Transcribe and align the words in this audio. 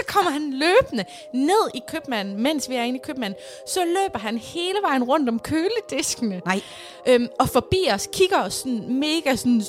Så 0.00 0.14
kommer 0.14 0.30
han 0.30 0.52
løbende 0.52 1.04
ned 1.34 1.70
i 1.74 1.82
købmanden, 1.88 2.42
mens 2.42 2.68
vi 2.68 2.74
er 2.74 2.82
inde 2.82 2.98
i 2.98 3.02
købmanden. 3.04 3.38
Så 3.66 3.80
løber 3.84 4.18
han 4.18 4.38
hele 4.38 4.78
vejen 4.82 5.04
rundt 5.04 5.28
om 5.28 5.38
kølediskene. 5.38 6.42
Nej. 6.46 6.60
Øhm, 7.06 7.28
og 7.38 7.48
forbi 7.48 7.88
os, 7.94 8.08
kigger 8.12 8.42
os 8.42 8.54
sådan 8.54 8.84
mega 8.88 9.36
sådan 9.36 9.62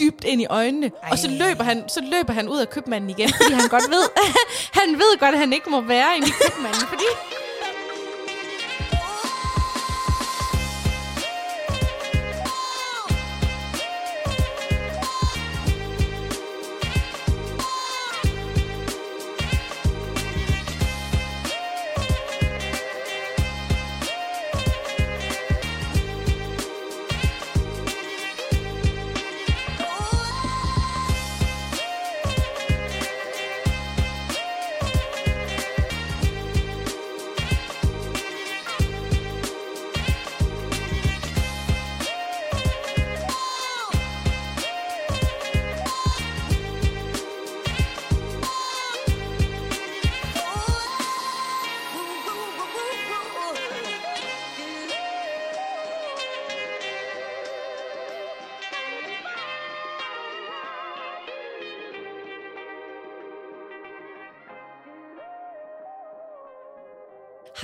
dybt 0.00 0.24
ind 0.24 0.42
i 0.42 0.46
øjnene, 0.50 0.90
Ej. 1.02 1.08
og 1.10 1.18
så 1.18 1.28
løber, 1.30 1.64
han, 1.64 1.88
så 1.88 2.00
løber 2.00 2.32
han 2.32 2.48
ud 2.48 2.58
af 2.58 2.70
købmanden 2.70 3.10
igen, 3.10 3.30
fordi 3.36 3.52
han 3.54 3.68
godt 3.68 3.90
ved, 3.90 4.04
han 4.80 4.94
ved 4.94 5.18
godt, 5.18 5.34
at 5.34 5.38
han 5.38 5.52
ikke 5.52 5.70
må 5.70 5.80
være 5.80 6.16
inde 6.16 6.28
i 6.28 6.32
købmanden, 6.42 6.86
fordi 6.88 7.04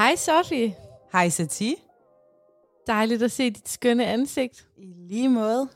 Hej 0.09 0.17
Sofie. 0.17 0.75
Hej 1.13 1.29
Sati. 1.29 1.75
Dejligt 2.87 3.23
at 3.23 3.33
se 3.33 3.51
dit 3.51 3.69
skønne 3.69 4.07
ansigt. 4.07 4.67
I 4.77 4.87
lige 4.97 5.29
måde. 5.29 5.69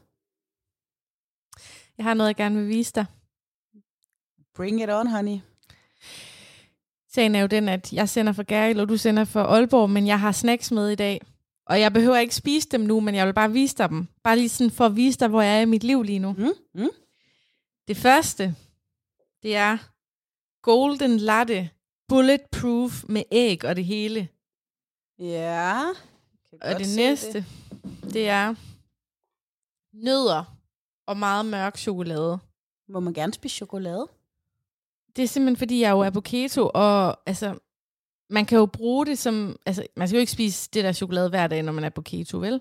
Jeg 1.99 2.05
har 2.05 2.15
noget, 2.15 2.29
jeg 2.29 2.37
gerne 2.37 2.57
vil 2.57 2.69
vise 2.69 2.93
dig. 2.93 3.07
Bring 4.55 4.83
it 4.83 4.91
on, 4.91 5.07
honey. 5.07 5.39
Sagen 7.09 7.35
er 7.35 7.41
jo 7.41 7.47
den, 7.47 7.69
at 7.69 7.93
jeg 7.93 8.09
sender 8.09 8.33
for 8.33 8.43
Gæril, 8.43 8.81
og 8.81 8.89
du 8.89 8.97
sender 8.97 9.25
for 9.25 9.43
Aalborg, 9.43 9.91
men 9.91 10.07
jeg 10.07 10.21
har 10.21 10.33
snacks 10.33 10.71
med 10.71 10.89
i 10.89 10.95
dag. 10.95 11.21
Og 11.67 11.81
jeg 11.81 11.93
behøver 11.93 12.19
ikke 12.19 12.35
spise 12.35 12.69
dem 12.69 12.81
nu, 12.81 13.01
men 13.01 13.15
jeg 13.15 13.27
vil 13.27 13.35
bare 13.35 13.53
vise 13.53 13.77
dig 13.77 13.89
dem. 13.89 14.09
Bare 14.25 14.37
lige 14.37 14.49
sådan 14.49 14.71
for 14.71 14.87
at 14.87 14.97
vise 14.97 15.19
dig, 15.19 15.29
hvor 15.29 15.43
jeg 15.43 15.57
er 15.57 15.61
i 15.61 15.65
mit 15.65 15.85
liv 15.85 16.03
lige 16.03 16.19
nu. 16.19 16.33
Mm, 16.33 16.53
mm. 16.75 16.91
Det 17.89 17.97
første, 17.97 18.55
det 19.43 19.57
er 19.57 19.79
Golden 20.63 21.17
Latte 21.17 21.71
Bulletproof 22.13 23.05
med 23.09 23.23
æg 23.31 23.65
og 23.65 23.77
det 23.77 23.85
hele. 23.85 24.29
Ja. 25.19 25.83
Og 26.61 26.79
det 26.79 26.97
næste, 26.97 27.33
Det. 27.33 27.45
det. 28.05 28.15
det 28.15 28.29
er 28.29 28.55
nødder 29.93 30.57
og 31.07 31.17
meget 31.17 31.47
mørk 31.47 31.77
chokolade. 31.77 32.39
Må 32.89 33.01
man 33.01 33.15
gerne 33.15 33.33
spise 33.33 33.57
chokolade? 33.57 34.09
Det 35.17 35.23
er 35.23 35.27
simpelthen, 35.29 35.57
fordi 35.57 35.81
jeg 35.81 35.91
jo 35.91 36.01
er 36.01 36.11
på 36.11 36.21
keto, 36.21 36.71
og 36.75 37.29
altså, 37.29 37.59
man 38.31 38.47
kan 38.47 38.59
jo 38.59 38.67
bruge 38.67 39.07
det 39.07 39.19
som, 39.19 39.57
altså, 39.67 39.87
man 39.97 40.09
skal 40.09 40.17
jo 40.17 40.21
ikke 40.21 40.33
spise 40.33 40.71
det 40.73 40.85
der 40.85 40.93
chokolade 40.93 41.29
hver 41.29 41.47
dag, 41.47 41.63
når 41.63 41.73
man 41.73 41.85
er 41.85 41.91
på 41.91 42.03
keto, 42.03 42.39
vel? 42.39 42.61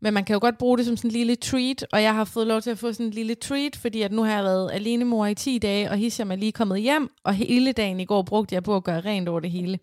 Men 0.00 0.14
man 0.14 0.24
kan 0.24 0.34
jo 0.34 0.40
godt 0.40 0.58
bruge 0.58 0.78
det 0.78 0.86
som 0.86 0.96
sådan 0.96 1.10
en 1.10 1.12
lille 1.12 1.36
treat, 1.36 1.86
og 1.92 2.02
jeg 2.02 2.14
har 2.14 2.24
fået 2.24 2.46
lov 2.46 2.62
til 2.62 2.70
at 2.70 2.78
få 2.78 2.92
sådan 2.92 3.06
en 3.06 3.12
lille 3.12 3.34
treat, 3.34 3.76
fordi 3.76 4.02
at 4.02 4.12
nu 4.12 4.22
har 4.22 4.34
jeg 4.34 4.44
været 4.44 4.70
alene 4.72 5.04
mor 5.04 5.26
i 5.26 5.34
10 5.34 5.58
dage, 5.58 5.90
og 5.90 5.96
Hisham 5.96 6.30
er 6.30 6.36
lige 6.36 6.52
kommet 6.52 6.80
hjem, 6.80 7.10
og 7.24 7.34
hele 7.34 7.72
dagen 7.72 8.00
i 8.00 8.04
går 8.04 8.22
brugte 8.22 8.54
jeg 8.54 8.62
på 8.62 8.76
at 8.76 8.84
gøre 8.84 9.00
rent 9.00 9.28
over 9.28 9.40
det 9.40 9.50
hele. 9.50 9.78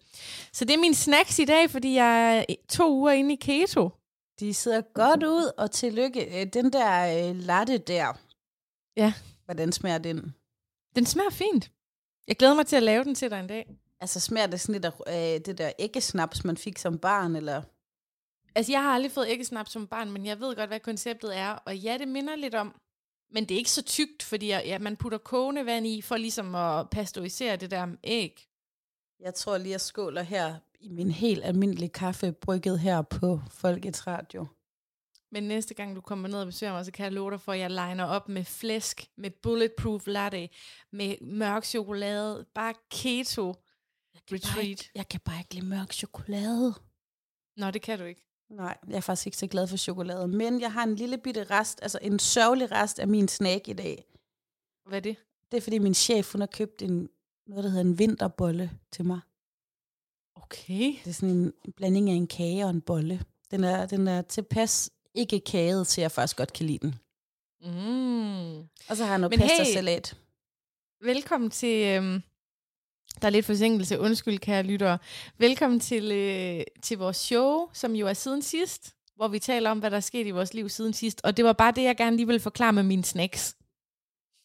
Så 0.53 0.65
det 0.65 0.73
er 0.73 0.79
min 0.79 0.93
snacks 0.93 1.39
i 1.39 1.45
dag, 1.45 1.69
fordi 1.69 1.93
jeg 1.93 2.37
er 2.37 2.55
to 2.69 2.93
uger 2.93 3.11
inde 3.11 3.33
i 3.33 3.37
keto. 3.41 3.89
De 4.39 4.53
sidder 4.53 4.81
godt 4.93 5.23
ud, 5.23 5.51
og 5.57 5.71
tillykke. 5.71 6.41
Øh, 6.41 6.47
Den 6.53 6.73
der 6.73 7.29
øh, 7.29 7.35
latte 7.35 7.77
der. 7.77 8.19
Ja. 8.97 9.13
Hvordan 9.45 9.71
smager 9.71 9.97
den? 9.97 10.35
Den 10.95 11.05
smager 11.05 11.29
fint. 11.29 11.71
Jeg 12.27 12.35
glæder 12.35 12.55
mig 12.55 12.67
til 12.67 12.75
at 12.75 12.83
lave 12.83 13.03
den 13.03 13.15
til 13.15 13.29
dig 13.31 13.39
en 13.39 13.47
dag. 13.47 13.75
Altså 14.01 14.19
smager 14.19 14.47
det 14.47 14.61
sådan 14.61 14.73
lidt 14.81 14.85
af 15.07 15.35
øh, 15.35 15.41
det 15.45 15.57
der 15.57 15.71
æggesnaps, 15.79 16.43
man 16.43 16.57
fik 16.57 16.77
som 16.77 16.97
barn, 16.97 17.35
eller? 17.35 17.61
Altså, 18.55 18.71
jeg 18.71 18.83
har 18.83 18.93
aldrig 18.93 19.11
fået 19.11 19.27
æggesnap 19.29 19.67
som 19.67 19.87
barn, 19.87 20.11
men 20.11 20.25
jeg 20.25 20.39
ved 20.39 20.55
godt, 20.55 20.69
hvad 20.69 20.79
konceptet 20.79 21.37
er. 21.37 21.49
Og 21.49 21.77
ja, 21.77 21.97
det 21.97 22.07
minder 22.07 22.35
lidt 22.35 22.55
om, 22.55 22.75
men 23.31 23.45
det 23.45 23.55
er 23.55 23.57
ikke 23.57 23.71
så 23.71 23.83
tykt, 23.83 24.23
fordi 24.23 24.47
ja, 24.47 24.79
man 24.79 24.97
putter 24.97 25.17
kogende 25.17 25.65
vand 25.65 25.87
i, 25.87 26.01
for 26.01 26.17
ligesom 26.17 26.55
at 26.55 26.89
pasteurisere 26.89 27.55
det 27.55 27.71
der 27.71 27.95
æg. 28.03 28.47
Jeg 29.19 29.33
tror 29.33 29.57
lige, 29.57 29.71
jeg 29.71 29.81
skåler 29.81 30.21
her 30.21 30.55
i 30.79 30.89
min 30.89 31.11
helt 31.11 31.43
almindelige 31.43 31.89
kaffe, 31.89 32.31
brygget 32.31 32.79
her 32.79 33.01
på 33.01 33.39
Folkets 33.51 34.07
Radio. 34.07 34.47
Men 35.31 35.43
næste 35.43 35.73
gang 35.73 35.95
du 35.95 36.01
kommer 36.01 36.27
ned 36.27 36.39
og 36.39 36.45
besøger 36.45 36.73
mig, 36.73 36.85
så 36.85 36.91
kan 36.91 37.03
jeg 37.03 37.13
love 37.13 37.31
dig 37.31 37.41
for, 37.41 37.51
at 37.51 37.59
jeg 37.59 37.69
liner 37.69 38.03
op 38.05 38.29
med 38.29 38.43
flæsk, 38.43 39.07
med 39.17 39.31
bulletproof 39.31 40.07
latte, 40.07 40.49
med 40.91 41.15
mørk 41.21 41.63
chokolade, 41.63 42.45
bare 42.55 42.73
keto 42.91 43.55
Jeg 44.13 44.21
kan, 44.27 44.39
bare 44.41 44.49
retreat. 44.51 44.67
ikke, 44.67 44.89
jeg 44.95 45.07
kan 45.07 45.19
bare 45.19 45.39
ikke 45.39 45.53
lide 45.53 45.65
mørk 45.65 45.93
chokolade. 45.93 46.73
Nå, 47.57 47.71
det 47.71 47.81
kan 47.81 47.99
du 47.99 48.05
ikke. 48.05 48.25
Nej, 48.49 48.77
jeg 48.87 48.95
er 48.95 49.01
faktisk 49.01 49.27
ikke 49.27 49.37
så 49.37 49.47
glad 49.47 49.67
for 49.67 49.77
chokolade. 49.77 50.27
Men 50.27 50.61
jeg 50.61 50.73
har 50.73 50.83
en 50.83 50.95
lille 50.95 51.17
bitte 51.17 51.43
rest, 51.43 51.79
altså 51.81 51.99
en 52.01 52.19
sørgelig 52.19 52.71
rest 52.71 52.99
af 52.99 53.07
min 53.07 53.27
snack 53.27 53.67
i 53.67 53.73
dag. 53.73 54.05
Hvad 54.85 54.97
er 54.97 55.01
det? 55.01 55.15
Det 55.51 55.57
er 55.57 55.61
fordi 55.61 55.79
min 55.79 55.93
chef, 55.93 56.31
hun 56.31 56.41
har 56.41 56.47
købt 56.47 56.81
en, 56.81 57.09
noget, 57.47 57.63
der 57.63 57.69
hedder 57.69 57.85
en 57.85 57.99
vinterbolle 57.99 58.71
til 58.91 59.05
mig. 59.05 59.19
Okay. 60.35 60.95
Det 61.03 61.07
er 61.07 61.13
sådan 61.13 61.35
en 61.35 61.53
blanding 61.75 62.09
af 62.09 62.13
en 62.13 62.27
kage 62.27 62.65
og 62.65 62.69
en 62.69 62.81
bolle. 62.81 63.25
Den 63.51 63.63
er, 63.63 63.85
den 63.85 64.07
er 64.07 64.21
tilpas 64.21 64.91
ikke 65.13 65.39
kaget, 65.39 65.87
så 65.87 66.01
jeg 66.01 66.11
faktisk 66.11 66.37
godt 66.37 66.53
kan 66.53 66.65
lide 66.65 66.79
den. 66.79 66.95
Mm. 67.61 68.59
Og 68.89 68.97
så 68.97 69.03
har 69.03 69.11
jeg 69.11 69.19
noget 69.19 69.31
Men 69.31 69.39
pasta 69.39 69.63
hey. 69.63 69.73
salat. 69.73 70.17
Velkommen 71.01 71.49
til... 71.49 71.85
Øhm, 71.85 72.21
der 73.21 73.27
er 73.27 73.29
lidt 73.29 73.45
forsinkelse, 73.45 73.99
undskyld 73.99 74.39
kære 74.39 74.63
lyttere. 74.63 74.97
Velkommen 75.37 75.79
til, 75.79 76.11
øh, 76.11 76.63
til 76.81 76.97
vores 76.97 77.17
show, 77.17 77.67
som 77.73 77.95
jo 77.95 78.07
er 78.07 78.13
siden 78.13 78.41
sidst, 78.41 78.95
hvor 79.15 79.27
vi 79.27 79.39
taler 79.39 79.71
om, 79.71 79.79
hvad 79.79 79.91
der 79.91 79.97
er 79.97 80.01
sket 80.01 80.27
i 80.27 80.31
vores 80.31 80.53
liv 80.53 80.69
siden 80.69 80.93
sidst. 80.93 81.21
Og 81.23 81.37
det 81.37 81.45
var 81.45 81.53
bare 81.53 81.71
det, 81.71 81.83
jeg 81.83 81.97
gerne 81.97 82.15
lige 82.15 82.27
ville 82.27 82.39
forklare 82.39 82.73
med 82.73 82.83
mine 82.83 83.03
snacks. 83.03 83.55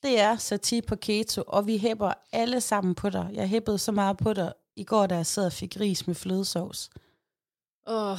Det 0.03 0.21
er 0.21 0.37
sati 0.37 0.81
på 0.81 0.97
keto, 0.97 1.43
og 1.47 1.67
vi 1.67 1.79
hæpper 1.79 2.13
alle 2.33 2.61
sammen 2.61 2.95
på 2.95 3.11
dig. 3.11 3.31
Jeg 3.33 3.49
hæppede 3.49 3.79
så 3.79 3.93
meget 3.93 4.17
på 4.17 4.33
dig 4.33 4.53
i 4.77 4.85
går, 4.85 5.07
da 5.07 5.15
jeg 5.15 5.27
sad 5.27 5.47
og 5.47 5.53
fik 5.53 5.77
ris 5.81 6.07
med 6.07 6.15
flødesovs. 6.15 6.91
Oh, 7.87 8.19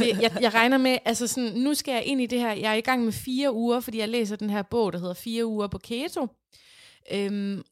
det, 0.00 0.22
jeg, 0.22 0.36
jeg 0.40 0.54
regner 0.54 0.78
med, 0.78 0.98
altså 1.04 1.26
sådan, 1.26 1.52
nu 1.52 1.74
skal 1.74 1.92
jeg 1.92 2.04
ind 2.04 2.20
i 2.20 2.26
det 2.26 2.40
her, 2.40 2.52
jeg 2.52 2.70
er 2.70 2.76
i 2.76 2.80
gang 2.80 3.04
med 3.04 3.12
fire 3.12 3.52
uger, 3.52 3.80
fordi 3.80 3.98
jeg 3.98 4.08
læser 4.08 4.36
den 4.36 4.50
her 4.50 4.62
bog, 4.62 4.92
der 4.92 4.98
hedder 4.98 5.14
Fire 5.14 5.46
uger 5.46 5.66
på 5.66 5.78
keto. 5.78 6.28
Øhm, 7.12 7.62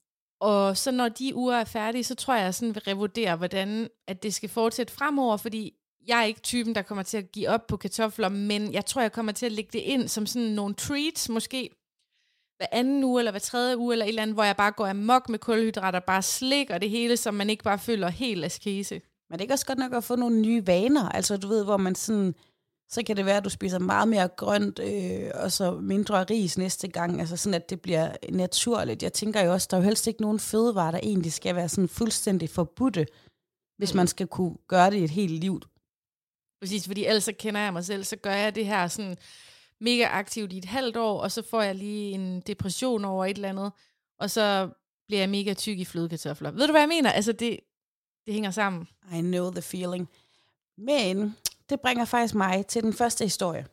og 0.43 0.77
så 0.77 0.91
når 0.91 1.09
de 1.09 1.35
uger 1.35 1.57
er 1.57 1.65
færdige, 1.65 2.05
så 2.05 2.15
tror 2.15 2.35
jeg, 2.35 2.45
jeg 2.45 2.55
sådan 2.55 2.75
vil 2.75 2.83
revurdere, 2.83 3.37
hvordan 3.37 3.89
at 4.07 4.23
det 4.23 4.35
skal 4.35 4.49
fortsætte 4.49 4.93
fremover, 4.93 5.37
fordi 5.37 5.75
jeg 6.07 6.21
er 6.21 6.25
ikke 6.25 6.41
typen, 6.41 6.75
der 6.75 6.83
kommer 6.83 7.03
til 7.03 7.17
at 7.17 7.33
give 7.33 7.49
op 7.49 7.67
på 7.67 7.77
kartofler, 7.77 8.29
men 8.29 8.73
jeg 8.73 8.87
tror, 8.87 9.01
jeg 9.01 9.13
kommer 9.13 9.33
til 9.33 9.47
at 9.47 9.53
lægge 9.53 9.71
det 9.73 9.79
ind 9.79 10.09
som 10.09 10.27
sådan 10.27 10.49
nogle 10.49 10.75
treats, 10.75 11.29
måske 11.29 11.71
hver 12.57 12.67
anden 12.73 13.05
uge, 13.05 13.21
eller 13.21 13.31
hver 13.31 13.39
tredje 13.39 13.79
uge, 13.79 13.95
eller 13.95 14.05
et 14.05 14.09
eller 14.09 14.23
andet, 14.23 14.37
hvor 14.37 14.45
jeg 14.45 14.57
bare 14.57 14.73
går 14.73 14.87
amok 14.87 15.29
med 15.29 15.39
kulhydrater, 15.39 16.01
bare 16.01 16.23
slik 16.23 16.71
og 16.71 16.81
det 16.81 16.91
hele, 16.91 17.17
så 17.17 17.31
man 17.31 17.51
ikke 17.51 17.65
bare 17.65 17.79
føler 17.79 18.09
helt 18.09 18.45
askese. 18.45 18.95
Men 19.31 19.39
det 19.39 19.41
er 19.41 19.45
ikke 19.45 19.55
også 19.55 19.67
godt 19.67 19.79
nok 19.79 19.93
at 19.93 20.05
få 20.05 20.17
nogle 20.17 20.41
nye 20.41 20.67
vaner? 20.67 21.09
Altså 21.09 21.37
du 21.37 21.49
ved, 21.49 21.65
hvor 21.65 21.77
man 21.77 21.95
sådan, 21.95 22.35
så 22.89 23.03
kan 23.07 23.17
det 23.17 23.27
være, 23.27 23.37
at 23.37 23.45
du 23.45 23.51
spiser 23.51 23.79
meget 23.79 24.09
mere 24.09 24.29
grønt, 24.29 24.79
øh, 24.79 25.31
og 25.35 25.53
så 25.53 25.73
mindre 25.81 26.25
ris 26.25 26.59
næste 26.59 26.89
gang. 26.89 27.21
Altså 27.21 27.37
sådan, 27.37 27.55
at 27.55 27.71
det 27.71 27.81
bliver 27.81 28.13
naturligt. 28.31 29.03
Jeg 29.03 29.13
tænker 29.13 29.41
jo 29.45 29.53
også, 29.53 29.69
der 29.71 29.77
er 29.77 29.81
jo 29.81 29.85
helst 29.85 30.07
ikke 30.07 30.23
nogen 30.23 30.39
fødevarer, 30.41 30.91
der 30.91 31.01
egentlig 31.03 31.33
skal 31.33 31.57
være 31.57 31.69
sådan 31.69 31.89
fuldstændig 31.89 32.51
forbudte, 32.51 33.07
hvis 33.79 33.93
Mm. 33.93 33.97
man 33.97 34.07
skal 34.07 34.27
kunne 34.27 34.57
gøre 34.69 34.91
det 34.91 34.97
i 34.97 35.05
et 35.05 35.11
helt 35.11 35.33
liv. 35.33 35.61
Præcis, 36.61 36.87
fordi 36.87 37.05
ellers 37.05 37.25
så 37.25 37.33
kender 37.39 37.61
jeg 37.61 37.73
mig 37.73 37.85
selv, 37.85 38.05
så 38.05 38.17
gør 38.17 38.33
jeg 38.35 38.55
det 38.55 38.67
her 38.67 38.89
sådan 38.89 39.17
mega 39.81 40.05
aktivt 40.05 40.53
i 40.53 40.59
et 40.59 40.65
halvt 40.65 40.97
år, 40.97 41.21
og 41.21 41.33
så 41.33 41.43
får 41.43 41.63
jeg 41.63 41.75
lige 41.75 42.11
en 42.13 42.41
depression 42.41 43.05
over 43.05 43.25
et 43.27 43.37
eller 43.37 43.49
andet, 43.49 43.73
og 44.19 44.31
så 44.31 44.69
bliver 45.07 45.21
jeg 45.21 45.29
mega 45.31 45.55
tyk 45.55 45.79
i 45.79 45.85
flødekartofler. 45.85 46.51
Ved 46.51 46.67
du, 46.67 46.73
hvad 46.73 46.81
jeg 46.81 46.89
mener? 46.89 47.11
Altså, 47.13 47.33
det, 47.33 47.61
det 48.27 48.35
hænger 48.35 48.51
sammen. 48.51 48.89
I 49.15 49.21
know 49.21 49.51
the 49.51 49.63
feeling. 49.63 50.09
Men 50.79 51.37
det 51.69 51.81
bringer 51.81 52.05
faktisk 52.05 52.35
mig 52.35 52.67
til 52.67 52.83
den 52.83 52.93
første 52.93 53.25
historie. 53.25 53.67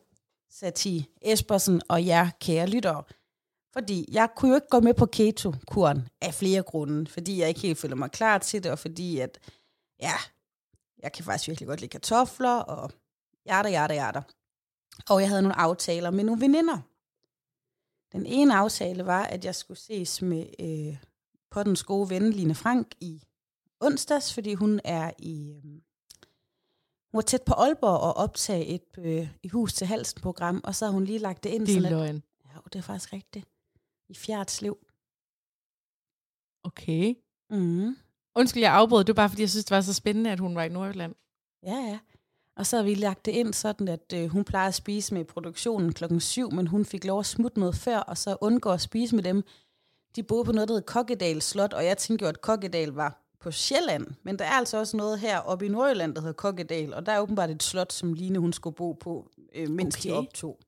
Sati 0.50 1.06
Espersen 1.22 1.82
og 1.88 2.06
jer, 2.06 2.30
kære 2.40 2.66
lyttere. 2.66 3.02
Fordi 3.72 4.08
jeg 4.12 4.28
kunne 4.36 4.48
jo 4.48 4.54
ikke 4.54 4.68
gå 4.70 4.80
med 4.80 4.94
på 4.94 5.06
keto-kuren 5.06 6.08
af 6.20 6.34
flere 6.34 6.62
grunde. 6.62 7.10
Fordi 7.10 7.40
jeg 7.40 7.48
ikke 7.48 7.60
helt 7.60 7.78
føler 7.78 7.96
mig 7.96 8.10
klar 8.10 8.38
til 8.38 8.64
det, 8.64 8.72
og 8.72 8.78
fordi 8.78 9.18
at, 9.18 9.38
ja, 10.00 10.14
jeg 11.02 11.12
kan 11.12 11.24
faktisk 11.24 11.48
virkelig 11.48 11.66
godt 11.68 11.80
lide 11.80 11.90
kartofler, 11.90 12.56
og 12.56 12.90
jada, 13.46 13.68
jada, 13.68 13.94
jada. 13.94 14.22
Og 15.08 15.20
jeg 15.20 15.28
havde 15.28 15.42
nogle 15.42 15.58
aftaler 15.58 16.10
med 16.10 16.24
nogle 16.24 16.40
veninder. 16.40 16.78
Den 18.12 18.26
ene 18.26 18.54
aftale 18.54 19.06
var, 19.06 19.22
at 19.24 19.44
jeg 19.44 19.54
skulle 19.54 19.80
ses 19.80 20.22
med 20.22 20.46
øh, 20.60 20.96
på 21.50 21.62
den 21.62 21.76
gode 21.86 22.10
ven, 22.10 22.32
Line 22.32 22.54
Frank, 22.54 22.94
i 23.00 23.22
onsdags, 23.80 24.34
fordi 24.34 24.54
hun 24.54 24.80
er 24.84 25.10
i... 25.18 25.52
Øh, 25.52 25.89
hun 27.12 27.16
var 27.18 27.22
tæt 27.22 27.42
på 27.42 27.54
Aalborg 27.54 28.00
og 28.00 28.16
optage 28.16 28.66
et 28.66 28.82
øh, 28.98 29.28
i 29.42 29.48
hus 29.48 29.72
til 29.74 29.86
halsen 29.86 30.20
program, 30.20 30.60
og 30.64 30.74
så 30.74 30.84
har 30.84 30.92
hun 30.92 31.04
lige 31.04 31.18
lagt 31.18 31.44
det 31.44 31.50
ind. 31.50 31.66
Det 31.66 31.76
er 31.76 31.80
sådan, 31.80 31.92
at- 31.98 31.98
løgn. 31.98 32.22
Ja, 32.44 32.58
det 32.72 32.78
er 32.78 32.82
faktisk 32.82 33.12
rigtigt. 33.12 33.46
I 34.08 34.14
Fjerdslev. 34.14 34.78
Okay. 36.64 37.14
Mm. 37.50 37.96
Undskyld, 38.34 38.62
jeg 38.62 38.72
afbrød. 38.72 39.04
Det 39.04 39.16
var 39.16 39.22
bare, 39.22 39.28
fordi 39.28 39.42
jeg 39.42 39.50
synes, 39.50 39.64
det 39.64 39.74
var 39.74 39.80
så 39.80 39.94
spændende, 39.94 40.30
at 40.30 40.40
hun 40.40 40.54
var 40.54 40.62
i 40.62 40.68
Nordjylland. 40.68 41.14
Ja, 41.62 41.74
ja. 41.74 41.98
Og 42.56 42.66
så 42.66 42.76
har 42.76 42.82
vi 42.84 42.94
lagt 42.94 43.26
det 43.26 43.32
ind 43.32 43.54
sådan, 43.54 43.88
at 43.88 44.12
øh, 44.14 44.28
hun 44.30 44.44
plejer 44.44 44.68
at 44.68 44.74
spise 44.74 45.14
med 45.14 45.24
produktionen 45.24 45.92
klokken 45.92 46.20
7, 46.20 46.50
men 46.52 46.66
hun 46.66 46.84
fik 46.84 47.04
lov 47.04 47.18
at 47.20 47.26
smutte 47.26 47.58
noget 47.60 47.74
før, 47.74 47.98
og 47.98 48.18
så 48.18 48.36
undgå 48.40 48.70
at 48.70 48.80
spise 48.80 49.14
med 49.16 49.24
dem. 49.24 49.42
De 50.16 50.22
boede 50.22 50.44
på 50.44 50.52
noget, 50.52 50.68
der 50.68 50.74
hed 50.74 50.82
Kokkedal 50.82 51.42
Slot, 51.42 51.72
og 51.72 51.84
jeg 51.84 51.98
tænkte 51.98 52.22
jo, 52.22 52.28
at 52.28 52.40
Kokkedal 52.40 52.88
var 52.88 53.19
på 53.40 53.50
Sjælland. 53.50 54.06
Men 54.22 54.38
der 54.38 54.44
er 54.44 54.52
altså 54.52 54.78
også 54.78 54.96
noget 54.96 55.18
her 55.18 55.38
oppe 55.38 55.66
i 55.66 55.68
Nordjylland, 55.68 56.14
der 56.14 56.20
hedder 56.20 56.32
Kokkedal, 56.32 56.94
og 56.94 57.06
der 57.06 57.12
er 57.12 57.20
åbenbart 57.20 57.50
et 57.50 57.62
slot, 57.62 57.92
som 57.92 58.12
Line 58.12 58.38
hun 58.38 58.52
skulle 58.52 58.76
bo 58.76 58.92
på, 58.92 59.30
øh, 59.54 59.70
mens 59.70 59.96
okay. 59.96 60.10
de 60.10 60.14
optog. 60.14 60.58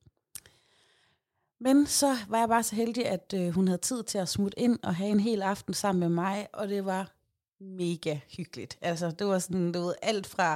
Men 1.59 1.87
så 1.87 2.17
var 2.27 2.39
jeg 2.39 2.49
bare 2.49 2.63
så 2.63 2.75
heldig, 2.75 3.05
at 3.05 3.33
øh, 3.35 3.49
hun 3.49 3.67
havde 3.67 3.81
tid 3.81 4.03
til 4.03 4.17
at 4.17 4.29
smutte 4.29 4.59
ind 4.59 4.79
og 4.83 4.95
have 4.95 5.09
en 5.09 5.19
hel 5.19 5.41
aften 5.41 5.73
sammen 5.73 5.99
med 5.99 6.09
mig, 6.09 6.47
og 6.53 6.67
det 6.67 6.85
var 6.85 7.11
mega 7.59 8.19
hyggeligt. 8.37 8.77
Altså, 8.81 9.11
det 9.11 9.27
var 9.27 9.39
sådan, 9.39 9.71
du 9.71 9.81
ved, 9.81 9.93
alt 10.01 10.27
fra, 10.27 10.51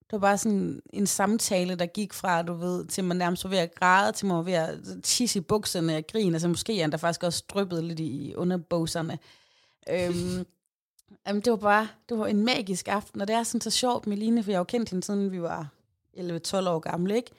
det 0.00 0.12
var 0.12 0.18
bare 0.18 0.38
sådan 0.38 0.82
en 0.92 1.06
samtale, 1.06 1.74
der 1.74 1.86
gik 1.86 2.12
fra, 2.12 2.42
du 2.42 2.52
ved, 2.52 2.86
til 2.86 3.04
man 3.04 3.16
nærmest 3.16 3.44
var 3.44 3.50
ved 3.50 3.58
at 3.58 3.74
græde, 3.74 4.12
til 4.12 4.26
man 4.26 4.36
var 4.36 4.42
ved 4.42 4.52
at 4.52 4.78
tisse 5.02 5.38
i 5.38 5.42
bukserne 5.42 5.96
og 5.96 6.04
grine, 6.12 6.34
altså 6.34 6.48
måske 6.48 6.82
er 6.82 6.86
der 6.86 6.96
faktisk 6.96 7.22
også 7.22 7.44
dryppet 7.48 7.84
lidt 7.84 8.00
i 8.00 8.34
underboserne. 8.36 9.18
Øhm, 9.90 10.46
jamen, 11.26 11.42
det 11.42 11.50
var 11.50 11.56
bare, 11.56 11.88
det 12.08 12.18
var 12.18 12.26
en 12.26 12.44
magisk 12.44 12.88
aften, 12.88 13.20
og 13.20 13.28
det 13.28 13.36
er 13.36 13.42
sådan 13.42 13.60
så 13.60 13.70
sjovt 13.70 14.06
med 14.06 14.16
Line, 14.16 14.42
for 14.42 14.50
jeg 14.50 14.56
har 14.56 14.60
jo 14.60 14.64
kendt 14.64 14.90
hende 14.90 15.04
siden 15.04 15.32
vi 15.32 15.42
var 15.42 15.68
11-12 16.16 16.68
år 16.68 16.78
gamle, 16.78 17.16
ikke? 17.16 17.30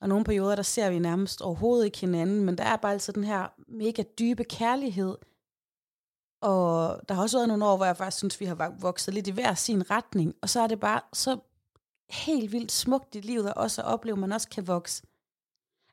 Og 0.00 0.08
nogle 0.08 0.24
perioder, 0.24 0.54
der 0.54 0.62
ser 0.62 0.90
vi 0.90 0.98
nærmest 0.98 1.42
overhovedet 1.42 1.84
ikke 1.84 1.98
hinanden, 1.98 2.44
men 2.44 2.58
der 2.58 2.64
er 2.64 2.76
bare 2.76 2.92
altid 2.92 3.12
den 3.12 3.24
her 3.24 3.46
mega 3.68 4.02
dybe 4.18 4.44
kærlighed. 4.44 5.16
Og 6.40 7.00
der 7.08 7.14
har 7.14 7.22
også 7.22 7.38
været 7.38 7.48
nogle 7.48 7.64
år, 7.64 7.76
hvor 7.76 7.86
jeg 7.86 7.96
faktisk 7.96 8.18
synes, 8.18 8.40
vi 8.40 8.44
har 8.44 8.74
vokset 8.80 9.14
lidt 9.14 9.26
i 9.26 9.30
hver 9.30 9.54
sin 9.54 9.90
retning. 9.90 10.34
Og 10.42 10.48
så 10.48 10.60
er 10.60 10.66
det 10.66 10.80
bare 10.80 11.00
så 11.12 11.38
helt 12.10 12.52
vildt 12.52 12.72
smukt 12.72 13.14
i 13.14 13.20
livet, 13.20 13.54
og 13.54 13.62
også 13.62 13.82
at 13.82 13.86
opleve, 13.88 14.14
at 14.14 14.20
man 14.20 14.32
også 14.32 14.48
kan 14.48 14.66
vokse. 14.66 15.02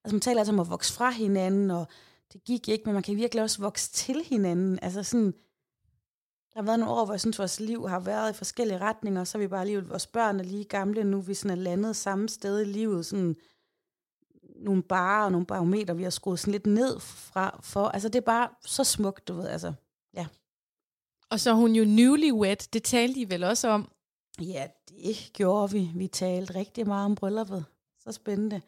Altså 0.03 0.15
man 0.15 0.21
taler 0.21 0.39
altså 0.39 0.53
om 0.53 0.59
at 0.59 0.69
vokse 0.69 0.93
fra 0.93 1.09
hinanden, 1.09 1.71
og 1.71 1.87
det 2.33 2.43
gik 2.43 2.69
ikke, 2.69 2.83
men 2.85 2.93
man 2.93 3.03
kan 3.03 3.15
virkelig 3.15 3.43
også 3.43 3.61
vokse 3.61 3.91
til 3.91 4.23
hinanden. 4.25 4.79
Altså 4.81 5.03
sådan, 5.03 5.33
der 6.53 6.59
har 6.59 6.65
været 6.65 6.79
nogle 6.79 6.93
år, 6.93 7.05
hvor 7.05 7.13
jeg 7.13 7.19
synes, 7.19 7.39
vores 7.39 7.59
liv 7.59 7.87
har 7.87 7.99
været 7.99 8.33
i 8.33 8.37
forskellige 8.37 8.77
retninger, 8.77 9.21
og 9.21 9.27
så 9.27 9.37
er 9.37 9.39
vi 9.39 9.47
bare 9.47 9.61
alligevel, 9.61 9.87
vores 9.87 10.07
børn 10.07 10.39
er 10.39 10.43
lige 10.43 10.63
gamle 10.63 11.03
nu, 11.03 11.21
vi 11.21 11.33
sådan 11.33 11.57
er 11.57 11.61
landet 11.61 11.95
samme 11.95 12.29
sted 12.29 12.61
i 12.61 12.65
livet, 12.65 13.05
sådan 13.05 13.35
nogle 14.55 14.83
barer 14.83 15.25
og 15.25 15.31
nogle 15.31 15.47
barometer, 15.47 15.93
vi 15.93 16.03
har 16.03 16.09
skruet 16.09 16.39
sådan 16.39 16.51
lidt 16.51 16.65
ned 16.65 16.99
fra, 16.99 17.59
for, 17.63 17.87
altså 17.87 18.09
det 18.09 18.15
er 18.15 18.25
bare 18.25 18.49
så 18.65 18.83
smukt, 18.83 19.27
du 19.27 19.33
ved, 19.33 19.47
altså, 19.47 19.73
Og 21.29 21.39
så 21.39 21.49
er 21.49 21.53
hun 21.53 21.75
jo 21.75 21.85
newlywed. 21.85 22.55
Det 22.73 22.83
talte 22.83 23.19
I 23.19 23.29
vel 23.29 23.43
også 23.43 23.67
om. 23.67 23.91
ja, 24.41 24.67
det 24.89 25.29
gjorde 25.33 25.71
vi, 25.71 25.91
vi 25.95 26.07
talte 26.07 26.55
rigtig 26.55 26.87
meget 26.87 27.05
om 27.05 27.15
brylluppet, 27.15 27.65
så 27.99 28.11
spændende, 28.11 28.61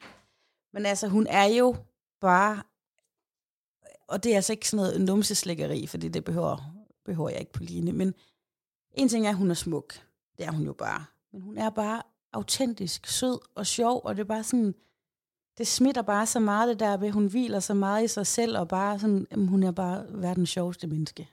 men 0.73 0.85
altså, 0.85 1.07
hun 1.07 1.27
er 1.27 1.45
jo 1.45 1.75
bare, 2.21 2.63
og 4.07 4.23
det 4.23 4.31
er 4.31 4.35
altså 4.35 4.53
ikke 4.53 4.69
sådan 4.69 4.85
noget 4.85 5.01
numseslækkeri, 5.01 5.87
fordi 5.87 6.07
det 6.07 6.23
behøver, 6.23 6.74
behøver 7.05 7.29
jeg 7.29 7.39
ikke 7.39 7.51
på 7.51 7.63
line, 7.63 7.91
men 7.91 8.13
en 8.93 9.09
ting 9.09 9.25
er, 9.25 9.29
at 9.29 9.35
hun 9.35 9.51
er 9.51 9.55
smuk, 9.55 9.93
det 10.37 10.45
er 10.45 10.51
hun 10.51 10.65
jo 10.65 10.73
bare, 10.73 11.05
men 11.33 11.41
hun 11.41 11.57
er 11.57 11.69
bare 11.69 12.01
autentisk, 12.33 13.07
sød 13.07 13.39
og 13.55 13.67
sjov, 13.67 14.01
og 14.03 14.15
det 14.15 14.21
er 14.21 14.27
bare 14.27 14.43
sådan, 14.43 14.75
det 15.57 15.67
smitter 15.67 16.01
bare 16.01 16.25
så 16.25 16.39
meget 16.39 16.69
det 16.69 16.79
der 16.79 16.97
ved, 16.97 17.11
hun 17.11 17.27
hviler 17.27 17.59
så 17.59 17.73
meget 17.73 18.03
i 18.03 18.07
sig 18.07 18.27
selv, 18.27 18.57
og 18.57 18.67
bare 18.67 18.99
sådan, 18.99 19.27
jamen, 19.31 19.47
hun 19.47 19.63
er 19.63 19.71
bare 19.71 20.05
verdens 20.09 20.49
sjoveste 20.49 20.87
menneske. 20.87 21.29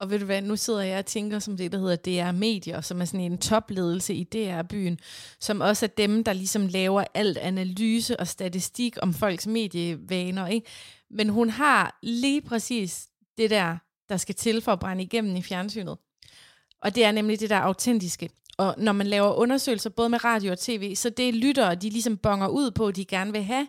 Og 0.00 0.10
ved 0.10 0.18
du 0.18 0.24
hvad, 0.24 0.42
nu 0.42 0.56
sidder 0.56 0.82
jeg 0.82 0.98
og 0.98 1.06
tænker 1.06 1.38
som 1.38 1.56
det, 1.56 1.72
der 1.72 1.78
hedder 1.78 1.96
DR 1.96 2.32
Medier, 2.32 2.80
som 2.80 3.00
er 3.00 3.04
sådan 3.04 3.32
en 3.32 3.38
topledelse 3.38 4.14
i 4.14 4.24
DR-byen, 4.24 4.98
som 5.40 5.60
også 5.60 5.86
er 5.86 5.90
dem, 5.96 6.24
der 6.24 6.32
ligesom 6.32 6.66
laver 6.66 7.04
alt 7.14 7.38
analyse 7.38 8.20
og 8.20 8.28
statistik 8.28 8.96
om 9.02 9.14
folks 9.14 9.46
medievaner. 9.46 10.46
Ikke? 10.46 10.66
Men 11.10 11.28
hun 11.28 11.50
har 11.50 11.98
lige 12.02 12.42
præcis 12.42 13.08
det 13.38 13.50
der, 13.50 13.76
der 14.08 14.16
skal 14.16 14.34
til 14.34 14.62
for 14.62 14.72
at 14.72 14.80
brænde 14.80 15.02
igennem 15.02 15.36
i 15.36 15.42
fjernsynet. 15.42 15.98
Og 16.82 16.94
det 16.94 17.04
er 17.04 17.12
nemlig 17.12 17.40
det 17.40 17.50
der 17.50 17.58
autentiske. 17.58 18.30
Og 18.58 18.74
når 18.78 18.92
man 18.92 19.06
laver 19.06 19.34
undersøgelser, 19.34 19.90
både 19.90 20.08
med 20.08 20.24
radio 20.24 20.52
og 20.52 20.58
tv, 20.58 20.94
så 20.94 21.10
det 21.10 21.34
lyttere, 21.34 21.74
de 21.74 21.90
ligesom 21.90 22.16
bonger 22.16 22.48
ud 22.48 22.70
på, 22.70 22.90
de 22.90 23.04
gerne 23.04 23.32
vil 23.32 23.42
have, 23.42 23.66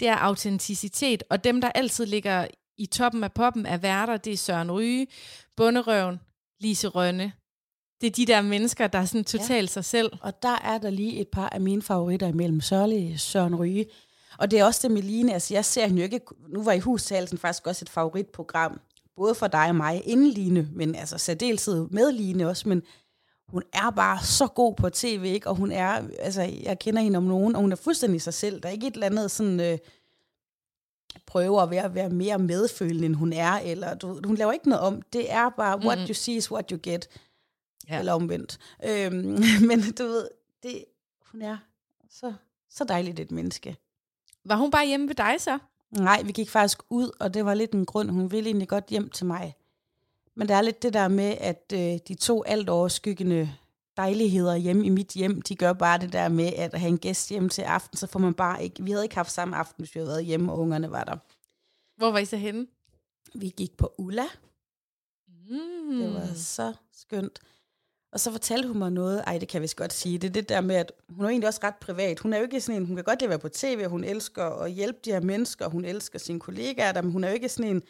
det 0.00 0.08
er 0.08 0.16
autenticitet. 0.16 1.22
Og 1.30 1.44
dem, 1.44 1.60
der 1.60 1.68
altid 1.68 2.06
ligger 2.06 2.46
i 2.76 2.86
toppen 2.86 3.24
af 3.24 3.32
poppen 3.32 3.66
af 3.66 3.82
værter, 3.82 4.16
det 4.16 4.32
er 4.32 4.36
Søren 4.36 4.72
Ryge, 4.72 5.06
Bunderøven, 5.56 6.20
Lise 6.60 6.88
Rønne. 6.88 7.32
Det 8.00 8.06
er 8.06 8.10
de 8.10 8.26
der 8.26 8.42
mennesker, 8.42 8.86
der 8.86 8.98
er 8.98 9.04
sådan 9.04 9.24
totalt 9.24 9.70
ja. 9.70 9.72
sig 9.72 9.84
selv. 9.84 10.12
Og 10.20 10.42
der 10.42 10.58
er 10.64 10.78
der 10.78 10.90
lige 10.90 11.20
et 11.20 11.28
par 11.28 11.48
af 11.48 11.60
mine 11.60 11.82
favoritter 11.82 12.26
imellem 12.26 12.60
Sørli 12.60 13.16
Søren 13.16 13.54
Ryge. 13.54 13.86
Og 14.38 14.50
det 14.50 14.58
er 14.58 14.64
også 14.64 14.80
det 14.88 14.90
med 14.90 15.02
Line. 15.02 15.32
Altså, 15.32 15.54
jeg 15.54 15.64
ser 15.64 15.86
hende 15.86 16.02
jo 16.02 16.04
ikke... 16.04 16.20
Nu 16.48 16.62
var 16.62 16.72
i 16.72 16.78
hustalelsen 16.78 17.38
faktisk 17.38 17.66
også 17.66 17.84
et 17.84 17.88
favoritprogram. 17.88 18.80
Både 19.20 19.34
for 19.34 19.46
dig 19.46 19.68
og 19.68 19.76
mig 19.76 20.02
inden 20.08 20.26
Line, 20.28 20.68
men 20.72 20.94
altså 20.94 21.18
særdeleshed 21.18 21.88
med 21.90 22.12
Line 22.12 22.48
også. 22.48 22.68
Men 22.68 22.82
hun 23.48 23.62
er 23.72 23.90
bare 23.90 24.24
så 24.24 24.46
god 24.46 24.74
på 24.74 24.90
tv, 24.90 25.22
ikke? 25.24 25.48
Og 25.48 25.56
hun 25.56 25.72
er... 25.72 26.02
Altså, 26.18 26.42
jeg 26.42 26.78
kender 26.78 27.02
hende 27.02 27.16
om 27.16 27.22
nogen, 27.22 27.56
og 27.56 27.60
hun 27.62 27.72
er 27.72 27.76
fuldstændig 27.76 28.22
sig 28.22 28.34
selv. 28.34 28.60
Der 28.62 28.68
er 28.68 28.72
ikke 28.72 28.86
et 28.86 28.94
eller 28.94 29.06
andet 29.06 29.30
sådan... 29.30 29.60
Øh, 29.60 29.78
prøver 31.26 31.62
at 31.62 31.70
være, 31.70 31.94
være 31.94 32.08
mere 32.10 32.38
medfølende, 32.38 33.06
end 33.06 33.14
hun 33.14 33.32
er, 33.32 33.52
eller 33.52 33.94
du, 33.94 34.20
hun 34.24 34.36
laver 34.36 34.52
ikke 34.52 34.68
noget 34.68 34.84
om. 34.84 35.02
Det 35.02 35.32
er 35.32 35.48
bare, 35.50 35.78
what 35.78 35.98
Mhm. 35.98 36.06
you 36.08 36.14
see 36.14 36.34
is 36.36 36.52
what 36.52 36.70
you 36.70 36.78
get. 36.82 37.08
Ja. 37.88 37.98
Eller 37.98 38.12
omvendt. 38.12 38.58
Øhm, 38.84 39.38
men 39.68 39.80
du 39.98 40.02
ved, 40.04 40.28
det, 40.62 40.84
hun 41.32 41.42
er 41.42 41.56
så, 42.10 42.32
så 42.70 42.84
dejligt 42.84 43.20
et 43.20 43.30
menneske. 43.30 43.76
Var 44.44 44.56
hun 44.56 44.70
bare 44.70 44.86
hjemme 44.86 45.08
ved 45.08 45.14
dig 45.14 45.34
så? 45.38 45.58
Nej, 45.90 46.22
vi 46.22 46.32
gik 46.32 46.50
faktisk 46.50 46.82
ud, 46.90 47.10
og 47.20 47.34
det 47.34 47.44
var 47.44 47.54
lidt 47.54 47.72
en 47.72 47.86
grund. 47.86 48.10
Hun 48.10 48.30
ville 48.30 48.48
egentlig 48.48 48.68
godt 48.68 48.86
hjem 48.86 49.10
til 49.10 49.26
mig. 49.26 49.54
Men 50.36 50.48
der 50.48 50.54
er 50.54 50.62
lidt 50.62 50.82
det 50.82 50.92
der 50.92 51.08
med, 51.08 51.34
at 51.40 51.72
øh, 51.74 51.98
de 52.08 52.14
to 52.14 52.42
alt 52.42 52.68
overskyggende 52.68 53.52
dejligheder 53.96 54.56
hjemme 54.56 54.86
i 54.86 54.88
mit 54.88 55.08
hjem, 55.08 55.42
de 55.42 55.56
gør 55.56 55.72
bare 55.72 55.98
det 55.98 56.12
der 56.12 56.28
med 56.28 56.52
at 56.56 56.74
have 56.74 56.88
en 56.88 56.98
gæst 56.98 57.28
hjem 57.28 57.48
til 57.48 57.62
aften, 57.62 57.96
så 57.96 58.06
får 58.06 58.18
man 58.18 58.34
bare 58.34 58.64
ikke... 58.64 58.84
Vi 58.84 58.90
havde 58.90 59.04
ikke 59.04 59.14
haft 59.14 59.32
samme 59.32 59.56
aften, 59.56 59.82
hvis 59.82 59.94
vi 59.94 60.00
havde 60.00 60.08
været 60.08 60.24
hjemme, 60.24 60.52
og 60.52 60.58
ungerne 60.58 60.90
var 60.90 61.04
der. 61.04 61.16
Hvor 61.96 62.10
var 62.10 62.18
I 62.18 62.24
så 62.24 62.36
henne? 62.36 62.66
Vi 63.34 63.48
gik 63.56 63.76
på 63.76 63.94
Ulla. 63.98 64.24
Mm. 65.48 65.98
Det 65.98 66.14
var 66.14 66.34
så 66.34 66.74
skønt. 66.92 67.38
Og 68.12 68.20
så 68.20 68.30
fortalte 68.30 68.68
hun 68.68 68.78
mig 68.78 68.90
noget, 68.90 69.24
ej 69.26 69.38
det 69.38 69.48
kan 69.48 69.60
vi 69.60 69.62
vist 69.62 69.76
godt 69.76 69.92
sige, 69.92 70.18
det 70.18 70.28
er 70.28 70.32
det 70.32 70.48
der 70.48 70.60
med, 70.60 70.76
at 70.76 70.92
hun 71.08 71.24
er 71.24 71.28
egentlig 71.28 71.48
også 71.48 71.60
ret 71.64 71.74
privat. 71.80 72.20
Hun 72.20 72.32
er 72.32 72.38
jo 72.38 72.44
ikke 72.44 72.60
sådan 72.60 72.80
en, 72.80 72.86
hun 72.86 72.96
kan 72.96 73.04
godt 73.04 73.20
lide 73.20 73.26
at 73.26 73.30
være 73.30 73.38
på 73.38 73.48
tv, 73.48 73.80
og 73.84 73.90
hun 73.90 74.04
elsker 74.04 74.44
at 74.44 74.72
hjælpe 74.72 74.98
de 75.04 75.10
her 75.10 75.20
mennesker, 75.20 75.64
og 75.64 75.70
hun 75.70 75.84
elsker 75.84 76.18
sine 76.18 76.40
kollegaer, 76.40 76.92
der, 76.92 77.02
men 77.02 77.12
hun 77.12 77.24
er 77.24 77.28
jo 77.28 77.34
ikke 77.34 77.48
sådan 77.48 77.70
en, 77.70 77.82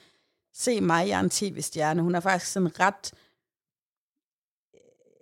se 0.55 0.81
mig, 0.81 1.09
jeg 1.09 1.17
er 1.17 1.23
en 1.25 1.31
tv-stjerne. 1.31 2.03
Hun 2.03 2.15
er 2.15 2.21
faktisk 2.21 2.53
sådan 2.53 2.81
ret, 2.81 3.13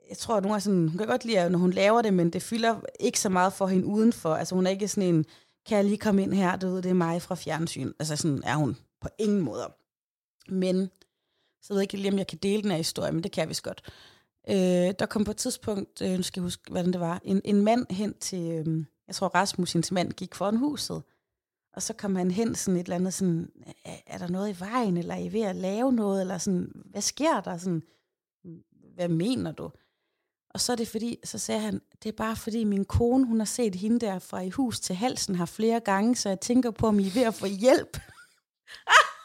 jeg 0.09 0.19
tror, 0.19 0.37
at 0.37 0.45
hun, 0.45 0.55
er 0.55 0.59
sådan, 0.59 0.89
hun 0.89 0.99
kan 0.99 1.07
godt 1.07 1.25
lide, 1.25 1.39
at 1.39 1.53
når 1.53 1.59
hun 1.59 1.71
laver 1.71 2.03
det, 2.03 2.15
men 2.15 2.31
det 2.31 2.43
fylder 2.43 2.81
ikke 3.01 3.21
så 3.21 3.29
meget 3.29 3.53
for 3.53 3.67
hende 3.67 3.87
udenfor. 3.87 4.35
Altså 4.35 4.55
hun 4.55 4.67
er 4.67 4.71
ikke 4.71 4.89
sådan 4.89 5.15
en, 5.15 5.27
kan 5.67 5.77
jeg 5.77 5.85
lige 5.85 5.99
komme 5.99 6.23
ind 6.23 6.33
her, 6.33 6.57
du 6.57 6.69
ved, 6.69 6.83
det 6.83 6.91
er 6.91 6.95
mig 6.95 7.23
fra 7.23 7.35
fjernsyn. 7.35 7.93
Altså 7.99 8.17
sådan 8.17 8.43
er 8.45 8.57
hun 8.57 8.77
på 9.01 9.09
ingen 9.19 9.41
måder. 9.41 9.67
Men, 10.53 10.91
så 11.63 11.73
ved 11.73 11.81
jeg 11.81 11.83
ikke 11.83 11.97
lige, 11.97 12.13
om 12.13 12.19
jeg 12.19 12.27
kan 12.27 12.39
dele 12.39 12.63
den 12.63 12.71
her 12.71 12.79
historie, 12.79 13.13
men 13.13 13.23
det 13.23 13.33
kan 13.33 13.41
jeg 13.41 13.49
vist 13.49 13.63
godt. 13.63 13.83
Øh, 14.51 14.95
der 14.99 15.07
kom 15.07 15.25
på 15.25 15.31
et 15.31 15.37
tidspunkt, 15.37 16.03
øh, 16.03 16.11
nu 16.11 16.23
skal 16.23 16.41
jeg 16.41 16.45
huske, 16.45 16.71
hvordan 16.71 16.93
det 16.93 17.01
var, 17.01 17.21
en, 17.25 17.41
en 17.45 17.63
mand 17.63 17.87
hen 17.91 18.15
til, 18.15 18.51
øh, 18.51 18.85
jeg 19.07 19.15
tror 19.15 19.29
Rasmus, 19.29 19.73
hendes 19.73 19.93
mand, 19.93 20.13
gik 20.13 20.35
foran 20.35 20.57
huset. 20.57 21.03
Og 21.73 21.83
så 21.83 21.93
kom 21.93 22.17
han 22.17 22.31
hen 22.31 22.55
sådan 22.55 22.81
et 22.81 22.85
eller 22.85 22.97
andet, 22.97 23.15
sådan, 23.15 23.51
er, 23.85 23.97
er 24.07 24.19
der 24.19 24.29
noget 24.29 24.57
i 24.57 24.61
vejen, 24.61 24.97
eller 24.97 25.15
er 25.15 25.19
I 25.19 25.33
ved 25.33 25.43
at 25.43 25.57
lave 25.57 25.93
noget, 25.93 26.21
eller 26.21 26.39
sådan, 26.39 26.73
hvad 26.85 27.03
sker 27.03 27.41
der? 27.41 27.57
Sådan, 27.57 27.83
hvad 28.95 29.09
mener 29.09 29.53
du? 29.53 29.71
Og 30.51 30.61
så 30.61 30.73
er 30.73 30.77
det 30.77 30.89
fordi, 30.89 31.19
så 31.25 31.39
sagde 31.39 31.61
han, 31.61 31.81
det 32.03 32.09
er 32.09 32.17
bare 32.17 32.37
fordi 32.37 32.65
min 32.65 32.85
kone, 32.85 33.27
hun 33.27 33.39
har 33.39 33.45
set 33.45 33.75
hende 33.75 34.01
der 34.01 34.19
fra 34.19 34.41
i 34.41 34.51
hus 34.51 34.81
til 34.81 34.97
halsen 34.97 35.35
her 35.35 35.45
flere 35.45 35.81
gange, 35.81 36.17
så 36.17 36.29
jeg 36.29 36.41
tænker 36.41 36.71
på, 36.71 36.87
om 36.87 36.99
I 36.99 37.07
er 37.07 37.11
ved 37.11 37.23
at 37.23 37.35
få 37.35 37.47
hjælp. 37.47 37.97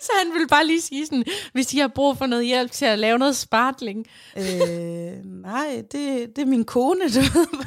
Så 0.06 0.12
han 0.24 0.32
ville 0.32 0.48
bare 0.48 0.66
lige 0.66 0.80
sige 0.80 1.06
sådan, 1.06 1.24
hvis 1.52 1.66
de 1.66 1.80
har 1.80 1.88
brug 1.88 2.18
for 2.18 2.26
noget 2.26 2.46
hjælp 2.46 2.70
til 2.70 2.84
at 2.84 2.98
lave 2.98 3.18
noget 3.18 3.36
spartling. 3.36 4.06
øh, 4.36 4.44
nej, 5.24 5.82
det, 5.92 6.36
det 6.36 6.42
er 6.42 6.46
min 6.46 6.64
kone, 6.64 7.04
du 7.04 7.20
ved. 7.20 7.46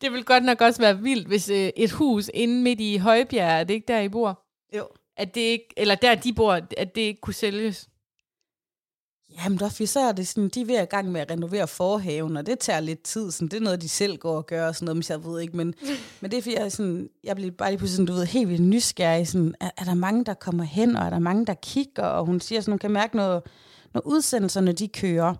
Det 0.00 0.12
vil 0.12 0.24
godt 0.24 0.44
nok 0.44 0.60
også 0.60 0.80
være 0.82 0.98
vildt, 0.98 1.28
hvis 1.28 1.50
øh, 1.50 1.70
et 1.76 1.90
hus 1.90 2.30
inde 2.34 2.62
midt 2.62 2.80
i 2.80 2.96
Højbjerg, 2.96 3.60
er 3.60 3.64
det 3.64 3.74
ikke 3.74 3.88
der, 3.88 4.00
I 4.00 4.08
bor? 4.08 4.42
Jo. 4.76 4.88
At 5.16 5.34
det 5.34 5.40
ikke, 5.40 5.74
eller 5.76 5.94
der, 5.94 6.14
de 6.14 6.32
bor, 6.32 6.52
at 6.52 6.94
det 6.94 7.00
ikke 7.00 7.20
kunne 7.20 7.34
sælges. 7.34 7.88
Jamen, 9.44 9.58
der 9.58 9.86
så 9.86 10.00
er 10.00 10.12
det 10.12 10.28
sådan, 10.28 10.48
de 10.48 10.60
er 10.60 10.64
ved 10.64 10.76
at 10.76 10.88
gang 10.88 11.12
med 11.12 11.20
at 11.20 11.30
renovere 11.30 11.68
forhaven, 11.68 12.36
og 12.36 12.46
det 12.46 12.58
tager 12.58 12.80
lidt 12.80 13.02
tid. 13.02 13.30
Sådan, 13.30 13.48
det 13.48 13.56
er 13.56 13.60
noget, 13.60 13.82
de 13.82 13.88
selv 13.88 14.16
går 14.16 14.36
og 14.36 14.46
gør, 14.46 14.68
og 14.68 14.74
sådan 14.74 14.84
noget, 14.84 14.96
men 14.96 15.04
jeg 15.08 15.24
ved 15.24 15.40
ikke. 15.40 15.56
Men, 15.56 15.74
men 16.20 16.30
det 16.30 16.38
er 16.38 16.42
fordi, 16.42 16.56
jeg, 16.56 16.72
sådan, 16.72 17.08
jeg 17.24 17.36
bliver 17.36 17.50
bare 17.50 17.70
lige 17.70 17.78
pludselig 17.78 17.96
sådan, 17.96 18.06
du 18.06 18.12
ved, 18.12 18.26
helt 18.26 18.48
vildt 18.48 18.62
nysgerrig. 18.62 19.28
Sådan, 19.28 19.54
er, 19.60 19.70
er, 19.76 19.84
der 19.84 19.94
mange, 19.94 20.24
der 20.24 20.34
kommer 20.34 20.64
hen, 20.64 20.96
og 20.96 21.06
er 21.06 21.10
der 21.10 21.18
mange, 21.18 21.46
der 21.46 21.54
kigger? 21.54 22.02
Og 22.02 22.26
hun 22.26 22.40
siger 22.40 22.60
sådan, 22.60 22.72
hun 22.72 22.78
kan 22.78 22.90
mærke, 22.90 23.16
når, 23.16 23.42
når 23.94 24.06
udsendelserne 24.06 24.72
de 24.72 24.88
kører, 24.88 25.34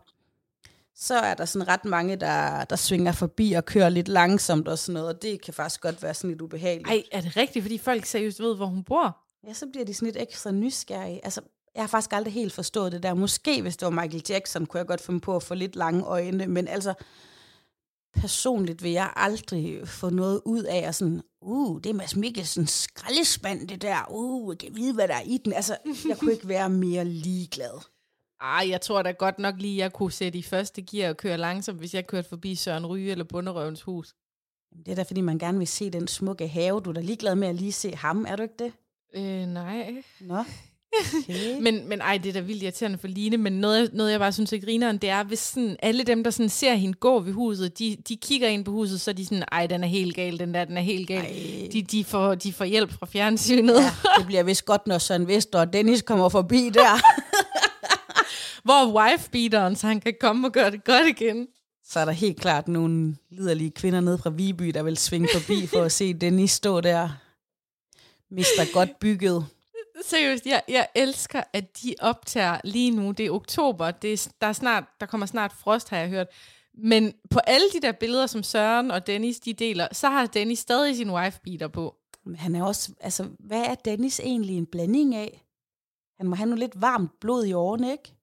så 0.94 1.14
er 1.14 1.34
der 1.34 1.44
sådan 1.44 1.68
ret 1.68 1.84
mange, 1.84 2.16
der, 2.16 2.64
der 2.64 2.76
svinger 2.76 3.12
forbi 3.12 3.52
og 3.52 3.64
kører 3.64 3.88
lidt 3.88 4.08
langsomt 4.08 4.68
og 4.68 4.78
sådan 4.78 4.92
noget, 4.92 5.14
og 5.14 5.22
det 5.22 5.44
kan 5.44 5.54
faktisk 5.54 5.80
godt 5.80 6.02
være 6.02 6.14
sådan 6.14 6.30
lidt 6.30 6.40
ubehageligt. 6.40 6.88
Ej, 6.88 7.02
er 7.12 7.20
det 7.20 7.36
rigtigt, 7.36 7.62
fordi 7.62 7.78
folk 7.78 8.04
seriøst 8.04 8.40
ved, 8.40 8.56
hvor 8.56 8.66
hun 8.66 8.84
bor? 8.84 9.16
Ja, 9.48 9.52
så 9.52 9.66
bliver 9.72 9.84
de 9.84 9.94
sådan 9.94 10.06
lidt 10.06 10.16
ekstra 10.22 10.50
nysgerrige. 10.50 11.24
Altså, 11.24 11.40
jeg 11.74 11.82
har 11.82 11.86
faktisk 11.86 12.12
aldrig 12.12 12.34
helt 12.34 12.52
forstået 12.52 12.92
det 12.92 13.02
der. 13.02 13.14
Måske 13.14 13.62
hvis 13.62 13.76
det 13.76 13.86
var 13.86 14.02
Michael 14.02 14.24
Jackson, 14.28 14.66
kunne 14.66 14.78
jeg 14.78 14.86
godt 14.86 15.00
finde 15.00 15.20
på 15.20 15.36
at 15.36 15.42
få 15.42 15.54
lidt 15.54 15.76
lange 15.76 16.04
øjne, 16.04 16.46
men 16.46 16.68
altså, 16.68 16.94
personligt 18.14 18.82
vil 18.82 18.90
jeg 18.90 19.12
aldrig 19.16 19.88
få 19.88 20.10
noget 20.10 20.40
ud 20.44 20.62
af, 20.62 20.78
at 20.78 20.94
sådan, 20.94 21.22
uh, 21.40 21.80
det 21.80 21.90
er 21.90 21.94
Mads 21.94 22.16
Mikkelsens 22.16 22.70
skraldespand, 22.70 23.68
det 23.68 23.82
der, 23.82 24.06
uh, 24.10 24.52
jeg 24.52 24.58
kan 24.58 24.76
vide, 24.76 24.94
hvad 24.94 25.08
der 25.08 25.14
er 25.14 25.22
i 25.22 25.38
den. 25.44 25.52
Altså, 25.52 25.76
jeg 26.08 26.18
kunne 26.18 26.32
ikke 26.32 26.48
være 26.48 26.70
mere 26.70 27.04
ligeglad. 27.04 27.80
Ej, 28.40 28.66
jeg 28.68 28.80
tror 28.80 29.02
da 29.02 29.10
godt 29.10 29.38
nok 29.38 29.54
lige, 29.58 29.78
jeg 29.78 29.92
kunne 29.92 30.12
sætte 30.12 30.38
i 30.38 30.42
første 30.42 30.82
gear 30.82 31.08
og 31.08 31.16
køre 31.16 31.38
langsomt, 31.38 31.78
hvis 31.78 31.94
jeg 31.94 32.06
kørte 32.06 32.28
forbi 32.28 32.54
Søren 32.54 32.86
Ryge 32.86 33.10
eller 33.10 33.24
Bunderøvens 33.24 33.82
hus. 33.82 34.14
Det 34.86 34.88
er 34.88 34.94
da, 34.94 35.02
fordi 35.02 35.20
man 35.20 35.38
gerne 35.38 35.58
vil 35.58 35.66
se 35.66 35.90
den 35.90 36.08
smukke 36.08 36.48
have. 36.48 36.80
Du 36.80 36.90
er 36.90 36.94
da 36.94 37.00
ligeglad 37.00 37.34
med 37.34 37.48
at 37.48 37.54
lige 37.54 37.72
se 37.72 37.96
ham, 37.96 38.26
er 38.28 38.36
du 38.36 38.42
ikke 38.42 38.54
det? 38.58 38.72
Øh, 39.14 39.46
nej. 39.46 40.02
Nå. 40.20 40.44
Okay. 40.92 41.60
men, 41.60 41.88
men 41.88 42.00
ej, 42.00 42.18
det 42.18 42.28
er 42.28 42.32
da 42.32 42.40
vildt 42.40 42.62
irriterende 42.62 42.98
for 42.98 43.08
Line, 43.08 43.36
men 43.36 43.52
noget, 43.52 43.90
noget 43.94 44.10
jeg 44.10 44.20
bare 44.20 44.32
synes 44.32 44.52
er 44.52 44.58
grineren, 44.58 44.98
det 44.98 45.10
er, 45.10 45.24
hvis 45.24 45.38
sådan, 45.38 45.76
alle 45.82 46.02
dem, 46.02 46.24
der 46.24 46.30
sådan 46.30 46.48
ser 46.48 46.74
hende 46.74 46.94
gå 46.94 47.20
ved 47.20 47.32
huset, 47.32 47.78
de, 47.78 47.96
de 48.08 48.16
kigger 48.16 48.48
ind 48.48 48.64
på 48.64 48.70
huset, 48.70 49.00
så 49.00 49.10
er 49.10 49.14
de 49.14 49.24
sådan, 49.24 49.44
ej, 49.52 49.66
den 49.66 49.84
er 49.84 49.88
helt 49.88 50.16
gal, 50.16 50.38
den 50.38 50.54
der, 50.54 50.64
den 50.64 50.76
er 50.76 50.82
helt 50.82 51.08
gal. 51.08 51.26
De, 51.72 51.82
de, 51.82 52.04
får, 52.04 52.34
de 52.34 52.52
får 52.52 52.64
hjælp 52.64 52.92
fra 52.92 53.06
fjernsynet. 53.06 53.74
Ja, 53.74 53.90
det 54.18 54.26
bliver 54.26 54.42
vist 54.42 54.64
godt, 54.64 54.86
når 54.86 54.98
Søren 54.98 55.26
Vester 55.28 55.60
og 55.60 55.72
Dennis 55.72 56.02
kommer 56.02 56.28
forbi 56.28 56.70
der. 56.74 57.00
Hvor 58.64 59.00
wife-beateren, 59.00 59.76
så 59.76 59.86
han 59.86 60.00
kan 60.00 60.14
komme 60.20 60.48
og 60.48 60.52
gøre 60.52 60.70
det 60.70 60.84
godt 60.84 61.06
igen. 61.06 61.46
Så 61.84 62.00
er 62.00 62.04
der 62.04 62.12
helt 62.12 62.40
klart 62.40 62.68
nogle 62.68 63.16
liderlige 63.30 63.70
kvinder 63.70 64.00
nede 64.00 64.18
fra 64.18 64.30
Viby, 64.30 64.64
der 64.64 64.82
vil 64.82 64.96
svinge 64.96 65.28
forbi 65.34 65.66
for 65.66 65.82
at 65.82 65.92
se 65.92 66.14
Dennis 66.14 66.50
stå 66.50 66.80
der. 66.80 67.08
Mister 68.30 68.72
godt 68.72 68.98
bygget. 69.00 69.46
Seriøst, 70.04 70.46
jeg, 70.46 70.62
jeg 70.68 70.88
elsker, 70.94 71.42
at 71.52 71.82
de 71.82 71.94
optager 72.00 72.60
lige 72.64 72.90
nu. 72.90 73.10
Det 73.10 73.26
er 73.26 73.30
oktober. 73.30 73.90
Det 73.90 74.12
er, 74.12 74.32
der, 74.40 74.46
er 74.46 74.52
snart, 74.52 74.84
der 75.00 75.06
kommer 75.06 75.26
snart 75.26 75.52
frost, 75.52 75.88
har 75.88 75.98
jeg 75.98 76.08
hørt. 76.08 76.28
Men 76.74 77.12
på 77.30 77.38
alle 77.38 77.66
de 77.72 77.80
der 77.80 77.92
billeder, 77.92 78.26
som 78.26 78.42
Søren 78.42 78.90
og 78.90 79.06
Dennis 79.06 79.40
de 79.40 79.52
deler, 79.52 79.88
så 79.92 80.08
har 80.08 80.26
Dennis 80.26 80.58
stadig 80.58 80.96
sin 80.96 81.10
wife-beater 81.10 81.68
på. 81.68 81.96
Men 82.24 82.36
han 82.36 82.54
er 82.54 82.64
også, 82.64 82.92
altså, 83.00 83.28
hvad 83.38 83.62
er 83.62 83.74
Dennis 83.74 84.20
egentlig 84.20 84.56
en 84.56 84.66
blanding 84.66 85.14
af? 85.14 85.44
Han 86.16 86.26
må 86.26 86.36
have 86.36 86.46
noget 86.46 86.58
lidt 86.58 86.80
varmt 86.80 87.20
blod 87.20 87.44
i 87.44 87.52
årene, 87.52 87.92
ikke? 87.92 88.14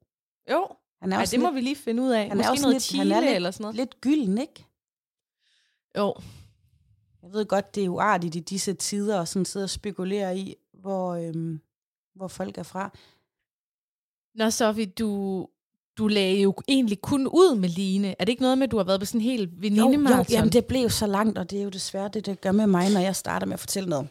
Jo, 0.52 0.68
han 1.02 1.12
er 1.12 1.18
Ej, 1.18 1.22
det 1.22 1.32
lidt, 1.32 1.42
må 1.42 1.52
vi 1.52 1.62
lige 1.62 1.76
finde 1.76 2.04
ud 2.04 2.10
af. 2.10 2.28
Han 2.28 2.38
Måske 2.38 2.48
er 2.48 2.52
også 2.52 2.64
noget 2.64 2.76
lidt, 2.76 2.84
chile 2.84 3.14
han 3.14 3.24
er 3.24 3.28
lidt, 3.28 3.36
eller 3.36 3.52
sådan 3.52 3.64
noget. 3.64 3.76
Lidt 3.76 4.02
gylden, 4.02 4.38
ikke? 4.38 4.66
Jo. 5.98 6.16
Jeg 7.24 7.34
ved 7.34 7.46
godt, 7.46 7.76
det 7.76 7.86
er 7.86 7.90
uartigt 7.90 8.36
i 8.36 8.40
disse 8.40 8.74
tider 8.74 9.22
at 9.22 9.28
sådan 9.28 9.46
sidde 9.46 9.64
og 9.64 9.70
spekulere 9.70 10.38
i, 10.38 10.56
hvor, 10.74 11.14
øhm, 11.14 11.62
hvor 12.18 12.28
folk 12.28 12.58
er 12.58 12.64
fra. 12.64 12.92
Nå, 14.36 14.50
Sofie, 14.50 14.86
du, 14.86 15.48
du 15.98 16.08
lagde 16.08 16.42
jo 16.42 16.54
egentlig 16.68 17.02
kun 17.02 17.28
ud 17.28 17.56
med 17.56 17.70
Line. 17.70 18.16
Er 18.20 18.26
det 18.26 18.30
ikke 18.30 18.42
noget 18.42 18.58
med, 18.58 18.68
at 18.68 18.72
du 18.72 18.78
har 18.78 18.84
været 18.84 19.00
på 19.00 19.06
sådan 19.06 19.22
en 19.22 19.26
helt 19.26 19.62
veninde 19.62 20.10
jo, 20.10 20.18
jo, 20.18 20.26
jamen 20.30 20.52
det 20.52 20.66
blev 20.66 20.90
så 20.90 21.08
langt, 21.08 21.38
og 21.38 21.50
det 21.50 21.60
er 21.60 21.64
jo 21.64 21.70
desværre 21.70 22.10
det, 22.14 22.26
det 22.26 22.42
gør 22.42 22.52
med 22.52 22.68
mig, 22.68 22.94
når 22.94 23.00
jeg 23.00 23.16
starter 23.16 23.48
med 23.48 23.54
at 23.54 23.60
fortælle 23.60 23.90
noget. 23.90 24.08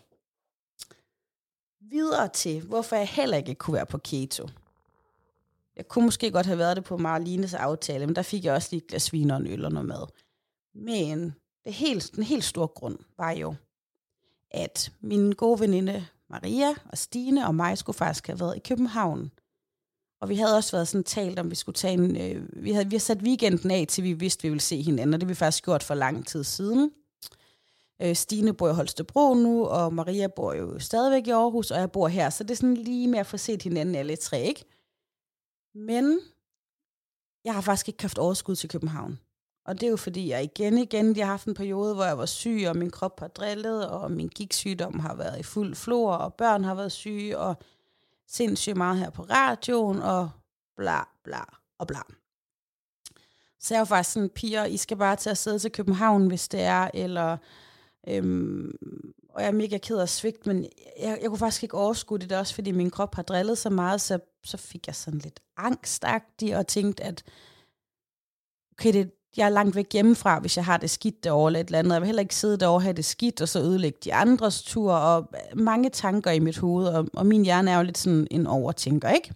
Videre 1.80 2.28
til, 2.28 2.60
hvorfor 2.60 2.96
jeg 2.96 3.08
heller 3.08 3.36
ikke 3.36 3.54
kunne 3.54 3.74
være 3.74 3.86
på 3.86 3.98
keto. 3.98 4.48
Jeg 5.76 5.88
kunne 5.88 6.04
måske 6.04 6.30
godt 6.30 6.46
have 6.46 6.58
været 6.58 6.76
det 6.76 6.84
på 6.84 6.96
Marlines 6.96 7.54
aftale, 7.54 8.06
men 8.06 8.16
der 8.16 8.22
fik 8.22 8.44
jeg 8.44 8.54
også 8.54 8.68
lige 8.70 8.82
et 8.82 8.86
glas 8.86 9.12
vin 9.12 9.30
og 9.30 9.36
en 9.36 9.46
øl 9.46 9.64
og 9.64 9.72
noget 9.72 9.88
mad. 9.88 10.06
Men 10.74 11.34
det 11.64 11.72
helt, 11.72 12.10
den 12.14 12.22
helt 12.22 12.44
store 12.44 12.68
grund 12.68 12.98
var 13.16 13.30
jo, 13.30 13.54
at 14.50 14.92
min 15.00 15.32
gode 15.32 15.60
veninde 15.60 16.06
Maria 16.30 16.74
og 16.92 16.98
Stine 16.98 17.46
og 17.46 17.54
mig 17.54 17.78
skulle 17.78 17.96
faktisk 17.96 18.26
have 18.26 18.40
været 18.40 18.56
i 18.56 18.60
København. 18.68 19.30
Og 20.20 20.28
vi 20.28 20.36
havde 20.36 20.56
også 20.56 20.76
været 20.76 20.88
sådan 20.88 21.04
talt 21.04 21.38
om, 21.38 21.50
vi 21.50 21.54
skulle 21.54 21.76
tage 21.76 21.94
en... 21.94 22.16
Øh, 22.16 22.62
vi, 22.64 22.72
havde, 22.72 22.86
vi 22.86 22.94
havde 22.94 23.00
sat 23.04 23.22
weekenden 23.22 23.70
af, 23.70 23.86
til 23.88 24.04
vi 24.04 24.12
vidste, 24.12 24.42
vi 24.42 24.48
ville 24.48 24.60
se 24.60 24.82
hinanden, 24.82 25.14
og 25.14 25.20
det 25.20 25.28
vi 25.28 25.34
faktisk 25.34 25.64
gjort 25.64 25.82
for 25.82 25.94
lang 25.94 26.26
tid 26.26 26.44
siden. 26.44 26.92
Øh, 28.02 28.16
Stine 28.16 28.54
bor 28.54 28.68
i 28.68 28.72
Holstebro 28.72 29.34
nu, 29.34 29.66
og 29.66 29.94
Maria 29.94 30.26
bor 30.26 30.52
jo 30.52 30.78
stadigvæk 30.78 31.26
i 31.26 31.30
Aarhus, 31.30 31.70
og 31.70 31.80
jeg 31.80 31.92
bor 31.92 32.08
her, 32.08 32.30
så 32.30 32.44
det 32.44 32.50
er 32.50 32.56
sådan 32.56 32.76
lige 32.76 33.08
med 33.08 33.18
at 33.18 33.26
få 33.26 33.36
set 33.36 33.62
hinanden 33.62 33.94
alle 33.94 34.16
tre, 34.16 34.42
ikke? 34.42 34.64
Men 35.74 36.20
jeg 37.44 37.54
har 37.54 37.60
faktisk 37.60 37.88
ikke 37.88 38.02
haft 38.02 38.18
overskud 38.18 38.56
til 38.56 38.68
København. 38.68 39.18
Og 39.66 39.80
det 39.80 39.86
er 39.86 39.90
jo 39.90 39.96
fordi, 39.96 40.28
jeg 40.28 40.44
igen 40.44 40.78
igen, 40.78 41.16
jeg 41.16 41.26
har 41.26 41.32
haft 41.32 41.46
en 41.46 41.54
periode, 41.54 41.94
hvor 41.94 42.04
jeg 42.04 42.18
var 42.18 42.26
syg, 42.26 42.64
og 42.68 42.76
min 42.76 42.90
krop 42.90 43.20
har 43.20 43.28
drillet, 43.28 43.88
og 43.88 44.10
min 44.10 44.28
gigtsygdom 44.28 44.98
har 44.98 45.14
været 45.14 45.40
i 45.40 45.42
fuld 45.42 45.74
flor, 45.74 46.12
og 46.12 46.34
børn 46.34 46.64
har 46.64 46.74
været 46.74 46.92
syge, 46.92 47.38
og 47.38 47.56
sindssygt 48.28 48.76
meget 48.76 48.98
her 48.98 49.10
på 49.10 49.22
radioen, 49.22 50.02
og 50.02 50.30
bla 50.76 51.00
bla 51.24 51.44
og 51.78 51.86
bla. 51.86 51.98
Så 53.60 53.74
jeg 53.74 53.78
var 53.78 53.84
faktisk 53.84 54.12
sådan, 54.12 54.28
piger, 54.28 54.64
I 54.64 54.76
skal 54.76 54.96
bare 54.96 55.16
til 55.16 55.30
at 55.30 55.38
sidde 55.38 55.58
til 55.58 55.72
København, 55.72 56.26
hvis 56.26 56.48
det 56.48 56.60
er, 56.60 56.90
eller 56.94 57.36
øhm, 58.08 58.72
og 59.28 59.42
jeg 59.42 59.48
er 59.48 59.52
mega 59.52 59.78
ked 59.78 59.98
af 59.98 60.08
svigt, 60.08 60.46
men 60.46 60.66
jeg, 61.00 61.18
jeg 61.22 61.28
kunne 61.28 61.38
faktisk 61.38 61.62
ikke 61.62 61.76
overskue 61.76 62.18
det, 62.18 62.32
også 62.32 62.54
fordi 62.54 62.70
min 62.72 62.90
krop 62.90 63.14
har 63.14 63.22
drillet 63.22 63.58
så 63.58 63.70
meget, 63.70 64.00
så, 64.00 64.18
så 64.44 64.56
fik 64.56 64.86
jeg 64.86 64.94
sådan 64.94 65.20
lidt 65.20 65.40
angstagtig, 65.56 66.56
og 66.56 66.66
tænkte, 66.66 67.04
at 67.04 67.24
okay, 68.72 68.92
det, 68.92 69.12
jeg 69.36 69.44
er 69.44 69.48
langt 69.48 69.76
væk 69.76 69.92
hjemmefra, 69.92 70.38
hvis 70.38 70.56
jeg 70.56 70.64
har 70.64 70.76
det 70.76 70.90
skidt 70.90 71.24
derovre 71.24 71.48
eller 71.48 71.60
et 71.60 71.66
eller 71.66 71.78
andet. 71.78 71.92
Jeg 71.92 72.00
vil 72.00 72.06
heller 72.06 72.22
ikke 72.22 72.34
sidde 72.34 72.58
derovre 72.58 72.76
og 72.76 72.82
have 72.82 72.92
det 72.92 73.04
skidt, 73.04 73.40
og 73.40 73.48
så 73.48 73.60
ødelægge 73.60 73.98
de 74.04 74.14
andres 74.14 74.62
tur, 74.62 74.92
og 74.92 75.28
mange 75.54 75.90
tanker 75.90 76.30
i 76.30 76.38
mit 76.38 76.58
hoved, 76.58 76.86
og, 76.86 77.08
og 77.12 77.26
min 77.26 77.44
hjerne 77.44 77.70
er 77.70 77.76
jo 77.76 77.82
lidt 77.82 77.98
sådan 77.98 78.26
en 78.30 78.46
overtænker, 78.46 79.08
ikke? 79.08 79.34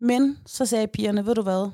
Men 0.00 0.38
så 0.46 0.66
sagde 0.66 0.86
pigerne, 0.86 1.26
ved 1.26 1.34
du 1.34 1.42
hvad, 1.42 1.70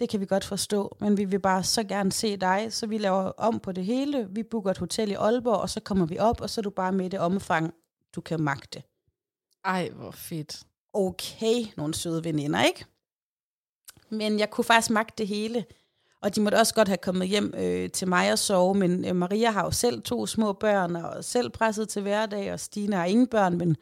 det 0.00 0.08
kan 0.08 0.20
vi 0.20 0.26
godt 0.26 0.44
forstå, 0.44 0.96
men 1.00 1.16
vi 1.16 1.24
vil 1.24 1.38
bare 1.40 1.64
så 1.64 1.84
gerne 1.84 2.12
se 2.12 2.36
dig, 2.36 2.66
så 2.70 2.86
vi 2.86 2.98
laver 2.98 3.22
om 3.22 3.60
på 3.60 3.72
det 3.72 3.84
hele. 3.84 4.28
Vi 4.30 4.42
booker 4.42 4.70
et 4.70 4.78
hotel 4.78 5.10
i 5.10 5.14
Aalborg, 5.14 5.60
og 5.60 5.70
så 5.70 5.80
kommer 5.80 6.06
vi 6.06 6.18
op, 6.18 6.40
og 6.40 6.50
så 6.50 6.60
er 6.60 6.62
du 6.62 6.70
bare 6.70 6.92
med 6.92 7.10
det 7.10 7.20
omfang, 7.20 7.74
du 8.14 8.20
kan 8.20 8.40
magte. 8.40 8.82
Ej, 9.64 9.90
hvor 9.90 10.10
fedt. 10.10 10.62
Okay, 10.92 11.64
nogle 11.76 11.94
søde 11.94 12.24
veninder, 12.24 12.64
ikke? 12.64 12.84
Men 14.10 14.38
jeg 14.38 14.50
kunne 14.50 14.64
faktisk 14.64 14.90
magte 14.90 15.14
det 15.18 15.28
hele. 15.28 15.64
Og 16.22 16.34
de 16.34 16.40
måtte 16.40 16.56
også 16.56 16.74
godt 16.74 16.88
have 16.88 16.98
kommet 16.98 17.28
hjem 17.28 17.54
øh, 17.56 17.90
til 17.90 18.08
mig 18.08 18.32
og 18.32 18.38
sove, 18.38 18.74
men 18.74 19.04
øh, 19.04 19.16
Maria 19.16 19.50
har 19.50 19.64
jo 19.64 19.70
selv 19.70 20.02
to 20.02 20.26
små 20.26 20.52
børn, 20.52 20.96
og 20.96 21.24
selv 21.24 21.50
presset 21.50 21.88
til 21.88 22.02
hverdag, 22.02 22.52
og 22.52 22.60
Stine 22.60 22.96
har 22.96 23.04
ingen 23.04 23.26
børn, 23.26 23.58
men 23.58 23.76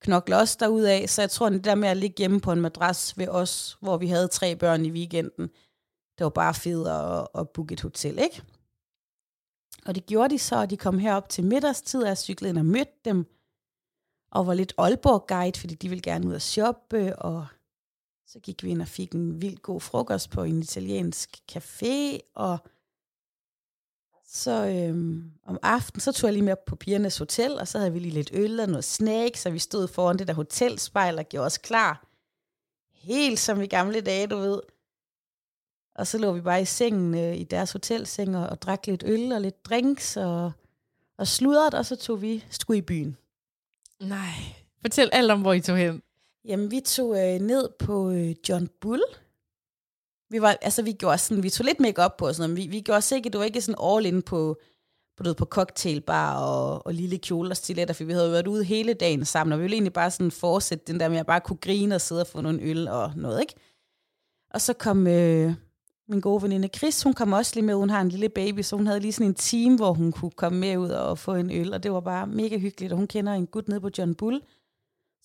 knokler 0.00 0.36
også 0.36 0.84
af. 0.88 1.08
Så 1.08 1.22
jeg 1.22 1.30
tror, 1.30 1.48
det 1.48 1.64
der 1.64 1.74
med 1.74 1.88
at 1.88 1.96
ligge 1.96 2.14
hjemme 2.18 2.40
på 2.40 2.52
en 2.52 2.60
madras 2.60 3.18
ved 3.18 3.28
os, 3.28 3.78
hvor 3.80 3.96
vi 3.96 4.06
havde 4.06 4.28
tre 4.28 4.56
børn 4.56 4.84
i 4.84 4.90
weekenden, 4.90 5.48
det 6.18 6.24
var 6.24 6.30
bare 6.30 6.54
fedt 6.54 6.88
at, 6.88 7.40
at 7.40 7.48
booke 7.48 7.72
et 7.72 7.80
hotel, 7.80 8.18
ikke? 8.18 8.42
Og 9.86 9.94
det 9.94 10.06
gjorde 10.06 10.34
de 10.34 10.38
så, 10.38 10.56
og 10.56 10.70
de 10.70 10.76
kom 10.76 10.98
herop 10.98 11.28
til 11.28 11.44
middagstid, 11.44 12.02
og 12.02 12.08
jeg 12.08 12.18
cyklede 12.18 12.50
ind 12.50 12.58
og 12.58 12.66
mødte 12.66 12.92
dem, 13.04 13.26
og 14.30 14.46
var 14.46 14.54
lidt 14.54 14.74
Aalborg-guide, 14.78 15.60
fordi 15.60 15.74
de 15.74 15.88
ville 15.88 16.02
gerne 16.02 16.28
ud 16.28 16.34
og 16.34 16.42
shoppe, 16.42 17.16
og 17.16 17.46
så 18.32 18.38
gik 18.38 18.64
vi 18.64 18.70
ind 18.70 18.82
og 18.82 18.88
fik 18.88 19.12
en 19.12 19.42
vild 19.42 19.56
god 19.56 19.80
frokost 19.80 20.30
på 20.30 20.42
en 20.42 20.62
italiensk 20.62 21.42
café, 21.52 22.18
og 22.34 22.58
så 24.26 24.66
øhm, 24.66 25.32
om 25.44 25.58
aftenen, 25.62 26.00
så 26.00 26.12
tog 26.12 26.28
jeg 26.28 26.32
lige 26.32 26.44
med 26.44 26.56
på 26.66 26.76
pigernes 26.76 27.18
hotel, 27.18 27.58
og 27.58 27.68
så 27.68 27.78
havde 27.78 27.92
vi 27.92 27.98
lige 27.98 28.14
lidt 28.14 28.30
øl 28.32 28.60
og 28.60 28.68
noget 28.68 28.84
snack, 28.84 29.36
så 29.36 29.50
vi 29.50 29.58
stod 29.58 29.88
foran 29.88 30.18
det 30.18 30.28
der 30.28 30.34
hotelspejl 30.34 31.18
og 31.18 31.24
gjorde 31.24 31.46
os 31.46 31.58
klar. 31.58 32.06
Helt 32.92 33.38
som 33.38 33.62
i 33.62 33.66
gamle 33.66 34.00
dage, 34.00 34.26
du 34.26 34.36
ved. 34.36 34.60
Og 35.94 36.06
så 36.06 36.18
lå 36.18 36.32
vi 36.32 36.40
bare 36.40 36.62
i 36.62 36.64
sengen 36.64 37.14
øh, 37.14 37.36
i 37.36 37.44
deres 37.44 37.72
hotelseng 37.72 38.36
og, 38.36 38.46
og 38.46 38.62
drak 38.62 38.86
lidt 38.86 39.02
øl 39.06 39.32
og 39.32 39.40
lidt 39.40 39.64
drinks 39.64 40.16
og, 40.16 40.52
og 41.18 41.26
sludret, 41.26 41.74
og 41.74 41.86
så 41.86 41.96
tog 41.96 42.22
vi 42.22 42.44
skulle 42.50 42.78
i 42.78 42.82
byen. 42.82 43.16
Nej. 44.00 44.32
Fortæl 44.80 45.10
alt 45.12 45.30
om, 45.30 45.40
hvor 45.40 45.52
I 45.52 45.60
tog 45.60 45.76
hen. 45.76 46.02
Jamen, 46.44 46.70
vi 46.70 46.80
tog 46.80 47.18
øh, 47.18 47.40
ned 47.40 47.68
på 47.78 48.10
øh, 48.10 48.34
John 48.48 48.68
Bull. 48.80 49.02
Vi 50.30 50.42
var, 50.42 50.56
altså, 50.62 50.82
vi 50.82 50.92
gjorde 50.92 51.18
sådan, 51.18 51.42
vi 51.42 51.50
tog 51.50 51.64
lidt 51.64 51.80
make 51.80 52.02
op 52.02 52.16
på 52.16 52.26
og 52.26 52.34
sådan 52.34 52.50
noget. 52.50 52.64
Vi, 52.64 52.70
vi 52.70 52.80
gjorde 52.80 53.02
sikkert, 53.02 53.32
det 53.32 53.38
var 53.38 53.44
ikke 53.44 53.60
sådan 53.60 53.84
all 53.84 54.06
in 54.06 54.22
på, 54.22 54.56
på, 55.16 55.22
du 55.22 55.28
ved, 55.28 55.34
på 55.34 55.44
cocktailbar 55.44 56.38
og, 56.38 56.86
og 56.86 56.94
lille 56.94 57.18
kjole 57.18 57.50
og 57.50 57.56
stiletter, 57.56 57.94
for 57.94 58.04
vi 58.04 58.12
havde 58.12 58.32
været 58.32 58.46
ude 58.46 58.64
hele 58.64 58.94
dagen 58.94 59.24
sammen, 59.24 59.52
og 59.52 59.58
vi 59.58 59.62
ville 59.62 59.74
egentlig 59.74 59.92
bare 59.92 60.10
sådan 60.10 60.30
fortsætte 60.30 60.92
den 60.92 61.00
der 61.00 61.08
med 61.08 61.18
at 61.18 61.26
bare 61.26 61.40
kunne 61.40 61.56
grine 61.56 61.94
og 61.94 62.00
sidde 62.00 62.20
og 62.20 62.26
få 62.26 62.40
nogle 62.40 62.62
øl 62.62 62.88
og 62.88 63.12
noget, 63.16 63.40
ikke? 63.40 63.54
Og 64.50 64.60
så 64.60 64.72
kom 64.72 65.06
øh, 65.06 65.54
min 66.08 66.20
gode 66.20 66.42
veninde 66.42 66.68
Chris, 66.68 67.02
hun 67.02 67.12
kom 67.12 67.32
også 67.32 67.52
lige 67.54 67.64
med, 67.64 67.74
hun 67.74 67.90
har 67.90 68.00
en 68.00 68.08
lille 68.08 68.28
baby, 68.28 68.62
så 68.62 68.76
hun 68.76 68.86
havde 68.86 69.00
lige 69.00 69.12
sådan 69.12 69.26
en 69.26 69.34
time, 69.34 69.76
hvor 69.76 69.92
hun 69.92 70.12
kunne 70.12 70.30
komme 70.30 70.58
med 70.58 70.76
ud 70.76 70.88
og 70.90 71.18
få 71.18 71.34
en 71.34 71.50
øl, 71.50 71.74
og 71.74 71.82
det 71.82 71.92
var 71.92 72.00
bare 72.00 72.26
mega 72.26 72.58
hyggeligt, 72.58 72.92
og 72.92 72.98
hun 72.98 73.06
kender 73.06 73.32
en 73.32 73.46
gut 73.46 73.68
nede 73.68 73.80
på 73.80 73.90
John 73.98 74.14
Bull, 74.14 74.40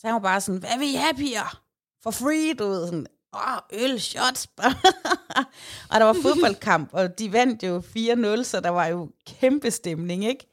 så 0.03 0.07
han 0.07 0.13
var 0.13 0.19
bare 0.19 0.41
sådan, 0.41 0.59
hvad 0.59 0.79
vil 0.79 0.93
I 0.93 0.95
have, 0.95 1.13
piger? 1.13 1.63
For 2.01 2.11
free, 2.11 2.53
du 2.53 2.67
ved, 2.67 2.85
sådan, 2.85 3.07
åh, 3.33 3.83
øl, 3.83 4.01
shots. 4.01 4.47
og 5.91 5.99
der 5.99 6.03
var 6.03 6.15
fodboldkamp, 6.21 6.89
og 6.93 7.19
de 7.19 7.31
vandt 7.31 7.63
jo 7.63 7.79
4-0, 7.79 8.43
så 8.43 8.59
der 8.63 8.69
var 8.69 8.85
jo 8.85 9.11
kæmpe 9.25 9.71
stemning, 9.71 10.25
ikke? 10.25 10.47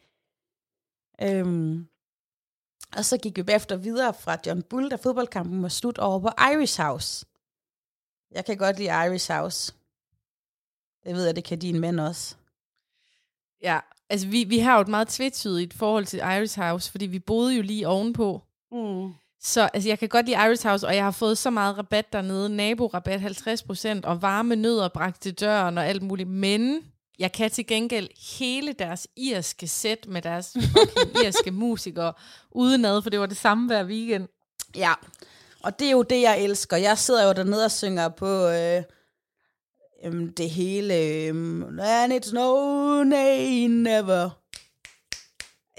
Øhm, 1.22 1.88
og 2.96 3.04
så 3.04 3.18
gik 3.18 3.36
vi 3.36 3.42
bagefter 3.42 3.76
videre 3.76 4.14
fra 4.14 4.36
John 4.46 4.62
Bull, 4.62 4.90
da 4.90 4.96
fodboldkampen 4.96 5.62
var 5.62 5.68
slut 5.68 5.98
over 5.98 6.20
på 6.20 6.30
Irish 6.52 6.80
House. 6.80 7.26
Jeg 8.30 8.44
kan 8.44 8.56
godt 8.56 8.78
lide 8.78 9.06
Irish 9.06 9.32
House. 9.32 9.74
Det 11.04 11.14
ved 11.14 11.24
jeg, 11.24 11.36
det 11.36 11.44
kan 11.44 11.58
din 11.58 11.80
mand 11.80 12.00
også. 12.00 12.36
Ja, 13.62 13.80
altså 14.08 14.26
vi, 14.28 14.44
vi 14.44 14.58
har 14.58 14.74
jo 14.74 14.80
et 14.80 14.88
meget 14.88 15.08
tvetydigt 15.08 15.74
forhold 15.74 16.06
til 16.06 16.18
Iris 16.18 16.54
House, 16.54 16.90
fordi 16.90 17.06
vi 17.06 17.18
boede 17.18 17.54
jo 17.56 17.62
lige 17.62 17.88
ovenpå. 17.88 18.42
Mm. 18.72 19.14
Så 19.42 19.68
altså, 19.74 19.88
jeg 19.88 19.98
kan 19.98 20.08
godt 20.08 20.26
lide 20.26 20.46
Iris 20.46 20.62
House, 20.62 20.86
og 20.86 20.96
jeg 20.96 21.04
har 21.04 21.10
fået 21.10 21.38
så 21.38 21.50
meget 21.50 21.78
rabat 21.78 22.12
dernede. 22.12 22.48
Naborabat 22.48 23.20
50%, 23.20 24.00
og 24.04 24.22
varme 24.22 24.56
nødder 24.56 24.88
bragt 24.88 25.22
til 25.22 25.34
døren 25.34 25.78
og 25.78 25.86
alt 25.86 26.02
muligt. 26.02 26.28
Men 26.28 26.80
jeg 27.18 27.32
kan 27.32 27.50
til 27.50 27.66
gengæld 27.66 28.08
hele 28.38 28.72
deres 28.72 29.08
irske 29.16 29.68
sæt 29.68 30.06
med 30.08 30.22
deres 30.22 30.56
irske 31.24 31.50
musikere 31.50 32.12
udenad, 32.50 33.02
for 33.02 33.10
det 33.10 33.20
var 33.20 33.26
det 33.26 33.36
samme 33.36 33.66
hver 33.66 33.84
weekend. 33.84 34.28
Ja, 34.76 34.92
og 35.62 35.78
det 35.78 35.86
er 35.86 35.90
jo 35.90 36.02
det, 36.02 36.22
jeg 36.22 36.40
elsker. 36.40 36.76
Jeg 36.76 36.98
sidder 36.98 37.26
jo 37.26 37.32
dernede 37.32 37.64
og 37.64 37.70
synger 37.70 38.08
på 38.08 38.48
øh, 38.48 38.82
øhm, 40.04 40.32
det 40.34 40.50
hele. 40.50 40.94
Øhm, 40.94 41.78
And 41.80 42.12
it's 42.12 42.32
no, 42.32 43.02
nay, 43.04 43.66
never. 43.66 44.30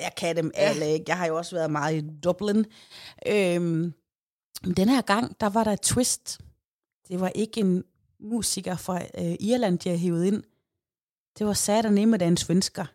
Jeg 0.02 0.12
kan 0.18 0.36
dem 0.36 0.52
alle, 0.54 0.88
ikke? 0.94 1.06
Jeg 1.08 1.18
har 1.18 1.26
jo 1.26 1.38
også 1.38 1.56
været 1.56 1.72
meget 1.72 1.96
i 1.96 2.08
Dublin. 2.24 2.66
Øhm, 3.28 3.94
men 4.64 4.74
den 4.78 4.90
her 4.90 5.02
gang, 5.02 5.42
der 5.42 5.50
var 5.50 5.64
der 5.64 5.72
et 5.72 5.82
twist. 5.82 6.40
Det 7.08 7.20
var 7.20 7.30
ikke 7.36 7.60
en 7.60 7.84
musiker 8.20 8.76
fra 8.76 9.02
øh, 9.18 9.36
Irland, 9.40 9.80
de 9.80 9.90
havde 9.90 10.00
hævet 10.00 10.26
ind. 10.26 10.44
Det 11.38 11.48
var 11.48 11.54
Saturday 11.54 12.04
med 12.04 12.22
en 12.22 12.38
svensker. 12.38 12.86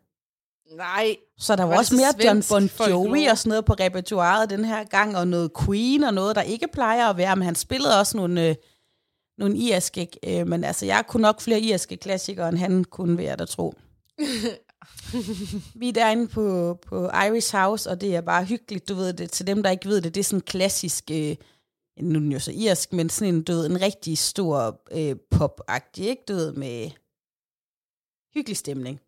Nej. 0.77 1.17
Så 1.39 1.57
der 1.57 1.63
var, 1.63 1.71
Var 1.71 1.79
også 1.79 1.97
så 1.97 1.97
mere 1.97 2.27
John 2.27 2.43
Bon? 2.79 2.91
Jovi 2.91 3.27
og 3.27 3.39
sådan 3.39 3.49
noget 3.49 3.65
på 3.65 3.73
repertoireet 3.73 4.51
den 4.51 4.65
her 4.65 4.85
gang, 4.85 5.17
og 5.17 5.29
noget 5.29 5.51
Queen 5.65 6.03
og 6.05 6.15
noget, 6.15 6.37
der 6.37 6.43
ikke 6.43 6.69
plejer 6.73 7.09
at 7.09 7.17
være, 7.17 7.37
men 7.37 7.45
han 7.45 7.55
spillede 7.55 8.01
også 8.01 8.17
nogle, 8.17 8.49
øh, 8.49 8.55
nogle 9.39 9.57
irske, 9.57 10.09
øh, 10.27 10.47
men 10.47 10.65
altså 10.65 10.87
jeg 10.87 11.05
kunne 11.09 11.23
nok 11.23 11.41
flere 11.41 11.61
irske 11.61 11.97
klassikere, 11.97 12.49
end 12.49 12.59
han 12.59 12.85
kunne 12.85 13.19
være, 13.19 13.37
der 13.37 13.45
tro. 13.45 13.75
Vi 15.81 15.89
er 15.89 15.93
derinde 15.93 16.29
på, 16.29 16.79
på 16.87 17.05
Irish 17.07 17.57
House, 17.57 17.91
og 17.91 18.01
det 18.01 18.17
er 18.17 18.21
bare 18.21 18.45
hyggeligt, 18.45 18.89
du 18.89 18.95
ved 18.95 19.13
det, 19.13 19.31
til 19.31 19.47
dem, 19.47 19.63
der 19.63 19.71
ikke 19.71 19.89
ved 19.89 20.01
det, 20.01 20.15
det 20.15 20.21
er 20.21 20.25
sådan 20.25 20.41
klassisk, 20.41 21.05
øh, 21.13 21.37
nu 22.01 22.19
er 22.19 22.23
den 22.23 22.33
jo 22.33 22.39
så 22.39 22.53
irsk, 22.55 22.93
men 22.93 23.11
sådan 23.11 23.35
en, 23.35 23.43
du 23.43 23.53
ved, 23.53 23.67
en 23.71 23.81
rigtig 23.81 24.19
stor 24.19 24.81
øh, 24.93 25.17
pop-agtig, 25.31 26.09
ikke, 26.09 26.23
du 26.29 26.35
ved, 26.35 26.53
med 26.53 26.91
hyggelig 28.35 28.57
stemning. 28.57 29.01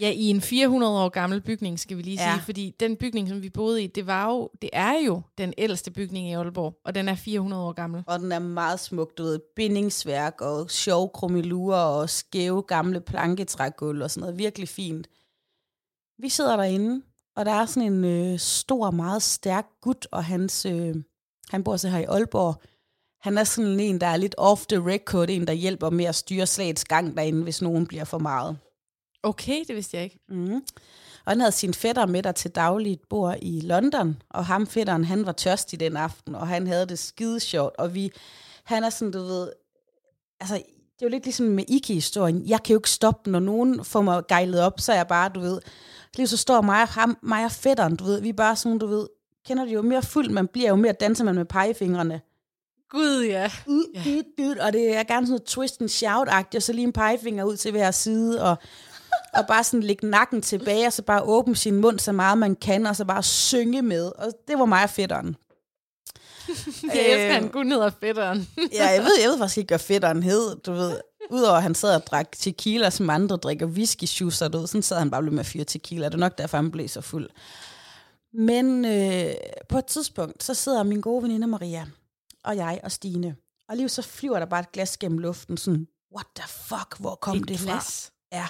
Ja, 0.00 0.10
i 0.10 0.22
en 0.24 0.40
400 0.40 0.92
år 1.04 1.08
gammel 1.08 1.40
bygning, 1.40 1.80
skal 1.80 1.96
vi 1.96 2.02
lige 2.02 2.22
Ja. 2.24 2.32
sige, 2.34 2.44
fordi 2.44 2.74
den 2.80 2.96
bygning, 2.96 3.28
som 3.28 3.42
vi 3.42 3.50
boede 3.50 3.82
i, 3.82 3.86
det, 3.86 4.06
var 4.06 4.26
jo, 4.30 4.50
det 4.62 4.70
er 4.72 4.92
jo 5.06 5.22
den 5.38 5.54
ældste 5.58 5.90
bygning 5.90 6.28
i 6.28 6.32
Aalborg, 6.32 6.74
og 6.84 6.94
den 6.94 7.08
er 7.08 7.14
400 7.14 7.62
år 7.62 7.72
gammel. 7.72 8.02
Og 8.06 8.18
den 8.20 8.32
er 8.32 8.38
meget 8.38 8.80
smuk, 8.80 9.18
du 9.18 9.22
ved, 9.22 9.38
bindingsværk 9.56 10.40
og 10.40 10.70
sjove 10.70 11.08
krummelurer 11.14 11.80
og 11.80 12.10
skæve 12.10 12.62
gamle 12.62 13.00
planketrækgulv 13.00 14.02
og 14.02 14.10
sådan 14.10 14.20
noget. 14.20 14.38
Virkelig 14.38 14.68
fint. 14.68 15.06
Vi 16.18 16.28
sidder 16.28 16.56
derinde, 16.56 17.02
og 17.36 17.44
der 17.44 17.52
er 17.52 17.66
sådan 17.66 17.92
en 17.92 18.04
øh, 18.04 18.38
stor, 18.38 18.90
meget 18.90 19.22
stærk 19.22 19.66
gut, 19.80 20.08
og 20.10 20.24
hans, 20.24 20.66
øh, 20.66 20.96
han 21.50 21.64
bor 21.64 21.76
så 21.76 21.88
her 21.88 21.98
i 21.98 22.04
Aalborg. 22.04 22.62
Han 23.20 23.38
er 23.38 23.44
sådan 23.44 23.80
en, 23.80 24.00
der 24.00 24.06
er 24.06 24.16
lidt 24.16 24.34
off 24.38 24.66
the 24.66 24.92
record, 24.92 25.30
en, 25.30 25.46
der 25.46 25.52
hjælper 25.52 25.90
med 25.90 26.04
at 26.04 26.14
styre 26.14 26.46
slagets 26.46 26.84
gang 26.84 27.16
derinde, 27.16 27.42
hvis 27.42 27.62
nogen 27.62 27.86
bliver 27.86 28.04
for 28.04 28.18
meget. 28.18 28.58
Okay, 29.22 29.64
det 29.68 29.76
vidste 29.76 29.96
jeg 29.96 30.04
ikke. 30.04 30.18
Mm. 30.28 30.54
Og 31.24 31.32
han 31.32 31.40
havde 31.40 31.52
sin 31.52 31.74
fætter 31.74 32.06
med 32.06 32.22
der 32.22 32.32
til 32.32 32.50
dagligt 32.50 33.08
bor 33.08 33.36
i 33.42 33.60
London, 33.60 34.22
og 34.30 34.46
ham 34.46 34.66
fætteren, 34.66 35.04
han 35.04 35.26
var 35.26 35.32
tørstig 35.32 35.80
den 35.80 35.96
aften, 35.96 36.34
og 36.34 36.48
han 36.48 36.66
havde 36.66 36.86
det 36.86 36.98
skide 36.98 37.40
sjovt, 37.40 37.76
og 37.78 37.94
vi, 37.94 38.12
han 38.64 38.84
er 38.84 38.90
sådan, 38.90 39.12
du 39.12 39.18
ved, 39.18 39.52
altså, 40.40 40.62
det 40.98 41.04
er 41.04 41.08
jo 41.08 41.10
lidt 41.10 41.24
ligesom 41.24 41.46
med 41.46 41.64
Iki-historien. 41.68 42.42
Jeg 42.46 42.62
kan 42.62 42.72
jo 42.72 42.78
ikke 42.78 42.90
stoppe, 42.90 43.30
når 43.30 43.40
nogen 43.40 43.84
får 43.84 44.00
mig 44.00 44.22
gejlet 44.28 44.60
op, 44.60 44.80
så 44.80 44.92
er 44.92 44.96
jeg 44.96 45.06
bare, 45.06 45.30
du 45.34 45.40
ved, 45.40 45.60
lige 46.16 46.26
så 46.26 46.36
står 46.36 46.60
mig 46.60 46.82
og, 46.82 46.88
ham, 46.88 47.18
mig 47.22 47.44
og 47.44 47.52
fætteren, 47.52 47.96
du 47.96 48.04
ved, 48.04 48.20
vi 48.20 48.28
er 48.28 48.32
bare 48.32 48.56
sådan, 48.56 48.78
du 48.78 48.86
ved, 48.86 49.06
kender 49.46 49.64
det 49.64 49.74
jo 49.74 49.82
mere 49.82 50.02
fuld 50.02 50.30
man 50.30 50.46
bliver, 50.46 50.68
jo 50.68 50.76
mere 50.76 50.92
danser 50.92 51.24
man 51.24 51.34
med 51.34 51.44
pegefingrene. 51.44 52.20
Gud, 52.90 53.24
ja. 53.24 53.50
Ud, 53.66 53.84
ja. 53.94 54.44
ud, 54.44 54.56
og 54.56 54.72
det 54.72 54.96
er 54.96 55.04
gerne 55.04 55.26
sådan 55.26 55.30
noget 55.30 55.44
twist 55.44 55.80
and 55.80 55.88
shout-agtigt, 55.88 56.56
og 56.56 56.62
så 56.62 56.72
lige 56.72 56.86
en 56.86 56.92
pegefinger 56.92 57.44
ud 57.44 57.56
til 57.56 57.70
hver 57.70 57.90
side, 57.90 58.42
og, 58.42 58.56
og 59.34 59.46
bare 59.48 59.64
sådan 59.64 59.82
lægge 59.82 60.06
nakken 60.06 60.42
tilbage, 60.42 60.86
og 60.86 60.92
så 60.92 61.02
bare 61.02 61.22
åbne 61.22 61.56
sin 61.56 61.76
mund 61.76 61.98
så 61.98 62.12
meget 62.12 62.38
man 62.38 62.56
kan, 62.56 62.86
og 62.86 62.96
så 62.96 63.04
bare 63.04 63.22
synge 63.22 63.82
med. 63.82 64.04
Og 64.04 64.32
det 64.48 64.58
var 64.58 64.64
mig 64.64 64.82
og 64.82 64.90
fætteren. 64.90 65.36
Jeg 66.94 67.10
elsker, 67.10 67.32
han 67.32 67.48
kun 67.48 67.70
hedder 67.72 67.90
fætteren. 68.00 68.48
ja, 68.72 68.86
jeg 68.88 69.02
ved, 69.02 69.20
jeg 69.22 69.30
ved 69.30 69.38
faktisk 69.38 69.58
ikke, 69.58 69.70
hvad 69.70 69.78
fætteren 69.78 70.22
hed, 70.22 70.56
du 70.56 70.72
ved. 70.72 71.00
Udover 71.30 71.56
at 71.56 71.62
han 71.62 71.74
sad 71.74 71.94
og 71.94 72.06
drak 72.06 72.32
tequila, 72.32 72.90
som 72.90 73.10
andre 73.10 73.36
drikker 73.36 73.66
whisky 73.66 74.04
shoes, 74.04 74.38
du 74.52 74.58
ved, 74.58 74.66
sådan 74.66 74.82
sad 74.82 74.98
han 74.98 75.10
bare 75.10 75.22
blev 75.22 75.34
med 75.34 75.44
fire 75.44 75.64
tequila. 75.64 76.06
Det 76.06 76.14
er 76.14 76.18
nok 76.18 76.38
derfor, 76.38 76.56
han 76.56 76.70
blev 76.70 76.88
så 76.88 77.00
fuld. 77.00 77.30
Men 78.32 78.84
øh, 78.84 79.34
på 79.68 79.78
et 79.78 79.86
tidspunkt, 79.86 80.42
så 80.42 80.54
sidder 80.54 80.82
min 80.82 81.00
gode 81.00 81.22
veninde 81.22 81.46
Maria, 81.46 81.86
og 82.44 82.56
jeg 82.56 82.80
og 82.84 82.92
Stine. 82.92 83.36
Og 83.68 83.76
lige 83.76 83.88
så 83.88 84.02
flyver 84.02 84.38
der 84.38 84.46
bare 84.46 84.60
et 84.60 84.72
glas 84.72 84.96
gennem 84.96 85.18
luften, 85.18 85.56
sådan, 85.56 85.86
what 86.14 86.26
the 86.36 86.48
fuck, 86.48 86.98
hvor 86.98 87.14
kom 87.14 87.36
Et 87.36 87.48
det 87.48 87.58
fra? 87.60 87.64
glas. 87.72 88.12
Ja. 88.32 88.46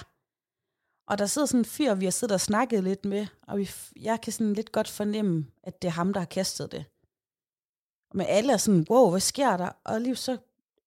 Og 1.07 1.17
der 1.17 1.25
sidder 1.25 1.45
sådan 1.45 1.59
en 1.61 1.65
fyr, 1.65 1.93
vi 1.93 2.05
har 2.05 2.11
siddet 2.11 2.33
og 2.33 2.41
snakket 2.41 2.83
lidt 2.83 3.05
med, 3.05 3.27
og 3.47 3.57
vi, 3.57 3.69
jeg 4.01 4.21
kan 4.21 4.33
sådan 4.33 4.53
lidt 4.53 4.71
godt 4.71 4.87
fornemme, 4.87 5.45
at 5.63 5.81
det 5.81 5.87
er 5.87 5.91
ham, 5.91 6.13
der 6.13 6.19
har 6.19 6.25
kastet 6.25 6.71
det. 6.71 6.85
Men 8.13 8.25
alle 8.29 8.53
er 8.53 8.57
sådan, 8.57 8.85
wow, 8.89 9.09
hvad 9.09 9.19
sker 9.19 9.57
der? 9.57 9.69
Og 9.83 10.01
lige 10.01 10.15
så 10.15 10.37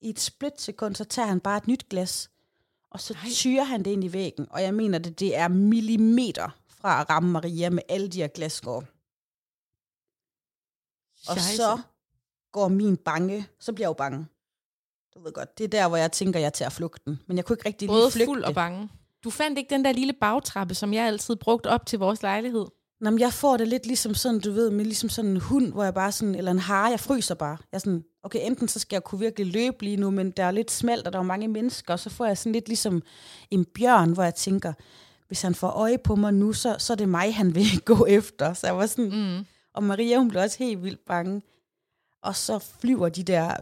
i 0.01 0.09
et 0.11 0.21
splitsekund, 0.21 0.97
så 0.97 1.05
tager 1.05 1.29
han 1.29 1.41
bare 1.41 1.57
et 1.57 1.67
nyt 1.69 1.89
glas, 1.89 2.31
og 2.91 3.01
så 3.01 3.15
Nej. 3.15 3.31
tyrer 3.33 3.65
han 3.65 3.83
det 3.83 3.91
ind 3.91 4.05
i 4.05 4.13
væggen. 4.13 4.47
Og 4.51 4.63
jeg 4.63 4.75
mener, 4.75 4.99
det, 4.99 5.21
det 5.21 5.37
er 5.37 5.49
millimeter 5.49 6.51
fra 6.69 7.01
at 7.01 7.11
ramme 7.11 7.31
Maria 7.33 7.71
med 7.71 7.83
alle 7.89 8.09
de 8.09 8.21
her 8.21 8.29
glasskår. 8.29 8.85
Og 11.29 11.39
så 11.41 11.81
går 12.53 12.69
min 12.69 12.97
bange, 12.97 13.47
så 13.61 13.73
bliver 13.73 13.85
jeg 13.85 13.89
jo 13.89 13.93
bange. 13.93 14.27
Du 15.15 15.21
ved 15.23 15.33
godt, 15.33 15.59
det 15.59 15.65
er 15.65 15.69
der, 15.69 15.89
hvor 15.89 15.97
jeg 15.97 16.13
tænker, 16.13 16.41
jeg 16.41 16.53
tager 16.53 16.69
flugten. 16.69 17.21
Men 17.27 17.37
jeg 17.37 17.45
kunne 17.45 17.55
ikke 17.55 17.67
rigtig 17.69 17.89
lige 17.89 17.97
Både 17.97 18.11
flygte. 18.11 18.27
fuld 18.27 18.45
og 18.45 18.55
bange. 18.55 18.89
Du 19.25 19.31
fandt 19.31 19.59
ikke 19.59 19.71
den 19.71 19.85
der 19.85 19.93
lille 19.93 20.13
bagtrappe, 20.13 20.75
som 20.75 20.95
jeg 20.95 21.07
altid 21.07 21.37
brugte 21.37 21.67
op 21.71 21.87
til 21.87 21.99
vores 21.99 22.23
lejlighed. 22.23 22.67
Nå, 23.03 23.11
men 23.11 23.19
jeg 23.21 23.33
får 23.33 23.57
det 23.57 23.69
lidt 23.69 23.87
ligesom 23.87 24.15
sådan, 24.15 24.41
du 24.41 24.53
ved, 24.53 24.71
med 24.71 24.85
ligesom 24.85 25.09
sådan 25.09 25.31
en 25.31 25.41
hund, 25.41 25.73
hvor 25.73 25.85
jeg 25.85 25.95
bare 25.95 26.13
sådan, 26.13 26.35
eller 26.35 26.51
en 26.51 26.59
hare, 26.59 26.91
jeg 26.91 27.01
fryser 27.01 27.35
bare. 27.35 27.57
Jeg 27.73 27.77
er 27.77 27.79
sådan, 27.79 28.05
okay, 28.23 28.47
enten 28.47 28.69
så 28.69 28.79
skal 28.79 28.97
jeg 28.97 29.05
kunne 29.05 29.19
virkelig 29.19 29.53
løbe 29.53 29.83
lige 29.85 29.97
nu, 29.97 30.11
men 30.11 30.31
der 30.31 30.45
er 30.45 30.51
lidt 30.51 30.71
smalt, 30.71 31.07
og 31.07 31.13
der 31.13 31.19
er 31.19 31.23
mange 31.23 31.49
mennesker, 31.49 31.93
og 31.93 31.99
så 32.01 32.11
får 32.11 32.27
jeg 32.27 32.39
sådan 32.39 32.53
lidt 32.53 32.69
ligesom 32.69 33.03
en 33.51 33.65
bjørn, 33.65 34.13
hvor 34.13 34.23
jeg 34.23 34.35
tænker, 34.35 34.73
hvis 35.27 35.43
han 35.43 35.55
får 35.55 35.69
øje 35.69 35.99
på 35.99 36.15
mig 36.15 36.35
nu, 36.35 36.53
så, 36.53 36.77
så 36.79 36.93
er 36.93 36.97
det 36.97 37.09
mig, 37.09 37.35
han 37.35 37.55
vil 37.55 37.81
gå 37.85 38.07
efter. 38.07 38.53
Så 38.55 38.67
jeg 38.67 38.77
var 38.77 38.87
sådan, 38.87 39.37
Mm. 39.39 39.45
og 39.75 39.83
Maria, 39.83 40.19
hun 40.19 40.29
blev 40.29 40.43
også 40.43 40.59
helt 40.59 40.83
vildt 40.85 41.05
bange. 41.07 41.43
Og 42.23 42.37
så 42.37 42.59
flyver 42.81 43.09
de 43.09 43.23
der 43.23 43.55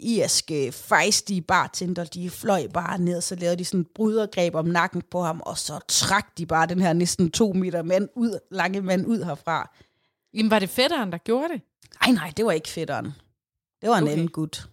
irske, 0.00 0.72
fejstige 0.72 1.40
bartender, 1.42 2.04
de 2.04 2.30
fløj 2.30 2.66
bare 2.74 2.98
ned, 2.98 3.20
så 3.20 3.34
lavede 3.34 3.56
de 3.56 3.64
sådan 3.64 3.80
et 3.80 3.86
brydergreb 3.94 4.54
om 4.54 4.66
nakken 4.66 5.02
på 5.10 5.22
ham, 5.22 5.42
og 5.46 5.58
så 5.58 5.78
trak 5.88 6.38
de 6.38 6.46
bare 6.46 6.66
den 6.66 6.80
her 6.80 6.92
næsten 6.92 7.30
to 7.30 7.52
meter 7.52 7.82
mand 7.82 8.08
ud, 8.16 8.38
lange 8.50 8.80
mand 8.80 9.06
ud 9.06 9.24
herfra. 9.24 9.70
Jamen, 10.34 10.50
var 10.50 10.58
det 10.58 10.68
fætteren, 10.70 11.12
der 11.12 11.18
gjorde 11.18 11.48
det? 11.54 11.60
Nej, 12.06 12.14
nej, 12.14 12.32
det 12.36 12.44
var 12.44 12.52
ikke 12.52 12.68
fætteren. 12.68 13.04
Det 13.82 13.88
var 13.90 13.96
en 13.98 14.02
Okay. 14.04 14.12
anden 14.12 14.28
gut. 14.28 14.68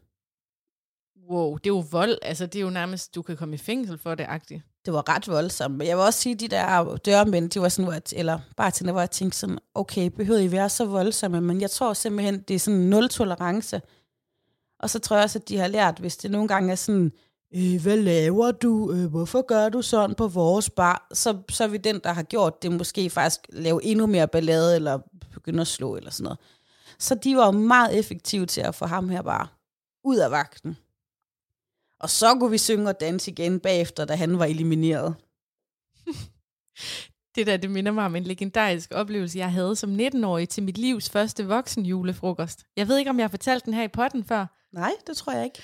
Wow, 1.29 1.57
det 1.57 1.65
er 1.69 1.73
jo 1.73 1.83
vold. 1.91 2.17
Altså, 2.21 2.45
det 2.45 2.55
er 2.59 2.63
jo 2.63 2.69
nærmest, 2.69 3.15
du 3.15 3.21
kan 3.21 3.37
komme 3.37 3.55
i 3.55 3.57
fængsel 3.57 3.97
for 3.97 4.15
det, 4.15 4.25
agtigt. 4.29 4.61
det 4.85 4.93
var 4.93 5.09
ret 5.15 5.27
voldsomt. 5.27 5.77
Men 5.77 5.87
jeg 5.87 5.97
vil 5.97 6.05
også 6.05 6.19
sige, 6.19 6.33
at 6.33 6.39
de 6.39 6.47
der 6.47 6.95
dørmænd, 6.95 7.49
de 7.49 7.61
var 7.61 7.69
sådan, 7.69 7.85
hvor 7.85 7.93
jeg, 7.93 8.01
eller 8.13 8.39
bare 8.57 8.71
til, 8.71 8.91
hvor 8.91 8.99
jeg 8.99 9.11
tænkte 9.11 9.37
sådan, 9.39 9.57
okay, 9.75 10.07
behøver 10.07 10.39
I 10.39 10.51
være 10.51 10.69
så 10.69 10.85
voldsomme? 10.85 11.41
Men 11.41 11.61
jeg 11.61 11.71
tror 11.71 11.93
simpelthen, 11.93 12.41
det 12.41 12.53
er 12.55 12.59
sådan 12.59 12.79
nul 12.79 13.09
tolerance. 13.09 13.81
Og 14.81 14.89
så 14.89 14.99
tror 14.99 15.15
jeg 15.15 15.23
også, 15.23 15.39
at 15.39 15.49
de 15.49 15.57
har 15.57 15.67
lært, 15.67 15.99
hvis 15.99 16.17
det 16.17 16.31
nogle 16.31 16.47
gange 16.47 16.71
er 16.71 16.75
sådan, 16.75 17.11
øh, 17.55 17.81
hvad 17.81 17.97
laver 17.97 18.51
du? 18.51 18.91
Øh, 18.93 19.09
hvorfor 19.09 19.41
gør 19.41 19.69
du 19.69 19.81
sådan 19.81 20.15
på 20.15 20.27
vores 20.27 20.69
bar? 20.69 21.07
Så, 21.13 21.37
så 21.49 21.67
vil 21.67 21.83
den, 21.83 21.99
der 22.03 22.13
har 22.13 22.23
gjort 22.23 22.61
det, 22.61 22.71
måske 22.71 23.09
faktisk 23.09 23.39
lave 23.49 23.83
endnu 23.83 24.05
mere 24.05 24.27
ballade, 24.27 24.75
eller 24.75 24.99
begynde 25.33 25.61
at 25.61 25.67
slå, 25.67 25.95
eller 25.95 26.11
sådan 26.11 26.23
noget. 26.23 26.39
Så 26.99 27.15
de 27.15 27.35
var 27.35 27.51
meget 27.51 27.99
effektive 27.99 28.45
til 28.45 28.61
at 28.61 28.75
få 28.75 28.85
ham 28.85 29.09
her 29.09 29.21
bare 29.21 29.47
ud 30.03 30.17
af 30.17 30.31
vagten. 30.31 30.77
Og 31.99 32.09
så 32.09 32.35
kunne 32.35 32.51
vi 32.51 32.57
synge 32.57 32.89
og 32.89 32.99
danse 32.99 33.31
igen 33.31 33.59
bagefter, 33.59 34.05
da 34.05 34.15
han 34.15 34.39
var 34.39 34.45
elimineret. 34.45 35.15
det 37.35 37.47
der, 37.47 37.57
det 37.57 37.71
minder 37.71 37.91
mig 37.91 38.05
om 38.05 38.15
en 38.15 38.23
legendarisk 38.23 38.91
oplevelse, 38.95 39.37
jeg 39.37 39.51
havde 39.51 39.75
som 39.75 39.99
19-årig 39.99 40.49
til 40.49 40.63
mit 40.63 40.77
livs 40.77 41.09
første 41.09 41.47
voksen 41.47 41.85
julefrokost. 41.85 42.65
Jeg 42.77 42.87
ved 42.87 42.97
ikke, 42.97 43.09
om 43.09 43.17
jeg 43.17 43.23
har 43.23 43.29
fortalt 43.29 43.65
den 43.65 43.73
her 43.73 43.83
i 43.83 43.87
potten 43.87 44.23
før. 44.23 44.45
Nej, 44.73 44.91
det 45.07 45.17
tror 45.17 45.33
jeg 45.33 45.43
ikke. 45.43 45.59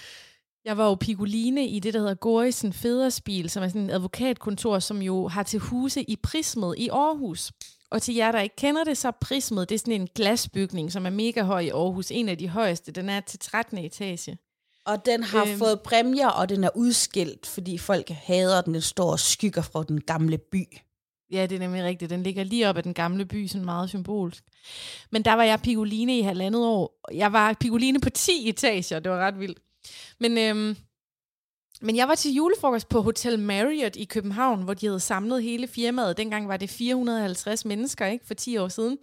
Jeg 0.65 0.77
var 0.77 0.85
jo 0.85 0.95
pigoline 0.95 1.67
i 1.67 1.79
det, 1.79 1.93
der 1.93 1.99
hedder 1.99 2.13
Gorisen 2.13 2.73
Federspil, 2.73 3.49
som 3.49 3.63
er 3.63 3.67
sådan 3.67 3.81
en 3.81 3.89
advokatkontor, 3.89 4.79
som 4.79 5.01
jo 5.01 5.27
har 5.27 5.43
til 5.43 5.59
huse 5.59 6.03
i 6.03 6.15
Prismet 6.15 6.75
i 6.77 6.89
Aarhus. 6.89 7.51
Og 7.91 8.01
til 8.01 8.15
jer, 8.15 8.31
der 8.31 8.39
ikke 8.39 8.55
kender 8.55 8.83
det, 8.83 8.97
så 8.97 9.07
er 9.07 9.11
Prismet, 9.21 9.69
det 9.69 9.75
er 9.75 9.79
sådan 9.79 10.01
en 10.01 10.07
glasbygning, 10.15 10.91
som 10.91 11.05
er 11.05 11.09
mega 11.09 11.41
høj 11.41 11.59
i 11.59 11.69
Aarhus. 11.69 12.11
En 12.11 12.29
af 12.29 12.37
de 12.37 12.49
højeste. 12.49 12.91
Den 12.91 13.09
er 13.09 13.19
til 13.19 13.39
13. 13.39 13.77
etage. 13.77 14.37
Og 14.85 15.05
den 15.05 15.23
har 15.23 15.45
øhm. 15.45 15.57
fået 15.57 15.81
præmier, 15.81 16.27
og 16.27 16.49
den 16.49 16.63
er 16.63 16.69
udskilt, 16.75 17.45
fordi 17.45 17.77
folk 17.77 18.09
hader 18.09 18.61
den. 18.61 18.73
Den 18.73 18.81
står 18.81 19.11
og 19.11 19.19
skygger 19.19 19.61
fra 19.61 19.83
den 19.83 20.01
gamle 20.01 20.37
by. 20.37 20.63
Ja, 21.31 21.45
det 21.45 21.55
er 21.55 21.59
nemlig 21.59 21.83
rigtigt. 21.83 22.09
Den 22.09 22.23
ligger 22.23 22.43
lige 22.43 22.69
op 22.69 22.77
ad 22.77 22.83
den 22.83 22.93
gamle 22.93 23.25
by, 23.25 23.47
sådan 23.47 23.65
meget 23.65 23.89
symbolsk. 23.89 24.43
Men 25.11 25.25
der 25.25 25.33
var 25.33 25.43
jeg 25.43 25.61
pigoline 25.61 26.17
i 26.17 26.21
halvandet 26.21 26.65
år. 26.65 27.01
Jeg 27.13 27.33
var 27.33 27.53
pigoline 27.53 27.99
på 27.99 28.09
10 28.09 28.49
etager. 28.49 28.99
Det 28.99 29.11
var 29.11 29.17
ret 29.17 29.39
vildt. 29.39 29.59
Men, 30.19 30.37
øhm, 30.37 30.77
men 31.81 31.95
jeg 31.95 32.07
var 32.07 32.15
til 32.15 32.33
julefrokost 32.33 32.89
på 32.89 33.01
Hotel 33.01 33.39
Marriott 33.39 33.95
i 33.95 34.05
København, 34.05 34.63
hvor 34.63 34.73
de 34.73 34.85
havde 34.85 34.99
samlet 34.99 35.43
hele 35.43 35.67
firmaet. 35.67 36.17
Dengang 36.17 36.47
var 36.47 36.57
det 36.57 36.69
450 36.69 37.65
mennesker, 37.65 38.05
ikke? 38.05 38.25
For 38.25 38.33
10 38.33 38.57
år 38.57 38.67
siden. 38.67 38.97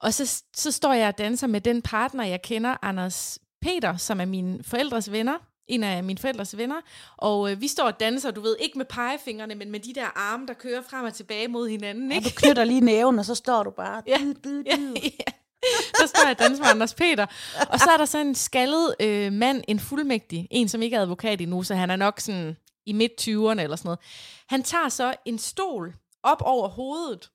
Og 0.00 0.14
så, 0.14 0.42
så 0.56 0.70
står 0.72 0.92
jeg 0.92 1.08
og 1.08 1.18
danser 1.18 1.46
med 1.46 1.60
den 1.60 1.82
partner, 1.82 2.24
jeg 2.24 2.42
kender, 2.42 2.76
Anders 2.82 3.38
Peter, 3.62 3.96
som 3.96 4.20
er 4.20 4.24
mine 4.24 4.64
forældres 4.64 5.12
venner, 5.12 5.49
en 5.70 5.84
af 5.84 6.04
mine 6.04 6.18
forældres 6.18 6.56
venner, 6.56 6.80
og 7.16 7.52
øh, 7.52 7.60
vi 7.60 7.68
står 7.68 7.84
og 7.84 8.00
danser, 8.00 8.30
du 8.30 8.40
ved, 8.40 8.56
ikke 8.60 8.78
med 8.78 8.86
pegefingrene, 8.86 9.54
men 9.54 9.70
med 9.70 9.80
de 9.80 9.94
der 9.94 10.06
arme, 10.18 10.46
der 10.46 10.54
kører 10.54 10.82
frem 10.82 11.04
og 11.04 11.14
tilbage 11.14 11.48
mod 11.48 11.68
hinanden. 11.68 12.12
Ikke? 12.12 12.24
Ja, 12.24 12.30
du 12.30 12.34
knytter 12.36 12.64
lige 12.64 12.80
næven, 12.80 13.18
og 13.18 13.24
så 13.24 13.34
står 13.34 13.62
du 13.62 13.70
bare... 13.70 14.02
Ja, 14.06 14.18
ja, 14.66 14.76
ja. 15.02 15.32
Så 15.94 16.06
står 16.06 16.26
jeg 16.26 16.30
og 16.30 16.38
danser 16.38 16.62
med 16.62 16.70
Anders 16.70 16.94
Peter. 16.94 17.26
Og 17.70 17.78
så 17.78 17.90
er 17.90 17.96
der 17.96 18.04
så 18.04 18.18
en 18.18 18.34
skaldet 18.34 18.94
øh, 19.00 19.32
mand, 19.32 19.64
en 19.68 19.80
fuldmægtig, 19.80 20.48
en 20.50 20.68
som 20.68 20.82
ikke 20.82 20.96
er 20.96 21.00
advokat 21.00 21.40
endnu, 21.40 21.62
så 21.62 21.74
han 21.74 21.90
er 21.90 21.96
nok 21.96 22.20
sådan 22.20 22.56
i 22.86 22.92
midt-20'erne 22.92 23.60
eller 23.60 23.76
sådan 23.76 23.88
noget. 23.88 23.98
Han 24.48 24.62
tager 24.62 24.88
så 24.88 25.14
en 25.24 25.38
stol 25.38 25.94
op 26.22 26.42
over 26.44 26.68
hovedet, 26.68 27.30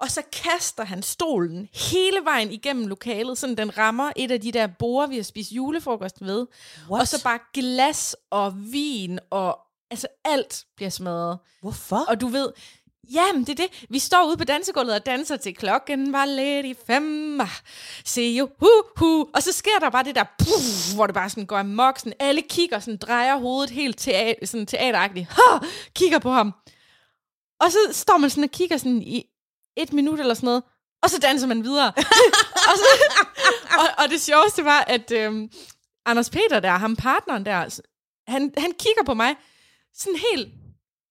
og 0.00 0.10
så 0.10 0.22
kaster 0.32 0.84
han 0.84 1.02
stolen 1.02 1.68
hele 1.74 2.18
vejen 2.24 2.52
igennem 2.52 2.86
lokalet, 2.86 3.38
så 3.38 3.54
den 3.58 3.78
rammer 3.78 4.12
et 4.16 4.30
af 4.30 4.40
de 4.40 4.52
der 4.52 4.66
borer, 4.66 5.06
vi 5.06 5.16
har 5.16 5.22
spist 5.22 5.52
julefrokost 5.52 6.16
ved. 6.20 6.46
What? 6.90 7.00
Og 7.00 7.08
så 7.08 7.22
bare 7.24 7.38
glas 7.54 8.16
og 8.30 8.72
vin 8.72 9.18
og 9.30 9.58
altså 9.90 10.06
alt 10.24 10.64
bliver 10.76 10.90
smadret. 10.90 11.38
Hvorfor? 11.60 12.04
Og 12.08 12.20
du 12.20 12.28
ved, 12.28 12.52
Jamen, 13.14 13.44
det 13.44 13.60
er 13.60 13.66
det. 13.66 13.86
Vi 13.88 13.98
står 13.98 14.28
ude 14.28 14.36
på 14.36 14.44
dansegulvet 14.44 14.94
og 14.94 15.06
danser 15.06 15.36
til 15.36 15.54
klokken 15.54 16.12
var 16.12 16.24
lidt 16.24 16.66
i 16.66 16.74
fem. 16.86 17.40
Se 18.04 18.22
jo, 18.22 18.48
hu, 18.58 18.68
hu. 18.96 19.28
Og 19.34 19.42
så 19.42 19.52
sker 19.52 19.78
der 19.80 19.90
bare 19.90 20.04
det 20.04 20.14
der, 20.14 20.24
puff, 20.38 20.94
hvor 20.94 21.06
det 21.06 21.14
bare 21.14 21.30
sådan 21.30 21.46
går 21.46 21.58
amok. 21.58 21.98
Sådan, 21.98 22.12
alle 22.18 22.42
kigger, 22.42 22.78
sådan 22.78 22.96
drejer 22.96 23.36
hovedet 23.36 23.70
helt 23.70 23.98
teater, 23.98 24.46
sådan 24.46 24.66
teateragtigt. 24.66 25.26
Ha! 25.30 25.66
Kigger 25.94 26.18
på 26.18 26.30
ham. 26.30 26.52
Og 27.60 27.72
så 27.72 27.78
står 27.92 28.16
man 28.16 28.30
sådan 28.30 28.44
og 28.44 28.50
kigger 28.50 28.76
sådan 28.76 29.02
i 29.02 29.29
et 29.82 29.92
minut 29.92 30.20
eller 30.20 30.34
sådan 30.34 30.46
noget, 30.46 30.62
og 31.02 31.10
så 31.10 31.18
danser 31.18 31.46
man 31.46 31.64
videre. 31.64 31.92
og, 32.68 32.74
så, 32.76 32.86
og, 33.78 34.04
og 34.04 34.10
det 34.10 34.20
sjoveste 34.20 34.64
var, 34.64 34.84
at 34.86 35.10
øhm, 35.10 35.50
Anders 36.06 36.30
Peter 36.30 36.60
der, 36.60 36.70
ham 36.70 36.96
partneren 36.96 37.44
der, 37.44 37.80
han, 38.28 38.52
han 38.58 38.72
kigger 38.78 39.02
på 39.06 39.14
mig, 39.14 39.34
sådan 39.94 40.20
helt, 40.32 40.48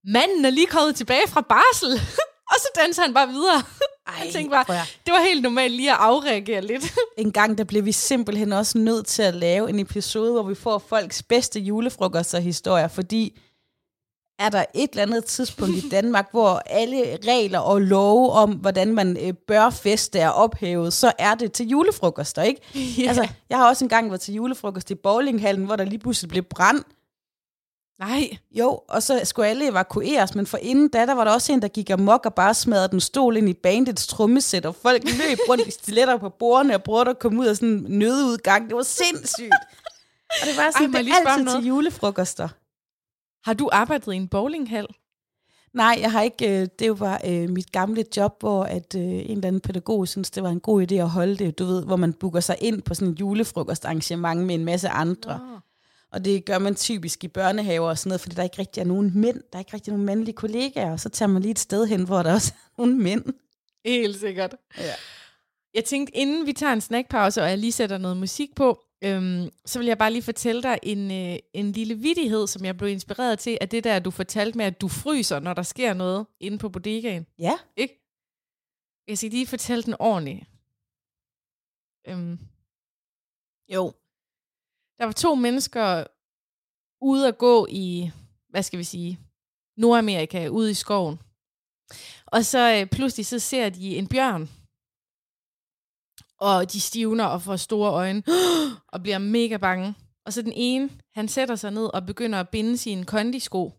manden 0.03 0.45
er 0.45 0.49
lige 0.49 0.67
kommet 0.67 0.95
tilbage 0.95 1.27
fra 1.27 1.41
barsel, 1.41 1.91
og 2.51 2.55
så 2.58 2.67
danser 2.75 3.01
han 3.01 3.13
bare 3.13 3.27
videre. 3.27 3.63
Ej, 4.08 4.15
jeg 4.23 4.34
tænkte 4.34 4.49
bare, 4.49 4.86
det 5.05 5.13
var 5.13 5.23
helt 5.23 5.41
normalt 5.41 5.73
lige 5.73 5.91
at 5.91 5.97
afreagere 5.99 6.62
lidt. 6.62 6.93
en 7.17 7.32
gang, 7.32 7.58
der 7.58 7.63
blev 7.63 7.86
vi 7.86 7.91
simpelthen 7.91 8.53
også 8.53 8.77
nødt 8.77 9.08
til 9.08 9.21
at 9.21 9.36
lave 9.36 9.69
en 9.69 9.79
episode, 9.79 10.32
hvor 10.32 10.43
vi 10.43 10.55
får 10.55 10.77
folks 10.89 11.23
bedste 11.23 11.60
julefrokoster 11.60 12.39
historier, 12.39 12.88
fordi 12.88 13.39
er 14.39 14.49
der 14.49 14.65
et 14.73 14.89
eller 14.89 15.04
andet 15.04 15.25
tidspunkt 15.25 15.75
i 15.75 15.89
Danmark, 15.89 16.28
hvor 16.34 16.62
alle 16.65 17.17
regler 17.28 17.60
og 17.60 17.82
love 17.82 18.32
om, 18.32 18.52
hvordan 18.52 18.93
man 18.93 19.17
øh, 19.21 19.34
bør 19.34 19.69
feste 19.69 20.19
er 20.19 20.30
ophævet, 20.30 20.93
så 20.93 21.12
er 21.19 21.36
det 21.36 21.52
til 21.52 21.67
julefrokoster, 21.67 22.41
ikke? 22.41 22.62
Yeah. 22.99 23.10
Altså, 23.10 23.28
jeg 23.49 23.58
har 23.58 23.67
også 23.67 23.86
engang 23.86 24.10
været 24.10 24.21
til 24.21 24.34
julefrokost 24.34 24.91
i 24.91 24.95
bowlinghallen, 24.95 25.65
hvor 25.65 25.75
der 25.75 25.84
lige 25.84 25.99
pludselig 25.99 26.30
blev 26.30 26.43
brand. 26.43 26.84
Nej. 27.99 28.38
Jo, 28.52 28.80
og 28.89 29.04
så 29.04 29.21
skulle 29.23 29.47
alle 29.47 29.69
evakueres, 29.69 30.36
men 30.36 30.45
for 30.45 30.58
inden 30.58 30.89
da, 30.89 31.06
der 31.06 31.13
var 31.13 31.23
der 31.23 31.32
også 31.32 31.54
en, 31.54 31.62
der 31.62 31.67
gik 31.67 31.89
amok 31.89 32.25
og 32.25 32.34
bare 32.34 32.54
smadrede 32.54 32.88
den 32.88 32.99
stol 32.99 33.38
ind 33.38 33.49
i 33.49 33.54
bandets 33.54 34.08
trommesæt, 34.08 34.65
og 34.65 34.75
folk 34.75 35.04
løb 35.04 35.38
rundt 35.49 35.67
i 35.67 35.71
stiletter 35.71 36.17
på 36.17 36.30
bordene 36.30 36.75
og 36.75 36.84
prøvede 36.84 37.10
at 37.10 37.19
komme 37.19 37.39
ud 37.41 37.45
af 37.45 37.56
sådan 37.56 37.69
en 37.69 37.86
nødudgang. 37.99 38.67
Det 38.67 38.75
var 38.75 38.84
sindssygt. 38.84 39.54
Og 40.41 40.47
det 40.47 40.58
var 40.58 40.71
sådan, 40.71 40.95
Ej, 40.95 41.02
det 41.02 41.13
altid 41.28 41.43
noget. 41.43 41.60
til 41.62 41.67
julefrokoster. 41.67 42.47
Har 43.43 43.54
du 43.54 43.69
arbejdet 43.71 44.13
i 44.13 44.15
en 44.15 44.28
bowlinghal? 44.28 44.88
Nej, 45.73 45.97
jeg 46.02 46.12
har 46.12 46.21
ikke. 46.21 46.62
Øh, 46.62 46.67
det 46.80 46.97
bare 46.97 47.19
øh, 47.25 47.49
mit 47.49 47.71
gamle 47.71 48.06
job, 48.17 48.36
hvor 48.39 48.63
at, 48.63 48.95
øh, 48.95 49.02
en 49.02 49.32
eller 49.32 49.47
anden 49.47 49.62
pædagog 49.62 50.08
synes, 50.08 50.32
det 50.32 50.43
var 50.43 50.49
en 50.49 50.60
god 50.60 50.91
idé 50.91 50.95
at 50.95 51.10
holde 51.10 51.36
det. 51.38 51.60
Du 51.60 51.65
ved, 51.65 51.86
hvor 51.86 51.95
man 51.95 52.13
booker 52.13 52.39
sig 52.39 52.56
ind 52.62 52.82
på 52.82 52.93
sådan 52.93 53.08
en 53.08 53.13
julefrokostarrangement 53.13 54.41
med 54.41 54.56
en 54.56 54.65
masse 54.65 54.89
andre. 54.89 55.34
Oh. 55.34 55.60
Og 56.12 56.25
det 56.25 56.45
gør 56.45 56.60
man 56.60 56.75
typisk 56.75 57.23
i 57.23 57.28
børnehaver 57.28 57.89
og 57.89 57.97
sådan 57.97 58.10
noget, 58.10 58.21
fordi 58.21 58.36
der 58.36 58.43
ikke 58.43 58.60
rigtig 58.60 58.82
er 58.82 58.86
nogen 58.86 59.12
mænd. 59.15 59.36
Der 59.36 59.58
er 59.58 59.60
ikke 59.60 59.73
rigtig 59.73 59.91
nogen 59.91 60.06
mandlige 60.06 60.36
kollegaer, 60.36 60.91
og 60.91 60.99
så 60.99 61.10
tager 61.10 61.30
man 61.30 61.41
lige 61.41 61.52
et 61.52 61.60
sted 61.60 61.86
hen, 61.86 62.04
hvor 62.04 62.23
der 62.23 62.34
også 62.34 62.54
er 62.56 62.71
nogle 62.78 62.97
mænd. 62.97 63.25
Helt 63.86 64.19
sikkert. 64.19 64.56
Ja. 64.78 64.93
Jeg 65.73 65.86
tænkte, 65.86 66.17
inden 66.17 66.45
vi 66.45 66.54
tager 66.54 66.73
en 66.73 66.82
snackpause, 66.82 67.41
og 67.41 67.49
jeg 67.49 67.58
lige 67.58 67.71
sætter 67.71 67.97
noget 67.97 68.17
musik 68.17 68.56
på, 68.56 68.80
Øhm, 69.04 69.50
så 69.66 69.80
vil 69.80 69.88
jeg 69.88 69.98
bare 69.98 70.12
lige 70.12 70.24
fortælle 70.24 70.64
dig 70.64 70.80
en, 70.84 71.12
øh, 71.12 71.40
en 71.54 71.72
lille 71.72 71.96
vidighed, 71.96 72.48
som 72.48 72.66
jeg 72.66 72.78
blev 72.78 72.90
inspireret 72.90 73.40
til, 73.40 73.58
af 73.62 73.70
det 73.70 73.84
der, 73.84 74.00
du 74.00 74.12
fortalte 74.12 74.58
med, 74.58 74.66
at 74.66 74.82
du 74.82 74.88
fryser, 74.88 75.40
når 75.40 75.54
der 75.54 75.64
sker 75.64 75.94
noget 75.94 76.28
inde 76.40 76.58
på 76.58 76.70
bodegaen. 76.70 77.26
Ja. 77.40 77.60
Ikke? 77.76 77.96
Jeg 79.08 79.18
skal 79.18 79.30
lige 79.30 79.48
fortælle 79.48 79.84
den 79.84 79.96
ordentligt. 80.00 80.46
Øhm, 82.08 82.40
jo. 83.74 83.94
Der 85.00 85.06
var 85.06 85.12
to 85.12 85.36
mennesker 85.36 86.04
ude 87.02 87.28
at 87.28 87.38
gå 87.38 87.68
i, 87.70 88.12
hvad 88.50 88.64
skal 88.64 88.80
vi 88.80 88.84
sige, 88.84 89.20
Nordamerika, 89.78 90.48
ude 90.48 90.72
i 90.72 90.74
skoven. 90.74 91.20
Og 92.26 92.46
så 92.46 92.80
øh, 92.82 92.90
pludselig 92.90 93.26
så 93.26 93.40
ser 93.40 93.70
de 93.70 93.98
en 93.98 94.08
bjørn, 94.08 94.50
og 96.39 96.71
de 96.71 96.82
stivner 96.82 97.25
og 97.25 97.41
får 97.41 97.56
store 97.56 97.91
øjne, 97.91 98.23
og 98.93 99.04
bliver 99.04 99.17
mega 99.17 99.58
bange. 99.58 99.95
Og 100.25 100.34
så 100.34 100.41
den 100.41 100.54
ene, 100.56 100.89
han 101.13 101.28
sætter 101.28 101.56
sig 101.56 101.71
ned 101.71 101.93
og 101.93 102.06
begynder 102.06 102.39
at 102.39 102.49
binde 102.49 102.78
sine 102.78 103.06
kondisko. 103.06 103.73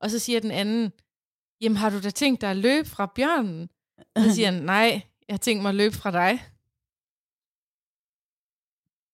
Og 0.00 0.10
så 0.10 0.18
siger 0.18 0.40
den 0.40 0.50
anden, 0.50 0.92
jamen 1.60 1.76
har 1.76 1.90
du 1.90 2.00
da 2.00 2.10
tænkt 2.10 2.40
dig 2.40 2.50
at 2.50 2.56
løbe 2.56 2.88
fra 2.88 3.12
bjørnen? 3.14 3.68
Så 4.18 4.34
siger 4.34 4.50
han, 4.50 4.62
nej, 4.62 5.02
jeg 5.28 5.34
har 5.34 5.38
tænkt 5.38 5.62
mig 5.62 5.68
at 5.68 5.74
løbe 5.74 5.94
fra 5.94 6.10
dig. 6.10 6.30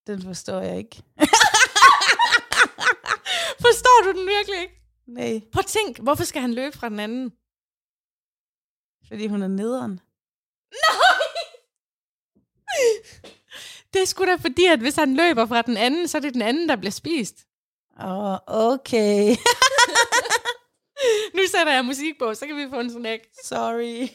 Den 0.07 0.23
forstår 0.23 0.61
jeg 0.61 0.79
ikke. 0.79 0.97
forstår 3.67 4.03
du 4.05 4.19
den 4.19 4.29
virkelig 4.29 4.61
ikke? 4.61 4.75
Nej. 5.07 5.41
Prøv 5.53 5.61
at 5.61 5.67
tænk, 5.67 5.99
hvorfor 5.99 6.25
skal 6.25 6.43
han 6.43 6.55
løbe 6.55 6.79
fra 6.79 6.89
den 6.89 7.01
anden? 7.01 7.33
Fordi 9.09 9.27
hun 9.27 9.43
er 9.43 9.49
nederen. 9.49 10.01
Nej! 10.73 11.08
Det 13.93 14.03
er 14.03 14.07
sgu 14.07 14.25
da 14.25 14.35
fordi, 14.35 14.65
at 14.65 14.79
hvis 14.79 14.97
han 14.97 15.17
løber 15.17 15.47
fra 15.47 15.63
den 15.63 15.77
anden, 15.77 16.09
så 16.09 16.19
er 16.19 16.23
det 16.23 16.35
den 16.35 16.43
anden, 16.43 16.69
der 16.69 16.77
bliver 16.77 16.93
spist. 16.93 17.37
Åh, 18.01 18.31
oh, 18.31 18.39
okay. 18.47 19.37
nu 21.37 21.43
sætter 21.47 21.73
jeg 21.73 21.85
musik 21.85 22.19
på, 22.19 22.35
så 22.35 22.47
kan 22.47 22.57
vi 22.57 22.67
få 22.71 22.81
en 22.81 22.91
snack. 22.91 23.23
Sorry. 23.45 24.09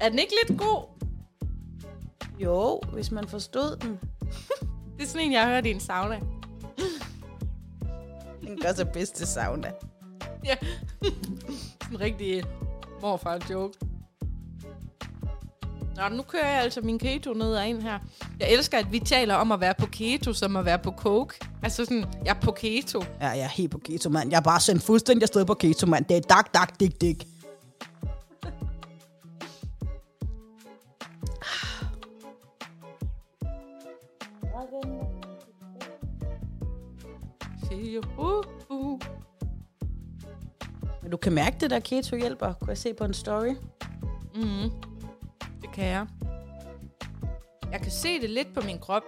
Er 0.00 0.08
den 0.08 0.18
ikke 0.18 0.32
lidt 0.46 0.60
god? 0.60 0.82
Jo, 2.38 2.80
hvis 2.92 3.10
man 3.10 3.28
forstod 3.28 3.76
den. 3.76 3.98
Det 4.96 5.02
er 5.02 5.08
sådan 5.08 5.26
en, 5.26 5.32
jeg 5.32 5.42
har 5.42 5.48
hørt 5.48 5.66
i 5.66 5.70
en 5.70 5.80
sauna. 5.80 6.20
Den 8.46 8.58
gør 8.62 8.72
sig 8.72 8.88
bedst 8.88 9.14
til 9.14 9.26
sauna. 9.26 9.72
Ja. 10.44 10.54
sådan 11.82 11.92
en 11.92 12.00
rigtig 12.00 12.44
morfar 13.02 13.46
joke. 13.50 13.78
Nå, 15.96 16.08
nu 16.16 16.22
kører 16.22 16.48
jeg 16.48 16.62
altså 16.62 16.80
min 16.80 16.98
keto 16.98 17.32
ned 17.32 17.56
ad 17.56 17.66
ind 17.66 17.82
her. 17.82 17.98
Jeg 18.40 18.52
elsker, 18.52 18.78
at 18.78 18.92
vi 18.92 18.98
taler 18.98 19.34
om 19.34 19.52
at 19.52 19.60
være 19.60 19.74
på 19.78 19.86
keto, 19.86 20.32
som 20.32 20.56
at 20.56 20.64
være 20.64 20.78
på 20.78 20.90
coke. 20.90 21.34
Altså 21.62 21.84
sådan, 21.84 22.04
jeg 22.24 22.30
er 22.36 22.40
på 22.40 22.52
keto. 22.52 23.04
Ja, 23.20 23.28
jeg 23.28 23.40
er 23.40 23.48
helt 23.48 23.70
på 23.70 23.78
keto, 23.78 24.10
mand. 24.10 24.30
Jeg 24.30 24.36
er 24.36 24.42
bare 24.42 24.60
sendt 24.60 24.82
fuldstændig 24.82 25.22
afsted 25.22 25.44
på 25.44 25.54
keto, 25.54 25.86
mand. 25.86 26.04
Det 26.04 26.16
er 26.16 26.20
dak, 26.20 26.54
dak, 26.54 26.80
dik, 26.80 27.00
dik. 27.00 27.26
Kan 41.30 41.34
mærke 41.34 41.56
det 41.60 41.70
der 41.70 41.80
keto 41.80 42.16
hjælper, 42.16 42.52
kunne 42.52 42.68
jeg 42.68 42.78
se 42.78 42.94
på 42.94 43.04
en 43.04 43.14
story. 43.14 43.54
Mm, 44.34 44.70
det 45.62 45.72
kan 45.74 45.84
jeg. 45.84 46.06
Jeg 47.72 47.80
kan 47.80 47.90
se 47.90 48.20
det 48.20 48.30
lidt 48.30 48.54
på 48.54 48.60
min 48.60 48.78
krop, 48.78 49.02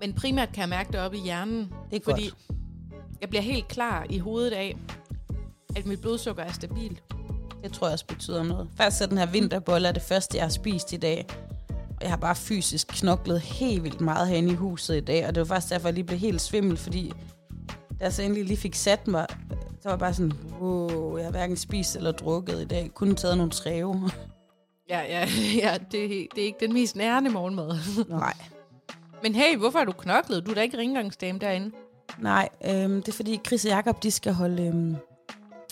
men 0.00 0.12
primært 0.12 0.52
kan 0.52 0.60
jeg 0.60 0.68
mærke 0.68 0.92
det 0.92 1.00
oppe 1.00 1.16
i 1.16 1.20
hjernen. 1.20 1.72
Det 1.90 1.96
er 1.96 2.04
fordi 2.04 2.28
godt. 2.28 2.60
jeg 3.20 3.28
bliver 3.28 3.42
helt 3.42 3.68
klar 3.68 4.06
i 4.10 4.18
hovedet 4.18 4.52
af, 4.52 4.76
at 5.76 5.86
mit 5.86 6.00
blodsukker 6.00 6.42
er 6.42 6.52
stabilt. 6.52 7.02
Det 7.62 7.72
tror 7.72 7.86
jeg 7.86 7.92
også 7.92 8.06
betyder 8.06 8.42
noget. 8.42 8.68
Faktisk 8.76 9.02
er 9.02 9.06
den 9.06 9.18
her 9.18 9.26
vinterbolle 9.26 9.88
er 9.88 9.92
det 9.92 10.02
første, 10.02 10.36
jeg 10.36 10.44
har 10.44 10.50
spist 10.50 10.92
i 10.92 10.96
dag. 10.96 11.26
Og 11.68 12.02
jeg 12.02 12.10
har 12.10 12.16
bare 12.16 12.36
fysisk 12.36 12.88
knoklet 12.88 13.40
helt 13.40 13.84
vildt 13.84 14.00
meget 14.00 14.28
herinde 14.28 14.52
i 14.52 14.54
huset 14.54 14.96
i 14.96 15.00
dag. 15.00 15.26
Og 15.26 15.34
det 15.34 15.40
var 15.40 15.46
faktisk 15.46 15.72
derfor, 15.72 15.88
jeg 15.88 15.94
lige 15.94 16.04
blev 16.04 16.18
helt 16.18 16.40
svimmel, 16.40 16.76
fordi 16.76 17.12
da 17.98 18.04
jeg 18.04 18.12
så 18.12 18.22
endelig 18.22 18.44
lige 18.44 18.56
fik 18.56 18.74
sat 18.74 19.08
mig, 19.08 19.26
så 19.80 19.84
var 19.84 19.90
jeg 19.90 19.98
bare 19.98 20.14
sådan, 20.14 20.32
wow, 20.60 21.16
jeg 21.16 21.26
har 21.26 21.30
hverken 21.30 21.56
spist 21.56 21.96
eller 21.96 22.12
drukket 22.12 22.60
i 22.62 22.64
dag. 22.64 22.90
Kun 22.94 23.14
taget 23.14 23.36
nogle 23.36 23.52
træve. 23.52 24.10
Ja, 24.90 25.00
ja, 25.00 25.28
ja 25.62 25.76
det, 25.92 26.04
er- 26.04 26.26
det 26.34 26.40
er 26.42 26.46
ikke 26.46 26.58
den 26.60 26.72
mest 26.72 26.96
nærende 26.96 27.30
morgenmad. 27.30 27.78
Nej. 28.08 28.34
men 29.22 29.34
hey, 29.34 29.56
hvorfor 29.56 29.78
har 29.78 29.86
du 29.86 29.92
knoklet? 29.92 30.46
Du 30.46 30.50
er 30.50 30.54
da 30.54 30.60
ikke 30.60 30.78
rengøringsdame 30.78 31.38
derinde. 31.38 31.70
Nej, 32.18 32.48
øhm, 32.64 33.02
det 33.02 33.08
er 33.08 33.12
fordi 33.16 33.40
Chris 33.46 33.64
og 33.64 33.70
Jacob, 33.70 34.02
de 34.02 34.10
skal 34.10 34.32
holde 34.32 34.66
øhm, 34.66 34.96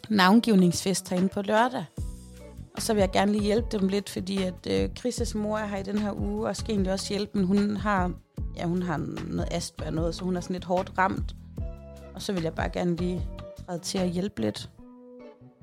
navngivningsfest 0.08 1.08
herinde 1.08 1.28
på 1.28 1.42
lørdag. 1.42 1.84
Og 2.76 2.82
så 2.82 2.94
vil 2.94 3.00
jeg 3.00 3.10
gerne 3.10 3.32
lige 3.32 3.44
hjælpe 3.44 3.68
dem 3.78 3.88
lidt, 3.88 4.10
fordi 4.10 4.42
at 4.42 4.66
øh, 4.70 4.88
Chris' 4.98 5.38
mor 5.38 5.58
er 5.58 5.66
her 5.66 5.76
i 5.76 5.82
den 5.82 5.98
her 5.98 6.12
uge, 6.12 6.48
og 6.48 6.56
skal 6.56 6.70
egentlig 6.70 6.92
også 6.92 7.08
hjælpe, 7.14 7.38
men 7.38 7.46
hun 7.46 7.76
har, 7.76 8.12
ja, 8.56 8.64
hun 8.66 8.82
har 8.82 8.96
noget 9.26 9.48
astma 9.50 9.86
og 9.86 9.92
noget, 9.92 10.14
så 10.14 10.24
hun 10.24 10.36
er 10.36 10.40
sådan 10.40 10.54
lidt 10.54 10.64
hårdt 10.64 10.92
ramt. 10.98 11.34
Og 12.14 12.22
så 12.22 12.32
vil 12.32 12.42
jeg 12.42 12.54
bare 12.54 12.68
gerne 12.68 12.96
lige 12.96 13.26
træde 13.66 13.78
til 13.78 13.98
at 13.98 14.08
hjælpe 14.08 14.40
lidt. 14.42 14.70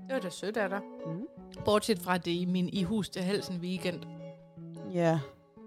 Det 0.07 0.13
var 0.13 0.19
da 0.19 0.29
sødt 0.29 0.57
af 0.57 0.69
dig. 0.69 0.81
Mm. 1.05 1.27
Bortset 1.65 1.99
fra 1.99 2.17
det 2.17 2.31
i 2.31 2.45
min 2.45 2.69
i 2.73 2.83
hus 2.83 3.09
til 3.09 3.21
halsen 3.21 3.59
weekend. 3.59 3.99
Ja, 4.93 5.19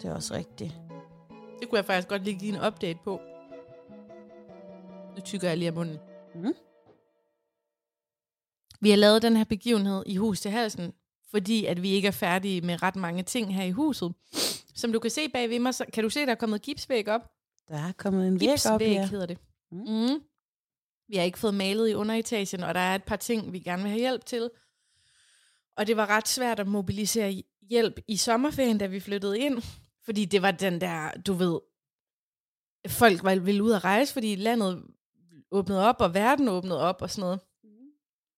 det 0.03 0.11
er 0.11 0.14
også 0.14 0.35
rigtigt. 0.35 0.75
Det 1.61 1.68
kunne 1.68 1.77
jeg 1.77 1.85
faktisk 1.85 2.09
godt 2.09 2.25
lige 2.25 2.38
give 2.38 2.55
en 2.57 2.66
update 2.66 2.99
på. 3.05 3.20
Nu 5.16 5.22
tykker 5.25 5.49
jeg 5.49 5.59
lige 5.59 5.68
af 5.68 5.75
munden. 5.75 5.99
Mm. 6.35 6.55
Vi 8.81 8.90
har 8.90 8.96
lavet 8.96 9.22
den 9.22 9.37
her 9.37 9.44
begivenhed 9.44 10.03
i 10.07 10.16
hus 10.16 10.40
til 10.40 10.51
halsen, 10.51 10.92
fordi 11.31 11.64
at 11.64 11.83
vi 11.83 11.90
ikke 11.90 12.09
er 12.09 12.12
færdige 12.12 12.61
med 12.61 12.83
ret 12.83 12.96
mange 12.96 13.22
ting 13.22 13.55
her 13.55 13.64
i 13.64 13.70
huset. 13.70 14.14
Som 14.75 14.92
du 14.92 14.99
kan 14.99 15.11
se 15.11 15.29
bag 15.29 15.51
ved 15.51 15.59
mig, 15.59 15.75
så 15.75 15.85
kan 15.92 16.03
du 16.05 16.11
se, 16.11 16.20
der 16.20 16.31
er 16.31 16.35
kommet 16.35 16.62
gipsvæg 16.62 17.09
op. 17.09 17.31
Der 17.68 17.75
er 17.75 17.92
kommet 17.96 18.29
en 18.29 18.40
væg 18.40 18.66
op 18.70 18.81
her. 18.81 19.07
hedder 19.07 19.27
det. 19.27 19.38
Mm. 19.72 19.79
Mm. 19.79 20.22
Vi 21.09 21.16
har 21.16 21.25
ikke 21.25 21.38
fået 21.38 21.55
malet 21.55 21.88
i 21.88 21.95
underetagen, 21.95 22.62
og 22.62 22.75
der 22.75 22.81
er 22.81 22.95
et 22.95 23.05
par 23.05 23.16
ting, 23.16 23.53
vi 23.53 23.59
gerne 23.59 23.83
vil 23.83 23.90
have 23.90 24.01
hjælp 24.01 24.25
til. 24.25 24.51
Og 25.77 25.87
det 25.87 25.97
var 25.97 26.07
ret 26.07 26.29
svært 26.29 26.61
at 26.61 26.66
mobilisere 26.66 27.42
hjælp 27.71 28.01
i 28.09 28.16
sommerferien, 28.16 28.79
da 28.79 28.87
vi 28.87 29.01
flyttede 29.01 29.38
ind. 29.38 29.62
Fordi 30.05 30.25
det 30.25 30.42
var 30.42 30.51
den 30.51 30.81
der, 30.81 31.11
du 31.27 31.33
ved, 31.33 31.61
folk 32.88 33.25
var, 33.25 33.35
ville 33.35 33.62
ud 33.62 33.73
at 33.73 33.85
rejse, 33.85 34.12
fordi 34.12 34.35
landet 34.35 34.83
åbnede 35.51 35.88
op, 35.88 36.01
og 36.01 36.14
verden 36.14 36.49
åbnede 36.49 36.81
op 36.81 37.03
og 37.03 37.11
sådan 37.11 37.21
noget. 37.21 37.40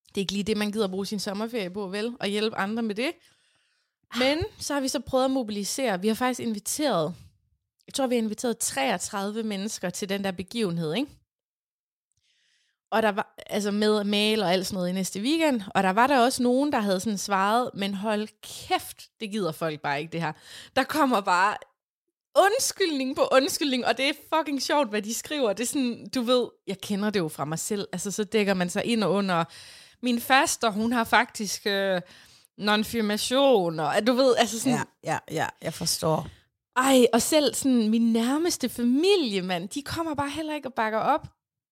Det 0.09 0.17
er 0.17 0.21
ikke 0.21 0.33
lige 0.33 0.45
det, 0.45 0.57
man 0.57 0.73
gider 0.73 0.89
bruge 0.89 1.07
sin 1.07 1.19
sommerferie 1.19 1.71
på, 1.71 1.89
vel? 1.89 2.17
Og 2.21 2.27
hjælpe 2.27 2.57
andre 2.57 2.83
med 2.83 2.95
det. 2.95 3.13
Men 4.19 4.39
så 4.59 4.75
har 4.75 4.81
vi 4.81 4.89
så 4.89 5.01
prøvet 5.01 5.25
at 5.25 5.31
mobilisere. 5.31 6.01
Vi 6.01 6.09
har 6.09 6.15
faktisk 6.15 6.41
inviteret, 6.41 7.15
jeg 7.87 7.95
tror, 7.95 8.07
vi 8.07 8.15
har 8.15 8.23
inviteret 8.23 8.59
33 8.59 9.43
mennesker 9.43 9.91
til 9.91 10.09
den 10.09 10.25
der 10.25 10.31
begivenhed, 10.31 10.95
ikke? 10.95 11.11
Og 12.91 13.03
der 13.03 13.13
var, 13.13 13.35
altså 13.47 13.71
med 13.71 14.05
mail 14.05 14.43
og 14.43 14.53
alt 14.53 14.67
sådan 14.67 14.75
noget 14.77 14.89
i 14.89 14.93
næste 14.93 15.21
weekend, 15.21 15.63
og 15.75 15.83
der 15.83 15.91
var 15.91 16.07
der 16.07 16.19
også 16.21 16.43
nogen, 16.43 16.73
der 16.73 16.81
havde 16.81 17.01
sådan 17.01 17.19
svaret, 17.19 17.71
men 17.75 17.95
hold 17.95 18.29
kæft, 18.43 19.09
det 19.21 19.31
gider 19.31 19.53
folk 19.53 19.81
bare 19.81 20.01
ikke 20.01 20.13
det 20.13 20.21
her. 20.21 20.33
Der 20.77 20.83
kommer 20.85 21.21
bare 21.21 21.57
undskyldning 22.37 23.17
på 23.17 23.29
undskyldning, 23.33 23.87
og 23.87 23.97
det 23.97 24.09
er 24.09 24.13
fucking 24.37 24.63
sjovt, 24.63 24.89
hvad 24.89 25.03
de 25.03 25.15
skriver. 25.15 25.53
Det 25.53 25.63
er 25.63 25.67
sådan, 25.67 26.09
du 26.15 26.23
ved, 26.23 26.47
jeg 26.67 26.79
kender 26.81 27.11
det 27.11 27.21
jo 27.21 27.29
fra 27.29 27.45
mig 27.45 27.59
selv, 27.59 27.89
altså 27.93 28.11
så 28.11 28.25
dækker 28.25 28.55
man 28.55 28.71
sig 28.71 28.85
ind 28.85 29.05
under, 29.05 29.45
min 30.03 30.21
faster, 30.21 30.71
hun 30.71 30.93
har 30.93 31.05
faktisk 31.05 31.67
øh, 31.67 32.01
non-firmation, 32.61 33.81
og 33.81 34.07
du 34.07 34.13
ved, 34.13 34.35
altså 34.39 34.61
sådan, 34.61 34.79
Ja, 35.05 35.13
ja, 35.13 35.19
ja, 35.31 35.47
jeg 35.63 35.75
forstår. 35.75 36.27
ej, 36.77 37.07
og 37.13 37.23
selv 37.23 37.55
sådan 37.55 37.89
min 37.89 38.13
nærmeste 38.13 38.69
familie, 38.69 39.43
mand, 39.43 39.69
de 39.69 39.83
kommer 39.83 40.15
bare 40.15 40.31
heller 40.31 40.55
ikke 40.55 40.69
og 40.69 40.75
bakker 40.75 40.99
op. 40.99 41.27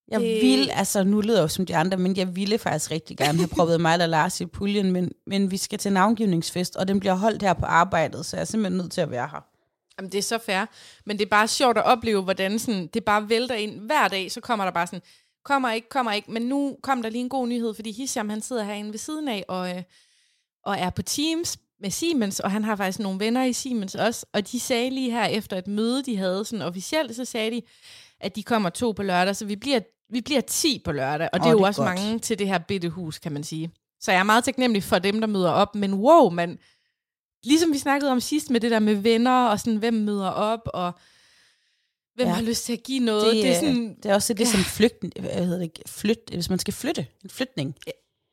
Jeg 0.08 0.20
Det- 0.20 0.42
vil, 0.42 0.70
altså 0.72 1.04
nu 1.04 1.20
lyder 1.20 1.36
jeg 1.36 1.42
jo 1.42 1.48
som 1.48 1.66
de 1.66 1.76
andre, 1.76 1.96
men 1.96 2.16
jeg 2.16 2.36
ville 2.36 2.58
faktisk 2.58 2.90
rigtig 2.90 3.16
gerne 3.16 3.38
have 3.38 3.48
proppet 3.48 3.80
mig 3.80 3.92
eller 3.92 4.06
Lars 4.06 4.40
i 4.40 4.46
puljen, 4.46 4.92
men, 4.92 5.12
men 5.26 5.50
vi 5.50 5.56
skal 5.56 5.78
til 5.78 5.92
navngivningsfest, 5.92 6.76
og 6.76 6.88
den 6.88 7.00
bliver 7.00 7.14
holdt 7.14 7.42
her 7.42 7.52
på 7.52 7.66
arbejdet, 7.66 8.26
så 8.26 8.36
jeg 8.36 8.40
er 8.40 8.44
simpelthen 8.44 8.78
nødt 8.78 8.92
til 8.92 9.00
at 9.00 9.10
være 9.10 9.28
her. 9.28 9.44
Jamen, 9.98 10.12
det 10.12 10.18
er 10.18 10.22
så 10.22 10.38
fair. 10.38 10.64
Men 11.06 11.18
det 11.18 11.24
er 11.24 11.28
bare 11.28 11.48
sjovt 11.48 11.78
at 11.78 11.84
opleve, 11.84 12.22
hvordan 12.22 12.58
sådan, 12.58 12.86
det 12.86 13.04
bare 13.04 13.28
vælter 13.28 13.54
ind. 13.54 13.80
Hver 13.80 14.08
dag, 14.08 14.32
så 14.32 14.40
kommer 14.40 14.64
der 14.64 14.72
bare 14.72 14.86
sådan, 14.86 15.02
kommer 15.44 15.72
ikke, 15.72 15.88
kommer 15.88 16.12
ikke. 16.12 16.30
Men 16.32 16.42
nu 16.42 16.76
kom 16.82 17.02
der 17.02 17.10
lige 17.10 17.22
en 17.22 17.28
god 17.28 17.48
nyhed, 17.48 17.74
fordi 17.74 17.92
Hisham, 17.92 18.28
han 18.28 18.40
sidder 18.42 18.64
herinde 18.64 18.90
ved 18.92 18.98
siden 18.98 19.28
af, 19.28 19.44
og, 19.48 19.68
øh, 19.76 19.82
og 20.64 20.76
er 20.78 20.90
på 20.90 21.02
Teams 21.02 21.56
med 21.80 21.90
Siemens, 21.90 22.40
og 22.40 22.50
han 22.50 22.64
har 22.64 22.76
faktisk 22.76 22.98
nogle 22.98 23.20
venner 23.20 23.44
i 23.44 23.52
Siemens 23.52 23.94
også. 23.94 24.26
Og 24.32 24.50
de 24.52 24.60
sagde 24.60 24.90
lige 24.90 25.10
her 25.10 25.24
efter 25.24 25.56
et 25.58 25.66
møde, 25.66 26.02
de 26.02 26.16
havde 26.16 26.44
sådan 26.44 26.62
officielt, 26.62 27.16
så 27.16 27.24
sagde 27.24 27.50
de, 27.50 27.62
at 28.20 28.36
de 28.36 28.42
kommer 28.42 28.68
to 28.70 28.92
på 28.92 29.02
lørdag, 29.02 29.36
så 29.36 29.44
vi 29.44 29.56
bliver, 29.56 29.80
vi 30.10 30.20
bliver 30.20 30.40
10 30.40 30.82
på 30.84 30.92
lørdag. 30.92 31.28
Og 31.32 31.40
det 31.40 31.46
Åh, 31.46 31.48
er 31.48 31.52
jo 31.52 31.58
det 31.58 31.62
er 31.62 31.66
også 31.66 31.82
godt. 31.84 31.94
mange 31.98 32.18
til 32.18 32.38
det 32.38 32.48
her 32.48 32.58
bitte 32.58 32.88
hus, 32.88 33.18
kan 33.18 33.32
man 33.32 33.44
sige. 33.44 33.70
Så 34.00 34.12
jeg 34.12 34.18
er 34.18 34.24
meget 34.24 34.44
taknemmelig 34.44 34.82
for 34.82 34.98
dem, 34.98 35.20
der 35.20 35.26
møder 35.28 35.50
op. 35.50 35.74
Men 35.74 35.94
wow, 35.94 36.30
man, 36.30 36.58
ligesom 37.44 37.72
vi 37.72 37.78
snakkede 37.78 38.10
om 38.12 38.20
sidst 38.20 38.50
med 38.50 38.60
det 38.60 38.70
der 38.70 38.78
med 38.78 38.94
venner, 38.94 39.46
og 39.46 39.60
sådan, 39.60 39.76
hvem 39.76 39.94
møder 39.94 40.28
op, 40.30 40.60
og 40.66 40.92
hvem 42.14 42.26
Ja. 42.28 42.32
har 42.34 42.42
lyst 42.42 42.64
til 42.64 42.72
at 42.72 42.82
give 42.82 43.00
noget. 43.00 43.24
Det, 43.26 43.34
Det, 43.34 43.42
det 43.42 43.50
er 43.50 43.54
er 43.54 43.60
sådan, 43.60 43.96
det 44.02 44.10
er 44.10 44.14
også 44.14 44.34
det, 44.34 44.40
Ja. 44.40 44.50
som 44.50 44.60
flygt, 44.60 45.18
hvad 45.20 45.46
hedder 45.46 45.58
det, 45.58 45.82
flyt, 45.86 46.18
hvis 46.32 46.50
man 46.50 46.58
skal 46.58 46.74
flytte, 46.74 47.06
en 47.24 47.30
flytning. 47.30 47.76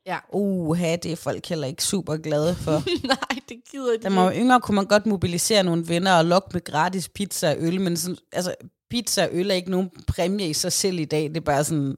Ja. 0.06 0.18
Uha, 0.32 0.96
det 0.96 1.12
er 1.12 1.16
folk 1.16 1.46
heller 1.46 1.66
ikke 1.66 1.84
super 1.84 2.16
glade 2.16 2.54
for. 2.54 2.82
nej, 3.06 3.40
det 3.48 3.62
gider 3.70 3.96
de 3.96 4.02
Da 4.02 4.08
man 4.08 4.24
var 4.24 4.32
yngre, 4.34 4.60
kunne 4.60 4.74
man 4.74 4.86
godt 4.86 5.06
mobilisere 5.06 5.62
nogle 5.62 5.88
venner 5.88 6.12
og 6.18 6.24
lokke 6.24 6.48
med 6.52 6.64
gratis 6.64 7.08
pizza 7.08 7.50
og 7.50 7.56
øl, 7.58 7.80
men 7.80 7.96
sådan, 7.96 8.16
altså, 8.32 8.54
pizza 8.90 9.24
og 9.24 9.28
øl 9.32 9.50
er 9.50 9.54
ikke 9.54 9.70
nogen 9.70 9.90
præmie 10.08 10.48
i 10.48 10.52
sig 10.52 10.72
selv 10.72 10.98
i 10.98 11.04
dag. 11.04 11.22
Det 11.22 11.36
er 11.36 11.40
bare 11.40 11.64
sådan, 11.64 11.96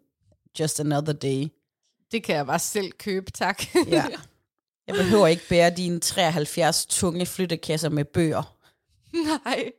just 0.61 0.81
another 0.81 1.13
day. 1.13 1.47
Det 2.13 2.23
kan 2.25 2.37
jeg 2.37 2.47
bare 2.47 2.59
selv 2.59 2.93
købe, 2.93 3.31
tak. 3.31 3.63
Ja. 3.89 4.05
Jeg 4.87 4.95
behøver 4.95 5.27
ikke 5.27 5.49
bære 5.49 5.71
dine 5.71 6.01
73 6.01 6.87
tunge 6.87 7.27
flyttekasser 7.27 7.89
med 7.89 8.05
bøger. 8.05 8.57
nej. 9.45 9.73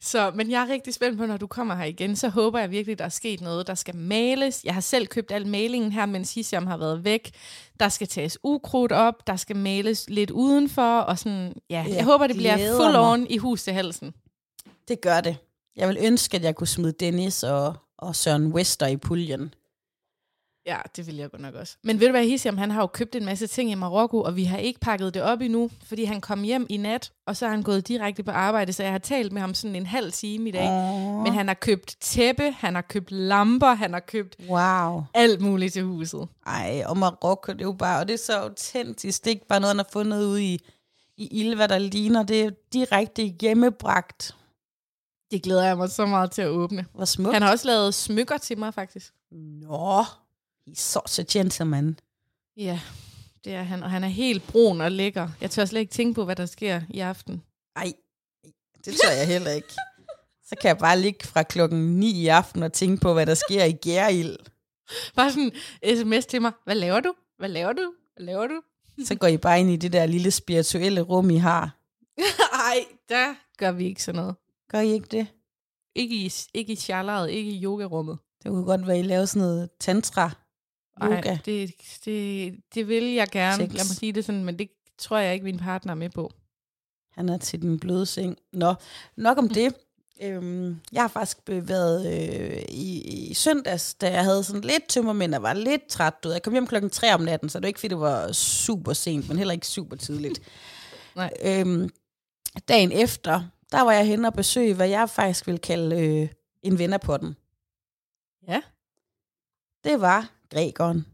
Så, 0.00 0.32
men 0.34 0.50
jeg 0.50 0.62
er 0.62 0.72
rigtig 0.72 0.94
spændt 0.94 1.18
på, 1.18 1.26
når 1.26 1.36
du 1.36 1.46
kommer 1.46 1.74
her 1.74 1.84
igen, 1.84 2.16
så 2.16 2.28
håber 2.28 2.58
jeg 2.58 2.70
virkelig, 2.70 2.98
der 2.98 3.04
er 3.04 3.08
sket 3.08 3.40
noget, 3.40 3.66
der 3.66 3.74
skal 3.74 3.96
males. 3.96 4.60
Jeg 4.64 4.74
har 4.74 4.80
selv 4.80 5.06
købt 5.06 5.32
al 5.32 5.46
malingen 5.46 5.92
her, 5.92 6.06
mens 6.06 6.34
Hisham 6.34 6.66
har 6.66 6.76
været 6.76 7.04
væk. 7.04 7.30
Der 7.80 7.88
skal 7.88 8.06
tages 8.08 8.38
ukrudt 8.42 8.92
op, 8.92 9.26
der 9.26 9.36
skal 9.36 9.56
males 9.56 10.10
lidt 10.10 10.30
udenfor, 10.30 10.98
og 10.98 11.18
sådan, 11.18 11.52
ja, 11.70 11.84
Jeg 11.88 11.96
jeg 11.96 12.04
håber, 12.04 12.26
det 12.26 12.36
bliver 12.36 12.76
full 12.76 12.92
mig. 12.92 13.00
on 13.00 13.26
i 13.30 13.38
hus 13.38 13.62
til 13.62 13.72
halsen. 13.72 14.14
Det 14.88 15.00
gør 15.00 15.20
det. 15.20 15.36
Jeg 15.76 15.88
vil 15.88 15.96
ønske, 16.00 16.36
at 16.36 16.42
jeg 16.42 16.54
kunne 16.54 16.66
smide 16.66 16.92
Dennis 16.92 17.42
og, 17.42 17.74
og 17.98 18.16
Søren 18.16 18.46
Wester 18.46 18.86
i 18.86 18.96
puljen. 18.96 19.54
Ja, 20.66 20.76
det 20.96 21.06
vil 21.06 21.16
jeg 21.16 21.30
godt 21.30 21.42
nok 21.42 21.54
også. 21.54 21.76
Men 21.84 22.00
ved 22.00 22.06
du 22.06 22.10
hvad, 22.10 22.24
Hisham, 22.24 22.58
han 22.58 22.70
har 22.70 22.80
jo 22.80 22.86
købt 22.86 23.14
en 23.14 23.24
masse 23.24 23.46
ting 23.46 23.70
i 23.70 23.74
Marokko, 23.74 24.20
og 24.20 24.36
vi 24.36 24.44
har 24.44 24.58
ikke 24.58 24.80
pakket 24.80 25.14
det 25.14 25.22
op 25.22 25.40
endnu, 25.40 25.70
fordi 25.86 26.04
han 26.04 26.20
kom 26.20 26.42
hjem 26.42 26.66
i 26.68 26.76
nat, 26.76 27.12
og 27.26 27.36
så 27.36 27.46
er 27.46 27.50
han 27.50 27.62
gået 27.62 27.88
direkte 27.88 28.22
på 28.22 28.30
arbejde, 28.30 28.72
så 28.72 28.82
jeg 28.82 28.92
har 28.92 28.98
talt 28.98 29.32
med 29.32 29.40
ham 29.40 29.54
sådan 29.54 29.76
en 29.76 29.86
halv 29.86 30.12
time 30.12 30.48
i 30.48 30.52
dag. 30.52 30.68
Åh, 30.70 31.22
Men 31.22 31.32
han 31.32 31.46
har 31.46 31.54
købt 31.54 31.96
tæppe, 32.00 32.50
han 32.50 32.74
har 32.74 32.82
købt 32.82 33.10
lamper, 33.10 33.74
han 33.74 33.92
har 33.92 34.00
købt 34.00 34.36
wow. 34.48 35.02
alt 35.14 35.40
muligt 35.40 35.72
til 35.72 35.82
huset. 35.82 36.28
Ej, 36.46 36.82
og 36.86 36.96
Marokko, 36.96 37.52
det 37.52 37.60
er 37.60 37.64
jo 37.64 37.72
bare, 37.72 38.00
og 38.00 38.08
det 38.08 38.14
er 38.14 38.18
så 38.18 38.32
autentisk. 38.32 39.24
Det 39.24 39.30
er 39.30 39.34
ikke 39.34 39.46
bare 39.46 39.60
noget, 39.60 39.70
han 39.70 39.78
har 39.78 39.88
fundet 39.92 40.24
ude 40.24 40.44
i, 40.44 40.60
i 41.16 41.40
ild, 41.40 41.54
hvad 41.54 41.68
der 41.68 41.78
ligner. 41.78 42.22
Det 42.22 42.42
er 42.42 42.50
direkte 42.72 43.22
hjemmebragt. 43.22 44.36
Det 45.30 45.42
glæder 45.42 45.64
jeg 45.64 45.76
mig 45.76 45.90
så 45.90 46.06
meget 46.06 46.30
til 46.30 46.42
at 46.42 46.48
åbne. 46.48 46.86
Hvor 46.94 47.04
smukt. 47.04 47.32
Han 47.32 47.42
har 47.42 47.50
også 47.50 47.66
lavet 47.66 47.94
smykker 47.94 48.38
til 48.38 48.58
mig, 48.58 48.74
faktisk. 48.74 49.12
Nå, 49.32 50.04
he's 50.68 50.80
such 50.80 51.20
a 51.20 51.24
gentleman. 51.38 51.98
Ja, 52.56 52.80
det 53.44 53.54
er 53.54 53.62
han. 53.62 53.82
Og 53.82 53.90
han 53.90 54.04
er 54.04 54.08
helt 54.08 54.46
brun 54.46 54.80
og 54.80 54.92
lækker. 54.92 55.28
Jeg 55.40 55.50
tør 55.50 55.64
slet 55.64 55.80
ikke 55.80 55.92
tænke 55.92 56.14
på, 56.14 56.24
hvad 56.24 56.36
der 56.36 56.46
sker 56.46 56.80
i 56.90 57.00
aften. 57.00 57.42
Ej, 57.76 57.92
det 58.84 58.94
tør 59.02 59.10
jeg 59.10 59.26
heller 59.26 59.50
ikke. 59.50 59.68
Så 60.46 60.56
kan 60.60 60.68
jeg 60.68 60.78
bare 60.78 61.00
ligge 61.00 61.26
fra 61.26 61.42
klokken 61.42 62.00
9 62.00 62.10
i 62.10 62.28
aften 62.28 62.62
og 62.62 62.72
tænke 62.72 63.00
på, 63.00 63.12
hvad 63.12 63.26
der 63.26 63.34
sker 63.34 63.64
i 63.64 63.72
Gærild. 63.72 64.36
Bare 65.16 65.32
sådan 65.32 65.52
sms 65.96 66.26
til 66.26 66.42
mig. 66.42 66.52
Hvad 66.64 66.74
laver 66.74 67.00
du? 67.00 67.14
Hvad 67.38 67.48
laver 67.48 67.72
du? 67.72 67.92
Hvad 68.16 68.26
laver 68.26 68.46
du? 68.46 68.60
Så 69.04 69.14
går 69.14 69.26
I 69.26 69.36
bare 69.36 69.60
ind 69.60 69.70
i 69.70 69.76
det 69.76 69.92
der 69.92 70.06
lille 70.06 70.30
spirituelle 70.30 71.00
rum, 71.00 71.30
I 71.30 71.36
har. 71.36 71.78
Ej, 72.70 72.84
der 73.08 73.34
gør 73.58 73.72
vi 73.72 73.84
ikke 73.84 74.02
sådan 74.02 74.20
noget. 74.20 74.34
Gør 74.70 74.80
I 74.80 74.92
ikke 74.92 75.08
det? 75.10 75.26
Ikke 75.94 76.16
i, 76.16 76.32
ikke 76.54 76.72
i 76.72 76.76
charleret, 76.76 77.30
ikke 77.30 77.50
i 77.50 77.64
yogarummet. 77.64 78.18
Det 78.42 78.50
kunne 78.50 78.64
godt 78.64 78.86
være, 78.86 78.98
I 78.98 79.02
laver 79.02 79.24
sådan 79.24 79.48
noget 79.48 79.70
tantra 79.80 80.30
yoga. 81.02 81.30
Ej, 81.30 81.38
det, 81.44 81.74
det, 82.04 82.54
det 82.74 82.88
vil 82.88 83.04
jeg 83.04 83.28
gerne. 83.28 83.64
Sex. 83.64 83.72
Lad 83.72 83.84
mig 83.84 83.96
sige 83.96 84.12
det 84.12 84.24
sådan, 84.24 84.44
men 84.44 84.58
det 84.58 84.68
tror 84.98 85.18
jeg 85.18 85.34
ikke, 85.34 85.44
min 85.44 85.58
partner 85.58 85.92
er 85.92 85.96
med 85.96 86.10
på. 86.10 86.32
Han 87.12 87.28
er 87.28 87.38
til 87.38 87.62
den 87.62 87.80
bløde 87.80 88.06
seng. 88.06 88.36
Nå, 88.52 88.74
nok 89.16 89.38
om 89.38 89.48
det. 89.48 89.74
Øhm, 90.22 90.80
jeg 90.92 91.02
har 91.02 91.08
faktisk 91.08 91.38
været 91.46 92.06
øh, 92.06 92.62
i, 92.68 93.00
i 93.30 93.34
søndags, 93.34 93.94
da 93.94 94.12
jeg 94.12 94.24
havde 94.24 94.44
sådan 94.44 94.60
lidt 94.60 94.88
tømmermænd 94.88 95.34
og 95.34 95.42
var 95.42 95.52
lidt 95.52 95.86
træt. 95.88 96.14
Du 96.22 96.28
ved. 96.28 96.34
Jeg 96.34 96.42
kom 96.42 96.52
hjem 96.52 96.66
klokken 96.66 96.90
3 96.90 97.14
om 97.14 97.20
natten, 97.20 97.48
så 97.48 97.58
det 97.58 97.62
var 97.62 97.68
ikke, 97.68 97.80
fordi 97.80 97.88
det 97.88 98.00
var 98.00 98.32
super 98.32 98.92
sent, 98.92 99.28
men 99.28 99.38
heller 99.38 99.54
ikke 99.54 99.66
super 99.66 99.96
tidligt. 99.96 100.40
Nej. 101.16 101.30
Øhm, 101.44 101.90
dagen 102.68 102.92
efter, 102.92 103.42
der 103.72 103.82
var 103.82 103.92
jeg 103.92 104.06
henne 104.06 104.28
og 104.28 104.34
besøge, 104.34 104.74
hvad 104.74 104.88
jeg 104.88 105.10
faktisk 105.10 105.46
vil 105.46 105.58
kalde 105.58 106.00
øh, 106.00 106.28
en 106.62 106.78
venner 106.78 106.98
på 106.98 107.16
den. 107.16 107.36
Ja. 108.48 108.60
Det 109.84 110.00
var 110.00 110.33
grækeren. 110.54 111.06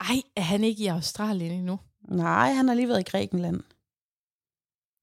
Ej, 0.00 0.22
er 0.36 0.40
han 0.40 0.64
ikke 0.64 0.84
i 0.84 0.86
Australien 0.86 1.52
endnu? 1.52 1.78
Nej, 2.08 2.52
han 2.52 2.68
har 2.68 2.74
lige 2.74 2.88
været 2.88 3.00
i 3.00 3.10
Grækenland. 3.10 3.60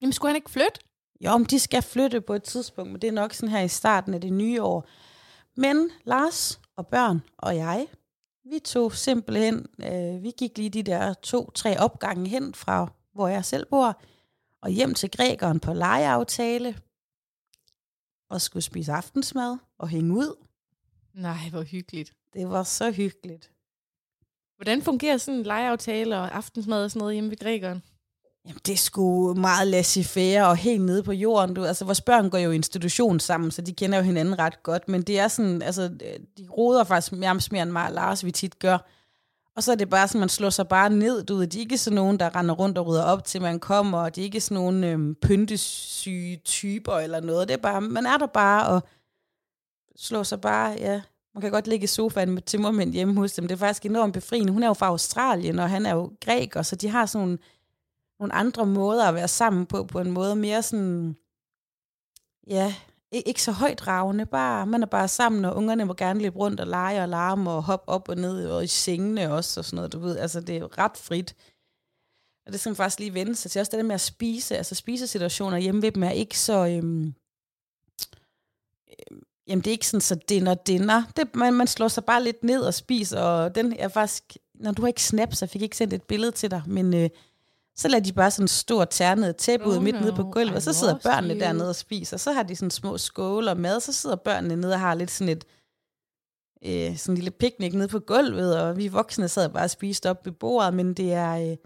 Jamen, 0.01 0.13
skulle 0.13 0.29
han 0.29 0.35
ikke 0.35 0.49
flytte? 0.49 0.79
Jo, 1.21 1.37
men 1.37 1.45
de 1.45 1.59
skal 1.59 1.81
flytte 1.81 2.21
på 2.21 2.33
et 2.33 2.43
tidspunkt, 2.43 2.91
men 2.91 3.01
det 3.01 3.07
er 3.07 3.11
nok 3.11 3.33
sådan 3.33 3.49
her 3.55 3.61
i 3.61 3.67
starten 3.67 4.13
af 4.13 4.21
det 4.21 4.33
nye 4.33 4.61
år. 4.61 4.87
Men 5.55 5.89
Lars 6.03 6.59
og 6.75 6.87
børn 6.87 7.21
og 7.37 7.55
jeg, 7.55 7.87
vi 8.51 8.59
tog 8.59 8.93
simpelthen, 8.93 9.65
øh, 9.79 10.23
vi 10.23 10.31
gik 10.37 10.57
lige 10.57 10.69
de 10.69 10.83
der 10.83 11.13
to-tre 11.13 11.79
opgange 11.79 12.29
hen 12.29 12.53
fra, 12.53 12.91
hvor 13.13 13.27
jeg 13.27 13.45
selv 13.45 13.65
bor, 13.65 14.01
og 14.61 14.69
hjem 14.69 14.93
til 14.93 15.11
grækeren 15.11 15.59
på 15.59 15.73
lejeaftale, 15.73 16.79
og 18.29 18.41
skulle 18.41 18.63
spise 18.63 18.91
aftensmad 18.91 19.57
og 19.77 19.89
hænge 19.89 20.13
ud. 20.13 20.45
Nej, 21.13 21.49
hvor 21.49 21.63
hyggeligt. 21.63 22.13
Det 22.37 22.49
var 22.49 22.63
så 22.63 22.91
hyggeligt. 22.91 23.51
Hvordan 24.55 24.81
fungerer 24.81 25.17
sådan 25.17 25.39
en 25.39 25.45
legeaftale 25.45 26.17
og 26.17 26.35
aftensmad 26.35 26.83
og 26.83 26.91
sådan 26.91 26.99
noget 26.99 27.13
hjemme 27.13 27.29
ved 27.29 27.37
grækeren? 27.37 27.83
Jamen, 28.45 28.61
det 28.65 28.73
er 28.73 28.77
sgu 28.77 29.33
meget 29.33 29.67
laissez-faire 29.67 30.47
og 30.47 30.57
helt 30.57 30.81
nede 30.81 31.03
på 31.03 31.11
jorden. 31.11 31.55
Du, 31.55 31.65
altså, 31.65 31.85
vores 31.85 32.01
børn 32.01 32.29
går 32.29 32.37
jo 32.37 32.51
i 32.51 32.55
institution 32.55 33.19
sammen, 33.19 33.51
så 33.51 33.61
de 33.61 33.73
kender 33.73 33.97
jo 33.97 34.03
hinanden 34.03 34.39
ret 34.39 34.63
godt. 34.63 34.89
Men 34.89 35.01
det 35.01 35.19
er 35.19 35.27
sådan, 35.27 35.61
altså, 35.61 35.87
de 36.37 36.47
roder 36.49 36.83
faktisk 36.83 37.11
nærmest 37.11 37.51
mere 37.51 37.63
end 37.63 37.71
mig 37.71 37.87
og 37.87 37.93
Lars, 37.93 38.25
vi 38.25 38.31
tit 38.31 38.59
gør. 38.59 38.77
Og 39.55 39.63
så 39.63 39.71
er 39.71 39.75
det 39.75 39.89
bare 39.89 40.07
sådan, 40.07 40.19
man 40.19 40.29
slår 40.29 40.49
sig 40.49 40.67
bare 40.67 40.89
ned. 40.89 41.23
Du 41.23 41.35
ved, 41.35 41.47
de 41.47 41.57
er 41.57 41.61
ikke 41.61 41.77
sådan 41.77 41.95
nogen, 41.95 42.19
der 42.19 42.35
render 42.35 42.55
rundt 42.55 42.77
og 42.77 42.87
rydder 42.87 43.03
op, 43.03 43.23
til 43.23 43.41
man 43.41 43.59
kommer. 43.59 43.97
Og 43.97 44.15
de 44.15 44.21
er 44.21 44.25
ikke 44.25 44.41
sådan 44.41 44.55
nogen 44.55 44.83
øhm, 44.83 45.15
pyntesyge 45.15 46.41
typer 46.45 46.93
eller 46.93 47.19
noget. 47.19 47.47
Det 47.47 47.53
er 47.53 47.61
bare, 47.61 47.81
man 47.81 48.05
er 48.05 48.17
der 48.17 48.27
bare 48.27 48.67
og 48.67 48.83
slår 49.95 50.23
sig 50.23 50.41
bare, 50.41 50.71
ja. 50.79 51.01
Man 51.37 51.41
kan 51.41 51.51
godt 51.51 51.67
ligge 51.67 51.83
i 51.83 51.87
sofaen 51.87 52.31
med 52.31 52.41
timmermænd 52.41 52.93
hjemme 52.93 53.19
hos 53.19 53.33
dem. 53.33 53.47
Det 53.47 53.55
er 53.55 53.59
faktisk 53.59 53.85
enormt 53.85 54.13
befriende. 54.13 54.53
Hun 54.53 54.63
er 54.63 54.67
jo 54.67 54.73
fra 54.73 54.87
Australien, 54.87 55.59
og 55.59 55.69
han 55.69 55.85
er 55.85 55.93
jo 55.93 56.11
græker, 56.21 56.61
så 56.61 56.75
de 56.75 56.89
har 56.89 57.05
sådan 57.05 57.27
nogle 57.27 57.39
nogle 58.19 58.33
andre 58.33 58.65
måder 58.65 59.05
at 59.05 59.13
være 59.13 59.27
sammen 59.27 59.65
på, 59.65 59.83
på 59.83 59.99
en 59.99 60.11
måde 60.11 60.35
mere 60.35 60.63
sådan, 60.63 61.17
ja, 62.47 62.75
ikke 63.11 63.43
så 63.43 63.51
højt 63.51 63.87
ravende, 63.87 64.25
bare, 64.25 64.65
man 64.65 64.83
er 64.83 64.87
bare 64.87 65.07
sammen, 65.07 65.45
og 65.45 65.55
ungerne 65.55 65.85
må 65.85 65.93
gerne 65.93 66.21
løbe 66.21 66.37
rundt 66.37 66.59
og 66.59 66.67
lege 66.67 67.01
og 67.01 67.09
larme 67.09 67.51
og 67.51 67.63
hoppe 67.63 67.89
op 67.89 68.09
og 68.09 68.15
ned, 68.15 68.49
og 68.49 68.63
i 68.63 68.67
sengene 68.67 69.33
også, 69.33 69.59
og 69.59 69.65
sådan 69.65 69.75
noget, 69.75 69.93
du 69.93 69.99
ved, 69.99 70.17
altså 70.17 70.41
det 70.41 70.55
er 70.55 70.59
jo 70.59 70.69
ret 70.77 70.97
frit. 70.97 71.35
Og 72.45 72.51
det 72.53 72.59
skal 72.59 72.69
man 72.69 72.75
faktisk 72.75 72.99
lige 72.99 73.13
vende 73.13 73.35
sig 73.35 73.51
til. 73.51 73.59
Også 73.59 73.71
det 73.71 73.77
der 73.77 73.83
med 73.83 73.95
at 73.95 74.01
spise, 74.01 74.57
altså 74.57 74.75
spisesituationer 74.75 75.57
hjemme 75.57 75.81
ved 75.81 75.91
dem 75.91 76.03
er 76.03 76.11
ikke 76.11 76.39
så, 76.39 76.67
øhm, 76.67 77.13
øhm, 78.89 79.23
jamen 79.47 79.63
det 79.63 79.67
er 79.67 79.71
ikke 79.71 79.87
sådan 79.87 80.01
så 80.01 80.15
dinner 80.29 80.53
dinner. 80.53 81.03
Det, 81.17 81.35
man, 81.35 81.53
man 81.53 81.67
slår 81.67 81.87
sig 81.87 82.05
bare 82.05 82.23
lidt 82.23 82.43
ned 82.43 82.61
og 82.61 82.73
spiser, 82.73 83.21
og 83.21 83.55
den 83.55 83.75
er 83.79 83.87
faktisk, 83.87 84.37
når 84.55 84.71
du 84.71 84.81
har 84.81 84.87
ikke 84.87 85.03
snap, 85.03 85.33
så 85.33 85.45
jeg 85.45 85.49
fik 85.49 85.61
ikke 85.61 85.77
sendt 85.77 85.93
et 85.93 86.03
billede 86.03 86.31
til 86.31 86.51
dig, 86.51 86.61
men 86.67 86.93
øh, 86.93 87.09
så 87.75 87.87
lader 87.87 88.03
de 88.03 88.13
bare 88.13 88.31
sådan 88.31 88.43
en 88.43 88.47
stor 88.47 88.85
ternet 88.85 89.35
tæppe 89.35 89.65
ud 89.65 89.77
Oh 89.77 89.83
midt 89.83 89.95
no. 89.95 90.01
nede 90.01 90.15
på 90.15 90.23
gulvet, 90.23 90.55
og 90.55 90.61
så 90.61 90.73
sidder 90.73 90.97
børnene 91.03 91.33
cute. 91.33 91.45
dernede 91.45 91.69
og 91.69 91.75
spiser. 91.75 92.17
Så 92.17 92.31
har 92.31 92.43
de 92.43 92.55
sådan 92.55 92.71
små 92.71 92.97
skåle 92.97 93.51
og 93.51 93.57
mad, 93.57 93.79
så 93.79 93.93
sidder 93.93 94.15
børnene 94.15 94.55
nede 94.55 94.73
og 94.73 94.79
har 94.79 94.93
lidt 94.93 95.11
sådan 95.11 95.37
et 95.37 95.45
øh, 96.65 96.97
sådan 96.97 97.13
en 97.13 97.15
lille 97.15 97.31
picnic 97.31 97.73
nede 97.73 97.87
på 97.87 97.99
gulvet, 97.99 98.61
og 98.61 98.77
vi 98.77 98.87
voksne 98.87 99.27
sad 99.27 99.49
bare 99.49 99.63
og 99.63 99.69
spiste 99.69 100.09
op 100.09 100.25
ved 100.25 100.31
bordet, 100.31 100.73
men 100.73 100.93
det 100.93 101.13
er... 101.13 101.51
Øh, 101.51 101.57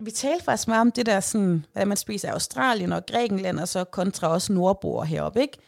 vi 0.00 0.10
talte 0.10 0.44
faktisk 0.44 0.68
meget 0.68 0.80
om 0.80 0.92
det 0.92 1.06
der, 1.06 1.20
sådan, 1.20 1.66
hvad 1.72 1.86
man 1.86 1.96
spiser 1.96 2.28
i 2.28 2.30
Australien 2.30 2.92
og 2.92 3.06
Grækenland, 3.06 3.60
og 3.60 3.68
så 3.68 3.84
kontra 3.84 4.28
også 4.28 4.52
nordboer 4.52 5.04
heroppe, 5.04 5.40
ikke? 5.40 5.58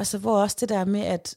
Altså, 0.00 0.18
hvor 0.18 0.42
også 0.42 0.56
det 0.60 0.68
der 0.68 0.84
med, 0.84 1.00
at 1.00 1.36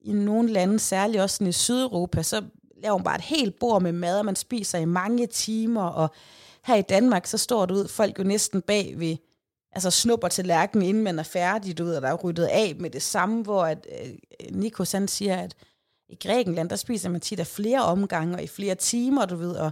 i 0.00 0.12
nogle 0.12 0.52
lande, 0.52 0.78
særligt 0.78 1.22
også 1.22 1.44
i 1.44 1.52
Sydeuropa, 1.52 2.22
så 2.22 2.44
laver 2.82 2.96
man 2.96 3.04
bare 3.04 3.16
et 3.16 3.24
helt 3.24 3.58
bord 3.58 3.82
med 3.82 3.92
mad, 3.92 4.18
og 4.18 4.24
man 4.24 4.36
spiser 4.36 4.78
i 4.78 4.84
mange 4.84 5.26
timer, 5.26 5.82
og 5.82 6.10
her 6.64 6.74
i 6.74 6.82
Danmark, 6.82 7.26
så 7.26 7.38
står 7.38 7.66
det 7.66 7.74
ud, 7.74 7.88
folk 7.88 8.18
jo 8.18 8.24
næsten 8.24 8.62
bag 8.62 8.94
ved, 8.98 9.16
altså 9.72 9.90
snupper 9.90 10.28
til 10.28 10.46
lærken, 10.46 10.82
inden 10.82 11.02
man 11.02 11.18
er 11.18 11.22
færdig, 11.22 11.78
du 11.78 11.84
ved, 11.84 11.96
og 11.96 12.02
der 12.02 12.08
er 12.08 12.14
ryddet 12.14 12.44
af 12.44 12.76
med 12.78 12.90
det 12.90 13.02
samme, 13.02 13.42
hvor 13.42 13.64
at, 13.64 13.86
øh, 14.00 14.10
Nikos 14.50 14.92
han 14.92 15.08
siger, 15.08 15.36
at 15.36 15.54
i 16.08 16.16
Grækenland, 16.22 16.70
der 16.70 16.76
spiser 16.76 17.08
man 17.08 17.20
tit 17.20 17.40
af 17.40 17.46
flere 17.46 17.84
omgange, 17.84 18.36
og 18.36 18.42
i 18.42 18.46
flere 18.46 18.74
timer, 18.74 19.26
du 19.26 19.36
ved, 19.36 19.56
og 19.56 19.70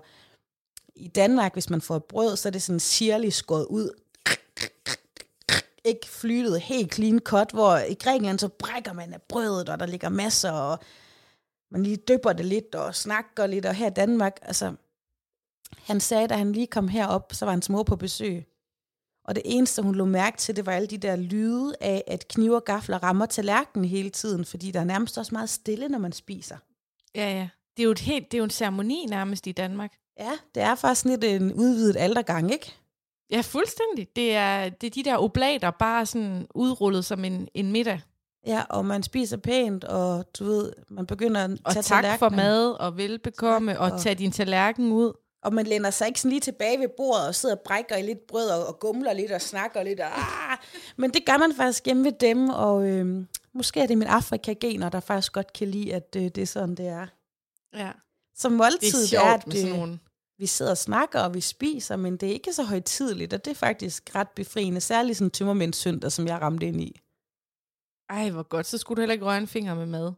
i 0.96 1.08
Danmark, 1.08 1.52
hvis 1.52 1.70
man 1.70 1.80
får 1.80 1.96
et 1.96 2.04
brød, 2.04 2.36
så 2.36 2.48
er 2.48 2.50
det 2.50 2.62
sådan 2.62 2.80
sirligt 2.80 3.34
skåret 3.34 3.64
ud, 3.64 3.90
ikke 5.86 6.06
flyttet 6.06 6.60
helt 6.60 6.94
clean 6.94 7.18
cut, 7.18 7.50
hvor 7.50 7.76
i 7.76 7.94
Grækenland, 7.94 8.38
så 8.38 8.48
brækker 8.48 8.92
man 8.92 9.12
af 9.12 9.22
brødet, 9.22 9.68
og 9.68 9.80
der 9.80 9.86
ligger 9.86 10.08
masser, 10.08 10.50
og 10.50 10.78
man 11.70 11.82
lige 11.82 11.96
dypper 11.96 12.32
det 12.32 12.44
lidt, 12.44 12.74
og 12.74 12.94
snakker 12.94 13.46
lidt, 13.46 13.66
og 13.66 13.74
her 13.74 13.86
i 13.86 13.94
Danmark, 13.94 14.38
altså, 14.42 14.74
han 15.78 16.00
sagde, 16.00 16.28
da 16.28 16.34
han 16.34 16.52
lige 16.52 16.66
kom 16.66 16.88
herop, 16.88 17.32
så 17.32 17.44
var 17.44 17.52
hans 17.52 17.70
mor 17.70 17.82
på 17.82 17.96
besøg. 17.96 18.46
Og 19.24 19.34
det 19.34 19.42
eneste, 19.44 19.82
hun 19.82 19.94
lå 19.94 20.04
mærke 20.04 20.36
til, 20.36 20.56
det 20.56 20.66
var 20.66 20.72
alle 20.72 20.88
de 20.88 20.98
der 20.98 21.16
lyde 21.16 21.74
af, 21.80 22.04
at 22.06 22.28
kniv 22.28 22.52
og 22.52 22.64
gafler 22.64 23.02
rammer 23.02 23.26
tallerkenen 23.26 23.88
hele 23.88 24.10
tiden, 24.10 24.44
fordi 24.44 24.70
der 24.70 24.80
er 24.80 24.84
nærmest 24.84 25.18
også 25.18 25.34
meget 25.34 25.50
stille, 25.50 25.88
når 25.88 25.98
man 25.98 26.12
spiser. 26.12 26.56
Ja, 27.14 27.30
ja. 27.30 27.48
Det 27.76 27.82
er 27.82 27.84
jo, 27.84 27.90
et 27.90 27.98
helt, 27.98 28.24
det 28.32 28.36
er 28.36 28.38
jo 28.38 28.44
en 28.44 28.50
ceremoni 28.50 29.06
nærmest 29.06 29.46
i 29.46 29.52
Danmark. 29.52 29.92
Ja, 30.18 30.32
det 30.54 30.62
er 30.62 30.74
faktisk 30.74 31.04
lidt 31.04 31.24
en 31.24 31.52
udvidet 31.52 31.96
aldergang, 31.96 32.52
ikke? 32.52 32.74
Ja, 33.30 33.40
fuldstændig. 33.40 34.08
Det 34.16 34.34
er, 34.34 34.68
det 34.68 34.86
er 34.86 34.90
de 34.90 35.02
der 35.04 35.18
oblater, 35.18 35.70
bare 35.70 36.06
sådan 36.06 36.46
udrullet 36.54 37.04
som 37.04 37.24
en, 37.24 37.48
en 37.54 37.72
middag. 37.72 38.00
Ja, 38.46 38.62
og 38.70 38.84
man 38.84 39.02
spiser 39.02 39.36
pænt, 39.36 39.84
og 39.84 40.24
du 40.38 40.44
ved, 40.44 40.72
man 40.90 41.06
begynder 41.06 41.44
at 41.44 41.50
Og 41.64 41.72
tage 41.72 41.82
tak 41.82 42.18
for 42.18 42.28
mad 42.28 42.70
og 42.70 42.96
velbekomme, 42.96 43.72
Tak, 43.72 43.80
og 43.80 43.90
og- 43.90 44.00
tage 44.00 44.14
din 44.14 44.32
tallerken 44.32 44.92
ud. 44.92 45.12
Og 45.42 45.54
man 45.54 45.66
læner 45.66 45.90
sig 45.90 46.06
ikke 46.06 46.20
sådan 46.20 46.30
lige 46.30 46.40
tilbage 46.40 46.78
ved 46.80 46.88
bordet 46.96 47.28
og 47.28 47.34
sidder 47.34 47.54
og 47.54 47.60
brækker 47.64 47.96
i 47.96 48.02
lidt 48.02 48.26
brød 48.28 48.48
og, 48.50 48.66
og 48.66 48.78
gumler 48.80 49.12
lidt 49.12 49.30
og 49.32 49.40
snakker 49.40 49.82
lidt. 49.82 50.00
Og, 50.00 50.06
ah! 50.06 50.58
Men 50.96 51.10
det 51.10 51.26
gør 51.26 51.36
man 51.38 51.54
faktisk 51.56 51.84
hjemme 51.86 52.04
ved 52.04 52.12
dem, 52.20 52.48
og 52.48 52.88
øh, 52.88 53.24
måske 53.54 53.80
er 53.80 53.86
det 53.86 53.98
min 53.98 54.08
Afrika-gener, 54.08 54.88
der 54.88 55.00
faktisk 55.00 55.32
godt 55.32 55.52
kan 55.52 55.68
lide, 55.68 55.94
at 55.94 56.16
øh, 56.16 56.22
det 56.22 56.38
er 56.38 56.46
sådan, 56.46 56.74
det 56.74 56.86
er. 56.86 57.06
Ja. 57.76 57.90
Det 58.42 58.52
måltid 58.52 59.02
er 59.02 59.06
sjovt 59.06 59.24
at 59.26 59.46
med 59.46 59.56
sådan 59.56 59.76
nogle... 59.76 59.98
vi 60.38 60.46
sidder 60.46 60.70
og 60.70 60.78
snakker, 60.78 61.20
og 61.20 61.34
vi 61.34 61.40
spiser, 61.40 61.96
men 61.96 62.16
det 62.16 62.28
er 62.28 62.32
ikke 62.32 62.52
så 62.52 62.62
højtidligt, 62.64 63.32
og 63.32 63.44
det 63.44 63.50
er 63.50 63.54
faktisk 63.54 64.14
ret 64.14 64.28
befriende. 64.28 64.80
Særligt 64.80 65.18
sådan 65.18 65.30
tømmermænds 65.30 65.76
søndag, 65.76 66.12
som 66.12 66.26
jeg 66.26 66.40
ramte 66.40 66.66
ind 66.66 66.80
i. 66.80 67.00
Ej, 68.10 68.30
hvor 68.30 68.42
godt. 68.42 68.66
Så 68.66 68.78
skulle 68.78 68.96
du 68.96 69.00
heller 69.00 69.12
ikke 69.12 69.24
røre 69.24 69.38
en 69.38 69.46
finger 69.46 69.74
med 69.74 69.86
mad. 69.86 70.12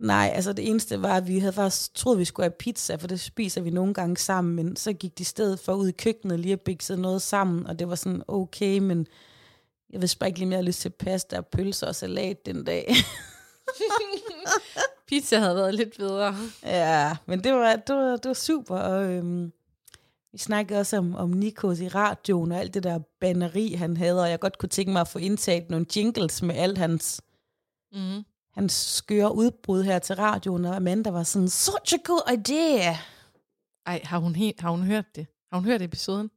Nej, 0.00 0.30
altså 0.34 0.52
det 0.52 0.68
eneste 0.68 1.02
var, 1.02 1.16
at 1.16 1.26
vi 1.26 1.38
havde 1.38 1.52
faktisk 1.52 1.94
troet, 1.94 2.18
vi 2.18 2.24
skulle 2.24 2.44
have 2.44 2.56
pizza, 2.58 2.94
for 2.94 3.06
det 3.06 3.20
spiser 3.20 3.60
vi 3.60 3.70
nogle 3.70 3.94
gange 3.94 4.16
sammen, 4.16 4.56
men 4.56 4.76
så 4.76 4.92
gik 4.92 5.18
de 5.18 5.24
stedet 5.24 5.60
for 5.60 5.74
ud 5.74 5.88
i 5.88 5.92
køkkenet 5.92 6.40
lige 6.40 6.52
at 6.52 6.60
bikse 6.60 6.96
noget 6.96 7.22
sammen, 7.22 7.66
og 7.66 7.78
det 7.78 7.88
var 7.88 7.94
sådan 7.94 8.22
okay, 8.28 8.78
men 8.78 9.06
jeg 9.90 10.00
vidste 10.00 10.18
bare 10.18 10.28
ikke 10.28 10.38
lige 10.38 10.48
mere, 10.48 10.54
jeg 10.54 10.58
havde 10.58 10.68
lyst 10.68 10.80
til 10.80 10.90
pasta 10.90 11.38
og 11.38 11.46
pølser 11.46 11.86
og 11.86 11.94
salat 11.94 12.46
den 12.46 12.64
dag. 12.64 12.86
Pizza 15.12 15.38
havde 15.38 15.56
været 15.56 15.74
lidt 15.74 15.96
bedre. 15.98 16.34
ja, 16.62 17.16
men 17.26 17.44
det 17.44 17.52
var, 17.52 17.76
det 17.76 17.96
var, 17.96 18.16
det 18.16 18.28
var 18.28 18.34
super, 18.34 18.76
og 18.76 19.04
øhm, 19.12 19.52
Vi 20.32 20.38
snakkede 20.38 20.80
også 20.80 20.96
om, 20.98 21.14
om 21.14 21.30
Nikos 21.30 21.80
i 21.80 21.88
radioen 21.88 22.52
og 22.52 22.58
alt 22.58 22.74
det 22.74 22.82
der 22.82 22.98
banneri, 23.20 23.72
han 23.72 23.96
havde, 23.96 24.22
og 24.22 24.30
jeg 24.30 24.40
godt 24.40 24.58
kunne 24.58 24.68
tænke 24.68 24.92
mig 24.92 25.00
at 25.00 25.08
få 25.08 25.18
indtaget 25.18 25.70
nogle 25.70 25.86
jingles 25.96 26.42
med 26.42 26.54
alt 26.54 26.78
hans, 26.78 27.20
Mm. 27.94 28.22
hans 28.54 28.72
skøre 28.72 29.34
udbrud 29.34 29.82
her 29.82 29.98
til 29.98 30.16
radioen, 30.16 30.64
og 30.64 30.76
Amanda 30.76 31.10
var 31.10 31.22
sådan, 31.22 31.48
such 31.48 31.94
a 31.94 31.98
good 32.04 32.38
idea. 32.38 32.96
Ej, 33.86 34.00
har 34.04 34.18
hun, 34.18 34.34
helt, 34.34 34.60
har 34.60 34.70
hun 34.70 34.82
hørt 34.82 35.16
det? 35.16 35.26
Har 35.52 35.58
hun 35.58 35.64
hørt 35.64 35.82
episoden? 35.82 36.30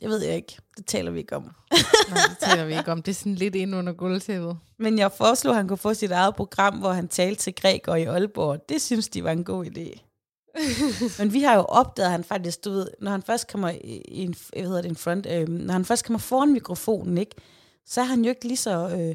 Det 0.00 0.08
ved 0.08 0.22
jeg 0.22 0.36
ikke. 0.36 0.56
Det 0.76 0.86
taler 0.86 1.10
vi 1.10 1.18
ikke 1.18 1.36
om. 1.36 1.42
Nej, 2.10 2.18
det 2.28 2.38
taler 2.40 2.64
vi 2.64 2.76
ikke 2.78 2.92
om. 2.92 3.02
Det 3.02 3.10
er 3.10 3.14
sådan 3.14 3.34
lidt 3.34 3.54
ind 3.54 3.74
under 3.74 3.92
gulvtæppet. 3.92 4.58
Men 4.78 4.98
jeg 4.98 5.12
foreslog, 5.12 5.52
at 5.52 5.56
han 5.56 5.68
kunne 5.68 5.76
få 5.76 5.94
sit 5.94 6.10
eget 6.10 6.34
program, 6.36 6.78
hvor 6.78 6.92
han 6.92 7.08
talte 7.08 7.42
til 7.42 7.54
græker 7.54 7.94
i 7.94 8.04
Aalborg. 8.04 8.68
Det 8.68 8.82
synes 8.82 9.08
de 9.08 9.24
var 9.24 9.30
en 9.30 9.44
god 9.44 9.66
idé. 9.66 10.04
Men 11.18 11.32
vi 11.32 11.42
har 11.42 11.54
jo 11.54 11.60
opdaget, 11.60 12.06
at 12.06 12.12
han 12.12 12.24
faktisk, 12.24 12.64
du 12.64 12.70
ved, 12.70 12.88
når 13.00 13.10
han 13.10 13.22
først 13.22 13.50
kommer 13.50 13.68
i 13.84 14.02
en, 14.06 14.34
hvad 14.52 14.62
hedder 14.62 14.82
det, 14.82 14.88
en 14.88 14.96
front, 14.96 15.26
øh, 15.26 15.48
når 15.48 15.72
han 15.72 15.84
først 15.84 16.04
kommer 16.04 16.18
foran 16.18 16.52
mikrofonen, 16.52 17.18
ikke, 17.18 17.34
så 17.86 18.00
er 18.00 18.04
han 18.04 18.24
jo 18.24 18.28
ikke 18.28 18.44
lige 18.44 18.56
så 18.56 18.88
øh, 18.88 19.14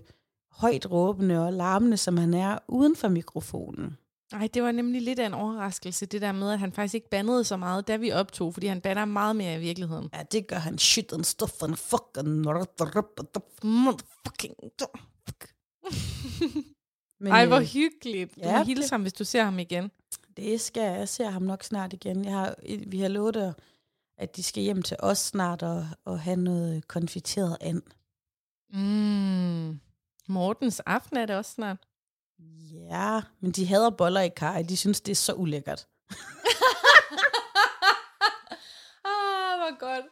højt 0.51 0.91
råbende 0.91 1.45
og 1.45 1.53
larmende, 1.53 1.97
som 1.97 2.17
han 2.17 2.33
er 2.33 2.57
uden 2.67 2.95
for 2.95 3.07
mikrofonen. 3.07 3.97
Nej, 4.33 4.47
det 4.53 4.63
var 4.63 4.71
nemlig 4.71 5.01
lidt 5.01 5.19
af 5.19 5.25
en 5.25 5.33
overraskelse, 5.33 6.05
det 6.05 6.21
der 6.21 6.31
med, 6.31 6.51
at 6.51 6.59
han 6.59 6.73
faktisk 6.73 6.95
ikke 6.95 7.09
bandede 7.09 7.43
så 7.43 7.57
meget, 7.57 7.87
da 7.87 7.95
vi 7.95 8.11
optog, 8.11 8.53
fordi 8.53 8.67
han 8.67 8.81
bander 8.81 9.05
meget 9.05 9.35
mere 9.35 9.55
i 9.55 9.59
virkeligheden. 9.59 10.09
Ja, 10.13 10.23
det 10.31 10.47
gør 10.47 10.55
han 10.57 10.77
shit 10.77 11.13
and 11.13 11.23
stuff 11.23 11.63
and 11.63 11.75
fucking... 11.75 12.27
Motherfucking... 13.63 14.53
Men, 17.19 17.31
Ej, 17.31 17.45
hvor 17.45 17.57
øh, 17.57 17.63
hyggeligt. 17.63 18.35
Du 18.35 18.39
ja, 18.43 18.57
må 18.57 18.63
hilse 18.63 18.89
ham, 18.91 19.01
hvis 19.01 19.13
du 19.13 19.23
ser 19.23 19.43
ham 19.43 19.59
igen. 19.59 19.91
Det 20.37 20.61
skal 20.61 20.83
jeg. 20.83 20.99
Jeg 20.99 21.09
ser 21.09 21.29
ham 21.29 21.41
nok 21.41 21.63
snart 21.63 21.93
igen. 21.93 22.25
Jeg 22.25 22.33
har, 22.33 22.55
vi 22.87 22.99
har 22.99 23.07
lovet, 23.07 23.35
at- 23.35 23.53
at 24.17 24.35
de 24.35 24.43
skal 24.43 24.63
hjem 24.63 24.81
til 24.81 24.97
os 24.99 25.17
snart 25.17 25.63
og, 25.63 25.87
og 26.05 26.19
have 26.19 26.35
noget 26.37 26.87
konfiteret 26.87 27.57
and. 27.61 27.81
Mm. 28.73 29.79
Mortens 30.27 30.79
aften 30.79 31.17
er 31.17 31.25
det 31.25 31.35
også 31.35 31.51
snart. 31.51 31.77
Ja, 32.91 33.21
men 33.41 33.51
de 33.51 33.65
hader 33.67 33.89
boller 33.89 34.21
i 34.21 34.29
kaj. 34.29 34.61
De 34.69 34.77
synes, 34.77 35.01
det 35.01 35.11
er 35.11 35.15
så 35.15 35.33
ulækkert. 35.33 35.87
ah, 39.05 39.57
hvor 39.59 39.79
godt. 39.79 40.05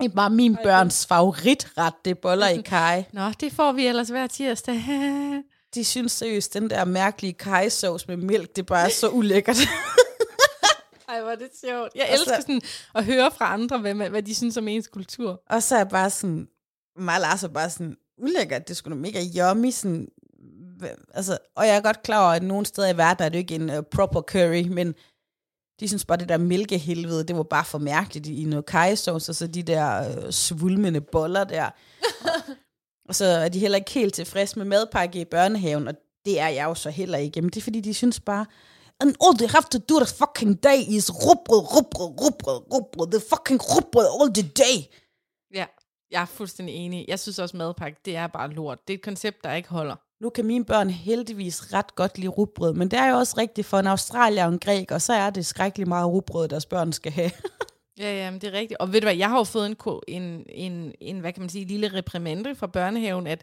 Det 0.00 0.04
er 0.04 0.14
bare 0.16 0.30
min 0.30 0.56
børns 0.62 1.06
favoritret, 1.06 1.94
det 2.04 2.10
er 2.10 2.14
boller 2.14 2.48
i 2.48 2.60
kaj. 2.60 3.04
Nå, 3.12 3.30
det 3.40 3.52
får 3.52 3.72
vi 3.72 3.86
ellers 3.86 4.08
hver 4.08 4.26
tirsdag. 4.26 4.82
De 5.74 5.84
synes 5.84 6.12
seriøst, 6.12 6.54
den 6.54 6.70
der 6.70 6.84
mærkelige 6.84 7.32
kajsauce 7.32 8.04
med 8.08 8.16
mælk, 8.16 8.56
det 8.56 8.62
er 8.62 8.66
bare 8.66 8.90
så 8.90 9.08
ulækkert. 9.08 9.56
Ej, 11.08 11.20
hvor 11.20 11.30
er 11.30 11.34
det 11.36 11.50
sjovt. 11.60 11.90
Jeg 11.94 12.08
Og 12.12 12.18
så- 12.18 12.22
elsker 12.22 12.40
sådan 12.40 12.60
at 12.94 13.04
høre 13.04 13.30
fra 13.30 13.52
andre, 13.52 13.78
hvad, 13.78 13.94
hvad 13.94 14.22
de 14.22 14.34
synes 14.34 14.56
om 14.56 14.68
ens 14.68 14.86
kultur. 14.88 15.42
og 15.50 15.62
så 15.62 15.74
er 15.74 15.78
jeg 15.78 15.88
bare 15.88 16.10
sådan, 16.10 16.48
mig 16.98 17.14
og 17.14 17.20
Lars 17.20 17.42
er 17.44 17.48
bare 17.48 17.70
sådan, 17.70 17.96
ulækkert, 18.18 18.68
det 18.68 18.76
skulle 18.76 18.96
mega 18.96 19.20
yummy, 19.38 19.70
sådan, 19.70 20.08
altså, 21.14 21.38
og 21.56 21.66
jeg 21.66 21.76
er 21.76 21.80
godt 21.80 22.02
klar 22.02 22.24
over, 22.24 22.32
at 22.32 22.42
nogle 22.42 22.66
steder 22.66 22.88
i 22.88 22.96
verden 22.96 23.24
er 23.24 23.28
det 23.28 23.36
jo 23.36 23.38
ikke 23.38 23.54
en 23.54 23.70
uh, 23.70 23.84
proper 23.92 24.20
curry, 24.20 24.66
men 24.68 24.94
de 25.80 25.88
synes 25.88 26.04
bare, 26.04 26.18
det 26.18 26.28
der 26.28 26.36
mælkehelvede, 26.38 27.24
det 27.24 27.36
var 27.36 27.42
bare 27.42 27.64
for 27.64 27.78
mærkeligt 27.78 28.26
i 28.26 28.44
noget 28.44 28.66
kajsauce, 28.66 29.32
og 29.32 29.36
så 29.36 29.46
de 29.46 29.62
der 29.62 30.08
øh, 30.08 30.32
svulmende 30.32 31.00
boller 31.00 31.44
der. 31.44 31.64
og, 31.64 32.54
og 33.08 33.14
så 33.14 33.24
er 33.24 33.48
de 33.48 33.58
heller 33.58 33.78
ikke 33.78 33.90
helt 33.90 34.14
tilfredse 34.14 34.58
med 34.58 34.66
madpakke 34.66 35.20
i 35.20 35.24
børnehaven, 35.24 35.88
og 35.88 35.94
det 36.24 36.40
er 36.40 36.48
jeg 36.48 36.64
jo 36.64 36.74
så 36.74 36.90
heller 36.90 37.18
ikke. 37.18 37.42
Men 37.42 37.50
det 37.50 37.56
er 37.56 37.62
fordi, 37.62 37.80
de 37.80 37.94
synes 37.94 38.20
bare, 38.20 38.46
and 39.00 39.14
all 39.24 39.38
they 39.38 39.48
have 39.48 39.64
to 39.70 39.78
do 39.78 40.04
the 40.04 40.14
fucking 40.14 40.62
day 40.62 40.78
is 40.88 41.10
rugbrød, 41.10 41.60
rugbrød, 41.74 42.08
rugbrød, 42.20 42.72
rugbrød, 42.72 43.10
the 43.10 43.20
fucking 43.20 43.60
rugbrød 43.62 44.08
all 44.20 44.34
the 44.34 44.48
day. 44.64 44.76
Ja, 45.54 45.66
jeg 46.10 46.22
er 46.22 46.26
fuldstændig 46.26 46.74
enig. 46.74 47.04
Jeg 47.08 47.18
synes 47.20 47.38
også, 47.38 47.56
madpakke, 47.56 48.00
det 48.04 48.16
er 48.16 48.26
bare 48.26 48.50
lort. 48.50 48.88
Det 48.88 48.94
er 48.94 48.98
et 48.98 49.04
koncept, 49.04 49.44
der 49.44 49.54
ikke 49.54 49.68
holder. 49.68 49.96
Nu 50.20 50.30
kan 50.30 50.46
mine 50.46 50.64
børn 50.64 50.90
heldigvis 50.90 51.72
ret 51.72 51.94
godt 51.94 52.18
lide 52.18 52.28
rugbrød, 52.28 52.74
men 52.74 52.90
det 52.90 52.98
er 52.98 53.10
jo 53.10 53.16
også 53.16 53.34
rigtigt 53.38 53.66
for 53.66 53.78
en 53.78 53.86
australier 53.86 54.44
og 54.44 54.52
en 54.52 54.58
græk, 54.58 54.90
og 54.90 55.02
så 55.02 55.12
er 55.12 55.30
det 55.30 55.46
skrækkeligt 55.46 55.88
meget 55.88 56.06
rugbrød, 56.06 56.48
deres 56.48 56.66
børn 56.66 56.92
skal 56.92 57.12
have. 57.12 57.30
Ja, 57.98 58.16
ja, 58.16 58.30
men 58.30 58.40
det 58.40 58.48
er 58.48 58.52
rigtigt. 58.58 58.80
Og 58.80 58.92
ved 58.92 59.00
du 59.00 59.04
hvad, 59.04 59.16
jeg 59.16 59.28
har 59.28 59.38
jo 59.38 59.44
fået 59.44 59.66
en, 59.66 59.76
en, 60.08 60.46
en, 60.48 60.92
en 61.00 61.20
hvad 61.20 61.32
kan 61.32 61.40
man 61.42 61.48
sige, 61.48 61.64
lille 61.64 61.88
reprimande 61.88 62.54
fra 62.54 62.66
børnehaven, 62.66 63.26
at, 63.26 63.42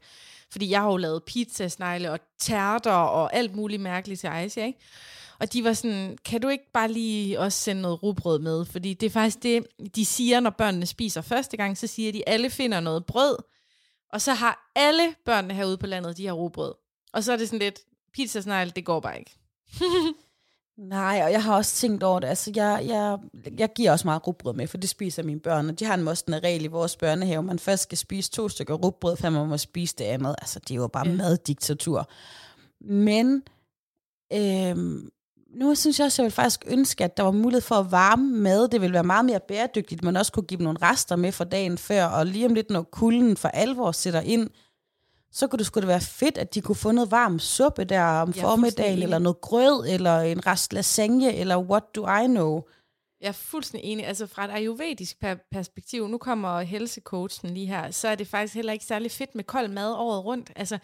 fordi 0.51 0.69
jeg 0.69 0.81
har 0.81 0.91
jo 0.91 0.97
lavet 0.97 1.23
pizzasnegle 1.23 2.11
og 2.11 2.19
tærter 2.39 2.91
og 2.91 3.35
alt 3.35 3.55
muligt 3.55 3.81
mærkeligt 3.81 4.19
til 4.19 4.27
Aisha, 4.27 4.65
ikke? 4.65 4.79
Og 5.39 5.53
de 5.53 5.63
var 5.63 5.73
sådan, 5.73 6.17
kan 6.25 6.41
du 6.41 6.47
ikke 6.47 6.71
bare 6.73 6.91
lige 6.91 7.39
også 7.39 7.59
sende 7.59 7.81
noget 7.81 8.03
rugbrød 8.03 8.39
med? 8.39 8.65
Fordi 8.65 8.93
det 8.93 9.05
er 9.05 9.09
faktisk 9.09 9.43
det, 9.43 9.65
de 9.95 10.05
siger, 10.05 10.39
når 10.39 10.49
børnene 10.49 10.85
spiser 10.85 11.21
første 11.21 11.57
gang, 11.57 11.77
så 11.77 11.87
siger 11.87 12.11
de, 12.11 12.29
at 12.29 12.33
alle 12.33 12.49
finder 12.49 12.79
noget 12.79 13.05
brød, 13.05 13.35
og 14.13 14.21
så 14.21 14.33
har 14.33 14.71
alle 14.75 15.15
børnene 15.25 15.53
herude 15.53 15.77
på 15.77 15.87
landet, 15.87 16.17
de 16.17 16.25
har 16.25 16.33
rugbrød. 16.33 16.73
Og 17.13 17.23
så 17.23 17.33
er 17.33 17.37
det 17.37 17.47
sådan 17.47 17.59
lidt, 17.59 17.79
pizzasnegle, 18.13 18.71
det 18.75 18.85
går 18.85 18.99
bare 18.99 19.19
ikke. 19.19 19.37
Nej, 20.77 21.21
og 21.23 21.31
jeg 21.31 21.43
har 21.43 21.55
også 21.55 21.75
tænkt 21.75 22.03
over 22.03 22.19
det. 22.19 22.27
Altså, 22.27 22.51
jeg, 22.55 22.83
jeg, 22.87 23.17
jeg 23.57 23.73
giver 23.73 23.91
også 23.91 24.07
meget 24.07 24.27
rugbrød 24.27 24.53
med, 24.53 24.67
for 24.67 24.77
det 24.77 24.89
spiser 24.89 25.23
mine 25.23 25.39
børn, 25.39 25.69
og 25.69 25.79
de 25.79 25.85
har 25.85 25.93
en 25.93 26.03
mostende 26.03 26.39
regel 26.39 26.63
i 26.63 26.67
vores 26.67 26.95
børnehave. 26.97 27.43
Man 27.43 27.59
først 27.59 27.83
skal 27.83 27.97
spise 27.97 28.31
to 28.31 28.49
stykker 28.49 28.73
rugbrød, 28.73 29.17
før 29.17 29.29
man 29.29 29.47
må 29.47 29.57
spise 29.57 29.95
det 29.97 30.03
andet. 30.03 30.35
Altså, 30.41 30.59
det 30.59 30.71
er 30.71 30.75
jo 30.75 30.87
bare 30.87 31.07
ja. 31.07 31.15
maddiktatur. 31.15 32.09
Men 32.81 33.43
øhm, 34.33 35.09
nu 35.53 35.75
synes 35.75 35.99
jeg 35.99 36.05
også, 36.05 36.21
jeg 36.21 36.25
vil 36.25 36.31
faktisk 36.31 36.63
ønske, 36.67 37.03
at 37.03 37.17
der 37.17 37.23
var 37.23 37.31
mulighed 37.31 37.61
for 37.61 37.75
at 37.75 37.91
varme 37.91 38.37
mad. 38.37 38.67
Det 38.67 38.81
ville 38.81 38.93
være 38.93 39.03
meget 39.03 39.25
mere 39.25 39.39
bæredygtigt, 39.47 40.03
man 40.03 40.17
også 40.17 40.31
kunne 40.31 40.45
give 40.45 40.57
dem 40.57 40.63
nogle 40.63 40.79
rester 40.81 41.15
med 41.15 41.31
fra 41.31 41.43
dagen 41.43 41.77
før, 41.77 42.05
og 42.05 42.25
lige 42.25 42.45
om 42.45 42.53
lidt, 42.53 42.69
når 42.69 42.81
kulden 42.81 43.37
for 43.37 43.47
alvor 43.47 43.91
sætter 43.91 44.21
ind, 44.21 44.49
så 45.31 45.47
kunne 45.47 45.57
det 45.57 45.65
sgu 45.65 45.79
da 45.79 45.85
være 45.85 46.01
fedt, 46.01 46.37
at 46.37 46.55
de 46.55 46.61
kunne 46.61 46.75
få 46.75 46.91
noget 46.91 47.11
varm 47.11 47.39
suppe 47.39 47.83
der 47.83 48.03
om 48.03 48.29
er 48.29 48.33
formiddagen, 48.33 49.03
eller 49.03 49.19
noget 49.19 49.41
grød, 49.41 49.87
eller 49.89 50.19
en 50.19 50.47
rest 50.47 50.73
lasagne, 50.73 51.35
eller 51.35 51.57
what 51.57 51.83
do 51.95 52.07
I 52.07 52.27
know. 52.27 52.61
Jeg 53.21 53.27
er 53.27 53.31
fuldstændig 53.31 53.91
enig. 53.91 54.07
Altså 54.07 54.27
fra 54.27 54.45
et 54.45 54.51
ayurvedisk 54.51 55.19
per- 55.19 55.47
perspektiv, 55.51 56.07
nu 56.07 56.17
kommer 56.17 56.61
helsecoachen 56.61 57.53
lige 57.53 57.67
her, 57.67 57.91
så 57.91 58.07
er 58.07 58.15
det 58.15 58.27
faktisk 58.27 58.55
heller 58.55 58.73
ikke 58.73 58.85
særlig 58.85 59.11
fedt 59.11 59.35
med 59.35 59.43
kold 59.43 59.67
mad 59.67 59.93
året 59.93 60.25
rundt. 60.25 60.51
Altså, 60.55 60.77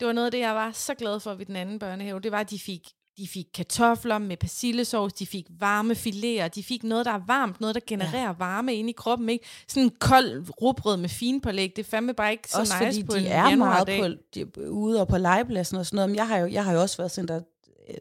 det 0.00 0.06
var 0.06 0.12
noget 0.12 0.26
af 0.26 0.32
det, 0.32 0.38
jeg 0.38 0.54
var 0.54 0.72
så 0.72 0.94
glad 0.94 1.20
for 1.20 1.34
ved 1.34 1.46
den 1.46 1.56
anden 1.56 1.78
børnehave. 1.78 2.20
Det 2.20 2.32
var, 2.32 2.40
at 2.40 2.50
de 2.50 2.58
fik, 2.58 2.88
de 3.18 3.28
fik 3.28 3.46
kartofler 3.54 4.18
med 4.18 4.36
persillesovs, 4.36 5.12
de 5.12 5.26
fik 5.26 5.46
varme 5.58 5.94
filéer, 5.94 6.48
de 6.48 6.62
fik 6.62 6.84
noget, 6.84 7.06
der 7.06 7.12
er 7.12 7.20
varmt, 7.26 7.60
noget, 7.60 7.74
der 7.74 7.80
genererer 7.86 8.22
ja. 8.22 8.32
varme 8.38 8.74
ind 8.74 8.88
i 8.88 8.92
kroppen. 8.92 9.28
Ikke? 9.28 9.44
Sådan 9.68 9.82
en 9.82 9.92
kold 10.00 10.44
rugbrød 10.62 10.96
med 10.96 11.08
finpålæg, 11.08 11.72
det 11.76 11.86
er 11.86 11.88
fandme 11.88 12.14
bare 12.14 12.32
ikke 12.32 12.50
så 12.50 12.58
også 12.58 12.74
nice 12.84 13.00
fordi 13.00 13.04
på 13.04 13.14
de 13.14 13.20
en 13.20 13.26
er 13.26 13.36
meget 13.36 13.50
januardag. 13.50 14.00
på, 14.00 14.08
de 14.34 14.70
ude 14.70 15.00
og 15.00 15.08
på 15.08 15.18
legepladsen 15.18 15.76
og 15.76 15.86
sådan 15.86 15.96
noget. 15.96 16.10
Men 16.10 16.16
jeg 16.16 16.28
har 16.28 16.36
jo, 16.38 16.46
jeg 16.46 16.64
har 16.64 16.72
jo 16.72 16.80
også 16.80 16.96
været 16.96 17.10
sådan, 17.10 17.28
der 17.28 17.40
øh, 17.88 17.94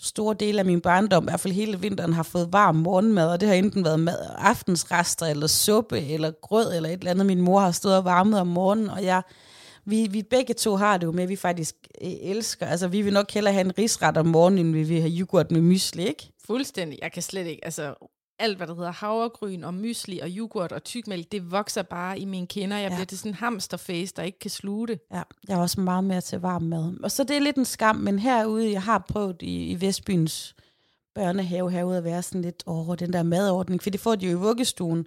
store 0.00 0.34
dele 0.40 0.58
af 0.58 0.64
min 0.64 0.80
barndom, 0.80 1.24
i 1.24 1.28
hvert 1.30 1.40
fald 1.40 1.54
hele 1.54 1.80
vinteren, 1.80 2.12
har 2.12 2.22
fået 2.22 2.52
varm 2.52 2.76
morgenmad, 2.76 3.28
og 3.28 3.40
det 3.40 3.48
har 3.48 3.54
enten 3.54 3.84
været 3.84 4.00
mad, 4.00 4.18
aftensrester, 4.38 5.26
eller 5.26 5.46
suppe, 5.46 6.00
eller 6.00 6.30
grød, 6.42 6.74
eller 6.76 6.88
et 6.88 6.98
eller 6.98 7.10
andet, 7.10 7.26
min 7.26 7.40
mor 7.40 7.60
har 7.60 7.70
stået 7.70 7.96
og 7.96 8.04
varmet 8.04 8.40
om 8.40 8.46
morgenen, 8.46 8.90
og 8.90 9.04
jeg, 9.04 9.22
vi, 9.88 10.08
vi 10.10 10.22
begge 10.22 10.54
to 10.54 10.76
har 10.76 10.98
det 10.98 11.06
jo 11.06 11.12
med, 11.12 11.22
at 11.22 11.28
vi 11.28 11.36
faktisk 11.36 11.74
øh, 12.02 12.10
elsker, 12.20 12.66
altså 12.66 12.88
vi 12.88 13.02
vil 13.02 13.12
nok 13.12 13.30
hellere 13.30 13.52
have 13.52 13.64
en 13.64 13.78
risret 13.78 14.16
om 14.16 14.26
morgenen, 14.26 14.66
end 14.66 14.74
vi 14.74 14.82
vil 14.82 15.00
have 15.00 15.12
yoghurt 15.12 15.50
med 15.50 15.60
mysli, 15.60 16.06
ikke? 16.06 16.30
Fuldstændig. 16.46 16.98
Jeg 17.02 17.12
kan 17.12 17.22
slet 17.22 17.46
ikke, 17.46 17.64
altså 17.64 17.94
alt 18.38 18.56
hvad 18.56 18.66
der 18.66 18.74
hedder 18.74 18.92
havregryn 18.92 19.64
og 19.64 19.74
mysli 19.74 20.18
og 20.18 20.28
yoghurt 20.28 20.72
og 20.72 20.84
tykmælk, 20.84 21.32
det 21.32 21.50
vokser 21.50 21.82
bare 21.82 22.18
i 22.18 22.24
mine 22.24 22.46
kinder. 22.46 22.76
Jeg 22.76 22.90
ja. 22.90 22.96
Bliver 22.96 23.06
til 23.06 23.18
sådan 23.18 23.30
en 23.30 23.34
hamsterface, 23.34 24.14
der 24.16 24.22
ikke 24.22 24.38
kan 24.38 24.50
sluge 24.50 24.88
det. 24.88 25.00
Ja, 25.12 25.22
jeg 25.48 25.54
er 25.54 25.60
også 25.60 25.80
meget 25.80 26.04
mere 26.04 26.20
til 26.20 26.40
varm 26.40 26.62
mad. 26.62 26.94
Og 27.02 27.10
så 27.10 27.24
det 27.24 27.36
er 27.36 27.40
lidt 27.40 27.56
en 27.56 27.64
skam, 27.64 27.96
men 27.96 28.18
herude, 28.18 28.72
jeg 28.72 28.82
har 28.82 29.04
prøvet 29.08 29.42
i, 29.42 29.70
i 29.70 29.80
Vestbyens 29.80 30.54
børnehave 31.14 31.70
herude 31.70 31.98
at 31.98 32.04
være 32.04 32.22
sådan 32.22 32.42
lidt 32.42 32.62
over 32.66 32.94
den 32.94 33.12
der 33.12 33.22
madordning, 33.22 33.82
for 33.82 33.90
det 33.90 34.00
får 34.00 34.14
de 34.14 34.26
jo 34.26 34.38
i 34.38 34.40
vuggestuen. 34.40 35.06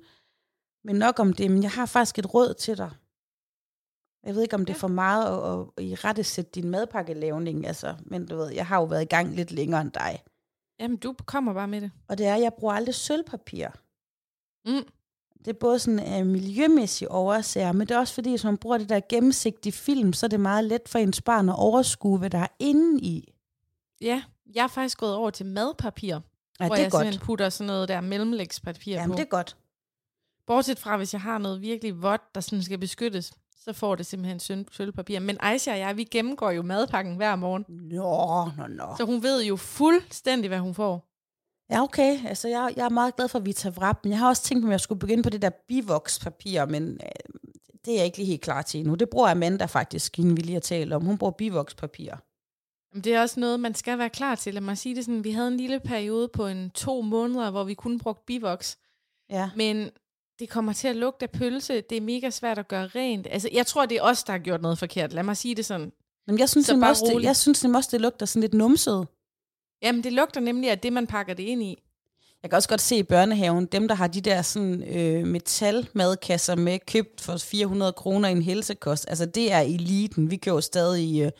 Men 0.83 0.95
nok 0.95 1.19
om 1.19 1.33
det, 1.33 1.51
men 1.51 1.63
jeg 1.63 1.71
har 1.71 1.85
faktisk 1.85 2.19
et 2.19 2.33
råd 2.33 2.53
til 2.53 2.77
dig. 2.77 2.89
Jeg 4.23 4.35
ved 4.35 4.41
ikke, 4.41 4.55
om 4.55 4.65
det 4.65 4.73
er 4.75 4.79
for 4.79 4.87
meget 4.87 5.25
at, 5.25 5.67
at, 5.77 5.83
i 5.83 5.95
rette 5.95 6.23
sætte 6.23 6.51
din 6.55 6.69
madpakkelavning, 6.69 7.67
altså, 7.67 7.95
men 8.05 8.25
du 8.25 8.35
ved, 8.35 8.49
jeg 8.51 8.67
har 8.67 8.77
jo 8.77 8.83
været 8.83 9.01
i 9.01 9.05
gang 9.05 9.35
lidt 9.35 9.51
længere 9.51 9.81
end 9.81 9.91
dig. 9.91 10.23
Jamen, 10.79 10.97
du 10.97 11.15
kommer 11.25 11.53
bare 11.53 11.67
med 11.67 11.81
det. 11.81 11.91
Og 12.07 12.17
det 12.17 12.25
er, 12.25 12.35
at 12.35 12.41
jeg 12.41 12.53
bruger 12.53 12.73
aldrig 12.73 12.95
sølvpapir. 12.95 13.67
Mm. 14.65 14.83
Det 15.39 15.47
er 15.47 15.53
både 15.59 15.79
sådan 15.79 15.99
af 15.99 16.25
miljømæssige 16.25 17.11
årsager, 17.11 17.71
men 17.71 17.87
det 17.87 17.95
er 17.95 17.99
også 17.99 18.13
fordi, 18.13 18.29
hvis 18.29 18.43
man 18.43 18.57
bruger 18.57 18.77
det 18.77 18.89
der 18.89 18.99
gennemsigtige 19.09 19.73
film, 19.73 20.13
så 20.13 20.25
er 20.25 20.27
det 20.27 20.39
meget 20.39 20.63
let 20.63 20.81
for 20.87 20.99
ens 20.99 21.21
barn 21.21 21.49
at 21.49 21.55
overskue, 21.57 22.17
hvad 22.17 22.29
der 22.29 22.37
er 22.37 22.47
inde 22.59 23.01
i. 23.01 23.33
Ja, 24.01 24.23
jeg 24.55 24.63
er 24.63 24.67
faktisk 24.67 24.97
gået 24.97 25.15
over 25.15 25.29
til 25.29 25.45
madpapir, 25.45 26.19
Ja, 26.59 26.67
hvor 26.67 26.75
det 26.75 26.79
er 26.81 26.83
jeg 26.85 26.91
godt. 26.91 27.01
simpelthen 27.01 27.25
putter 27.25 27.49
sådan 27.49 27.67
noget 27.67 27.87
der 27.87 28.01
mellemlægspapir 28.01 28.93
Jamen, 28.93 29.09
på. 29.11 29.15
det 29.15 29.21
er 29.21 29.29
godt. 29.29 29.57
Bortset 30.47 30.79
fra, 30.79 30.97
hvis 30.97 31.13
jeg 31.13 31.21
har 31.21 31.37
noget 31.37 31.61
virkelig 31.61 32.01
vådt, 32.01 32.35
der 32.35 32.41
sådan 32.41 32.63
skal 32.63 32.77
beskyttes, 32.77 33.33
så 33.63 33.73
får 33.73 33.95
det 33.95 34.05
simpelthen 34.05 34.39
sølv- 34.39 34.67
sølvpapir. 34.71 35.19
Men 35.19 35.37
Aisha 35.39 35.71
og 35.71 35.79
jeg, 35.79 35.97
vi 35.97 36.03
gennemgår 36.03 36.51
jo 36.51 36.61
madpakken 36.61 37.15
hver 37.15 37.35
morgen. 37.35 37.65
Nå, 37.69 38.45
nå, 38.57 38.67
nå. 38.67 38.95
Så 38.97 39.05
hun 39.05 39.23
ved 39.23 39.43
jo 39.43 39.55
fuldstændig, 39.55 40.47
hvad 40.47 40.59
hun 40.59 40.73
får. 40.73 41.07
Ja, 41.69 41.83
okay. 41.83 42.25
Altså, 42.27 42.47
jeg, 42.47 42.73
jeg 42.75 42.85
er 42.85 42.89
meget 42.89 43.15
glad 43.15 43.27
for 43.27 43.39
Vita 43.39 43.69
Vrap, 43.69 43.99
men 44.03 44.11
jeg 44.11 44.19
har 44.19 44.27
også 44.29 44.43
tænkt 44.43 44.65
at 44.65 44.71
jeg 44.71 44.79
skulle 44.79 44.99
begynde 44.99 45.23
på 45.23 45.29
det 45.29 45.41
der 45.41 45.49
bivox-papir, 45.67 46.65
men 46.65 46.83
øh, 46.93 47.39
det 47.85 47.93
er 47.93 47.97
jeg 47.97 48.05
ikke 48.05 48.17
lige 48.17 48.27
helt 48.27 48.41
klar 48.41 48.61
til 48.61 48.79
endnu. 48.79 48.95
Det 48.95 49.09
bruger 49.09 49.29
Amanda 49.29 49.65
faktisk, 49.65 50.17
hende 50.17 50.35
vi 50.35 50.41
lige 50.41 50.53
har 50.53 50.59
talt 50.59 50.93
om. 50.93 51.05
Hun 51.05 51.17
bruger 51.17 51.31
bivox-papir. 51.31 52.11
Jamen, 52.93 53.03
Det 53.03 53.15
er 53.15 53.21
også 53.21 53.39
noget, 53.39 53.59
man 53.59 53.75
skal 53.75 53.97
være 53.97 54.09
klar 54.09 54.35
til. 54.35 54.53
Lad 54.53 54.61
mig 54.61 54.77
sige 54.77 54.95
det 54.95 55.05
sådan, 55.05 55.23
vi 55.23 55.31
havde 55.31 55.47
en 55.47 55.57
lille 55.57 55.79
periode 55.79 56.27
på 56.27 56.47
en 56.47 56.69
to 56.69 57.01
måneder, 57.01 57.51
hvor 57.51 57.63
vi 57.63 57.73
kun 57.73 57.99
brugte 57.99 58.23
bivox. 58.27 58.75
Ja. 59.29 59.49
Men 59.55 59.89
det 60.41 60.49
kommer 60.49 60.73
til 60.73 60.87
at 60.87 60.95
lugte 60.95 61.23
af 61.23 61.29
pølse. 61.29 61.81
Det 61.81 61.97
er 61.97 62.01
mega 62.01 62.29
svært 62.29 62.57
at 62.57 62.67
gøre 62.67 62.87
rent. 62.87 63.27
Altså, 63.31 63.49
jeg 63.53 63.67
tror, 63.67 63.85
det 63.85 63.97
er 63.97 64.01
os, 64.01 64.23
der 64.23 64.31
har 64.33 64.39
gjort 64.39 64.61
noget 64.61 64.77
forkert. 64.79 65.13
Lad 65.13 65.23
mig 65.23 65.37
sige 65.37 65.55
det 65.55 65.65
sådan. 65.65 65.91
Men 66.27 66.39
jeg 66.39 66.49
synes, 66.49 66.65
Så 66.67 66.73
nemlig 66.73 66.89
også, 66.89 67.11
det, 67.15 67.23
jeg 67.23 67.35
synes 67.35 67.63
nemlig 67.63 67.77
også, 67.77 67.89
det 67.91 68.01
lugter 68.01 68.25
sådan 68.25 68.41
lidt 68.41 68.53
numset. 68.53 69.07
Jamen, 69.81 70.03
det 70.03 70.13
lugter 70.13 70.41
nemlig 70.41 70.71
af 70.71 70.79
det, 70.79 70.93
man 70.93 71.07
pakker 71.07 71.33
det 71.33 71.43
ind 71.43 71.63
i. 71.63 71.81
Jeg 72.43 72.49
kan 72.49 72.57
også 72.57 72.69
godt 72.69 72.81
se 72.81 72.95
i 72.97 73.03
børnehaven, 73.03 73.65
dem 73.65 73.87
der 73.87 73.95
har 73.95 74.07
de 74.07 74.21
der 74.21 74.41
sådan 74.41 74.83
øh, 74.83 75.27
metalmadkasser 75.27 76.55
med 76.55 76.79
købt 76.87 77.21
for 77.21 77.37
400 77.37 77.93
kroner 77.93 78.29
i 78.29 78.31
en 78.31 78.41
helsekost, 78.41 79.05
altså 79.07 79.25
det 79.25 79.51
er 79.51 79.59
eliten. 79.59 80.31
Vi 80.31 80.35
køber 80.37 80.59
stadig 80.59 81.21
øh, 81.21 81.31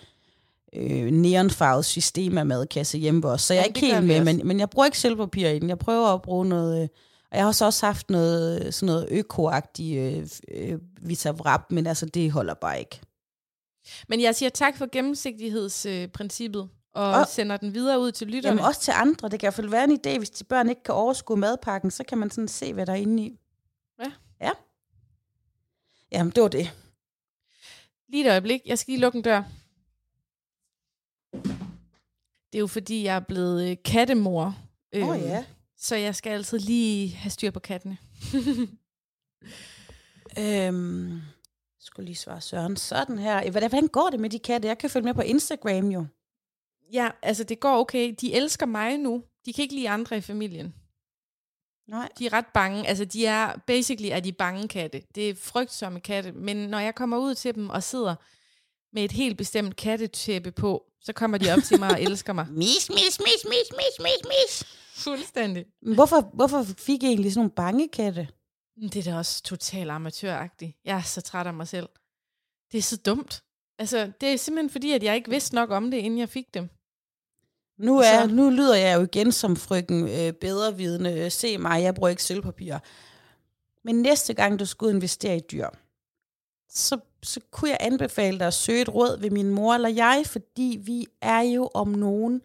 øh, 0.74 1.12
neonfarvet 1.12 1.86
system 1.86 2.38
af 2.38 2.46
madkasse 2.46 2.98
hjemme 2.98 3.22
hos 3.24 3.34
os, 3.34 3.42
så 3.42 3.54
jeg 3.54 3.60
er 3.60 3.64
Ja, 3.64 3.68
ikke 3.68 3.80
helt 3.80 4.04
med, 4.08 4.20
også. 4.20 4.24
men, 4.34 4.48
men 4.48 4.60
jeg 4.60 4.70
bruger 4.70 4.86
ikke 4.86 5.00
sølvpapir 5.00 5.48
i 5.50 5.60
den. 5.60 5.70
Jeg 5.70 5.80
prøver 5.80 6.08
at 6.08 6.22
bruge 6.22 6.46
noget, 6.46 6.84
øh, 6.84 6.88
og 7.32 7.38
jeg 7.38 7.46
har 7.46 7.52
så 7.52 7.66
også 7.66 7.86
haft 7.86 8.10
noget, 8.10 8.74
sådan 8.74 8.86
noget 8.94 9.08
økoagtigt 9.12 10.00
øh, 10.00 10.28
øh, 10.72 10.80
Vitavrap, 11.02 11.72
men 11.72 11.88
altså 11.88 12.06
det 12.06 12.32
holder 12.32 12.54
bare 12.54 12.80
ikke. 12.80 13.02
Men 14.08 14.22
jeg 14.22 14.36
siger 14.36 14.50
tak 14.50 14.78
for 14.78 14.88
gennemsigtighedsprincippet, 14.92 16.70
og 16.94 17.06
Og- 17.12 17.28
sender 17.28 17.58
den 17.58 17.74
videre 17.74 18.00
ud 18.00 18.12
til 18.12 18.28
lytterne. 18.28 18.48
Jamen 18.56 18.66
også 18.66 18.82
til 18.82 18.94
andre. 18.96 19.30
Det 19.30 19.40
kan 19.40 19.46
i 19.46 19.48
hvert 19.48 19.54
fald 19.54 19.70
være 19.70 19.84
en 19.84 20.00
idé, 20.06 20.18
hvis 20.18 20.30
de 20.30 20.44
børn 20.44 20.70
ikke 20.70 20.84
kan 20.84 20.96
overskue 20.96 21.38
madpakken, 21.38 21.92
så 21.92 22.04
kan 22.04 22.18
man 22.18 22.32
sådan 22.32 22.48
se, 22.48 22.74
hvad 22.74 22.86
der 22.86 22.92
er 22.94 22.98
inde 22.98 23.24
i. 23.24 23.40
Ja. 24.00 24.12
Ja. 24.42 24.52
Jamen, 26.12 26.32
det 26.32 26.44
var 26.44 26.50
det. 26.50 26.72
Lige 28.10 28.26
et 28.26 28.30
øjeblik. 28.32 28.62
Jeg 28.66 28.80
skal 28.80 28.92
lige 28.92 29.02
lukke 29.02 29.18
en 29.18 29.22
dør. 29.24 29.44
Det 32.52 32.58
er 32.58 32.60
jo 32.60 32.68
fordi, 32.68 33.04
jeg 33.04 33.16
er 33.16 33.20
blevet 33.20 33.70
øh, 33.72 33.78
kattemor. 33.86 34.56
Åh 34.96 35.08
oh, 35.10 35.16
Øhm, 35.18 35.26
ja. 35.28 35.46
Så 35.82 35.96
jeg 35.96 36.16
skal 36.16 36.30
altid 36.30 36.60
lige 36.60 37.16
have 37.16 37.32
styr 37.32 37.52
på 37.52 37.60
kattene. 37.60 37.98
Øhm, 40.40 41.12
jeg 41.12 41.80
skulle 41.80 42.06
lige 42.06 42.16
svare 42.16 42.42
Søren. 42.42 42.78
Sådan 42.78 43.18
her. 43.18 43.52
Hvordan, 43.52 43.70
hvordan 43.70 43.88
går 43.88 44.10
det 44.10 44.20
med 44.20 44.30
de 44.30 44.40
katte? 44.40 44.68
Jeg 44.68 44.78
kan 44.78 44.90
følge 44.90 45.06
med 45.06 45.14
på 45.14 45.22
Instagram 45.22 45.90
jo. 45.90 46.06
ja, 46.94 47.10
altså 47.22 47.44
det 47.44 47.60
går 47.60 47.78
okay. 47.78 48.16
De 48.22 48.34
elsker 48.34 48.66
mig 48.66 48.98
nu. 48.98 49.24
De 49.46 49.54
kan 49.54 49.64
ikke 49.64 49.76
lide 49.76 49.90
andre 49.90 50.18
i 50.18 50.22
familien. 50.22 50.76
Nej. 51.88 52.10
De 52.20 52.26
er 52.26 52.34
ret 52.34 52.46
bange. 52.54 52.88
Altså 52.88 53.06
de 53.06 53.26
er, 53.26 53.58
basically 53.68 54.10
er 54.12 54.20
de 54.20 54.32
bange 54.32 54.68
katte. 54.68 55.04
Det 55.16 55.30
er 55.30 55.36
frygtsomme 55.36 56.00
katte. 56.00 56.32
Men 56.32 56.58
når 56.58 56.80
jeg 56.80 56.96
kommer 56.96 57.18
ud 57.18 57.36
til 57.36 57.56
dem 57.56 57.70
og 57.70 57.84
sidder 57.84 58.16
med 58.94 59.04
et 59.04 59.12
helt 59.12 59.38
bestemt 59.38 59.76
kattetæppe 59.76 60.52
på, 60.52 60.91
så 61.02 61.14
kommer 61.14 61.38
de 61.38 61.52
op 61.54 61.64
til 61.64 61.80
mig 61.80 61.92
og 61.92 62.02
elsker 62.02 62.34
mig. 62.34 62.48
Mis, 62.50 62.90
mis, 62.90 63.20
mis, 63.20 63.46
mis, 63.46 63.72
mis, 63.72 64.00
mis, 64.00 64.22
mis. 64.26 64.64
Fuldstændig. 64.94 65.66
Men 65.82 65.94
Hvorfor, 65.96 66.22
hvorfor 66.34 66.64
fik 66.64 67.04
I 67.04 67.06
egentlig 67.06 67.32
sådan 67.34 67.40
nogle 67.40 67.52
bange 67.52 67.88
katte? 67.88 68.28
Det 68.82 68.96
er 69.08 69.12
da 69.12 69.18
også 69.18 69.44
totalt 69.44 69.90
amatøragtigt. 69.92 70.78
Jeg 70.86 70.98
er 70.98 71.02
så 71.02 71.22
træt 71.22 71.48
af 71.48 71.54
mig 71.54 71.68
selv. 71.68 71.90
Det 72.72 72.78
er 72.78 72.82
så 72.82 72.98
dumt. 72.98 73.44
Altså, 73.80 74.12
det 74.22 74.34
er 74.34 74.38
simpelthen 74.38 74.70
fordi, 74.70 74.92
at 74.92 75.04
jeg 75.04 75.16
ikke 75.16 75.30
vidste 75.30 75.56
nok 75.56 75.72
om 75.72 75.92
det, 75.92 75.98
inden 75.98 76.20
jeg 76.20 76.30
fik 76.30 76.54
dem. 76.54 76.70
Nu, 77.80 77.98
er, 78.00 78.22
Så- 78.22 78.28
nu 78.34 78.50
lyder 78.50 78.76
jeg 78.76 78.96
jo 78.98 79.02
igen 79.04 79.32
som 79.32 79.56
frøken 79.56 80.08
øh, 80.08 80.34
bedrevidende. 80.34 81.30
Se 81.30 81.58
mig, 81.58 81.84
jeg 81.84 81.96
bruger 81.96 82.10
ikke 82.10 82.24
sølvpapir. 82.24 82.78
Men 83.84 83.96
næste 84.02 84.34
gang, 84.34 84.60
du 84.60 84.66
skal 84.66 84.86
ud 84.86 84.90
og 84.90 84.96
investere 84.96 85.38
i 85.38 85.42
dyr, 85.52 85.68
så, 86.70 87.00
så 87.24 87.40
kunne 87.52 87.70
jeg 87.70 87.78
anbefale 87.80 88.40
dig 88.40 88.48
at 88.48 88.54
søge 88.54 88.82
et 88.82 88.94
råd 88.94 89.20
ved 89.20 89.30
min 89.30 89.50
mor 89.50 89.74
eller 89.74 89.90
jeg, 89.90 90.24
fordi 90.26 90.80
vi 90.86 91.08
er 91.22 91.42
jo 91.42 91.70
om 91.74 91.88
nogen 91.88 92.42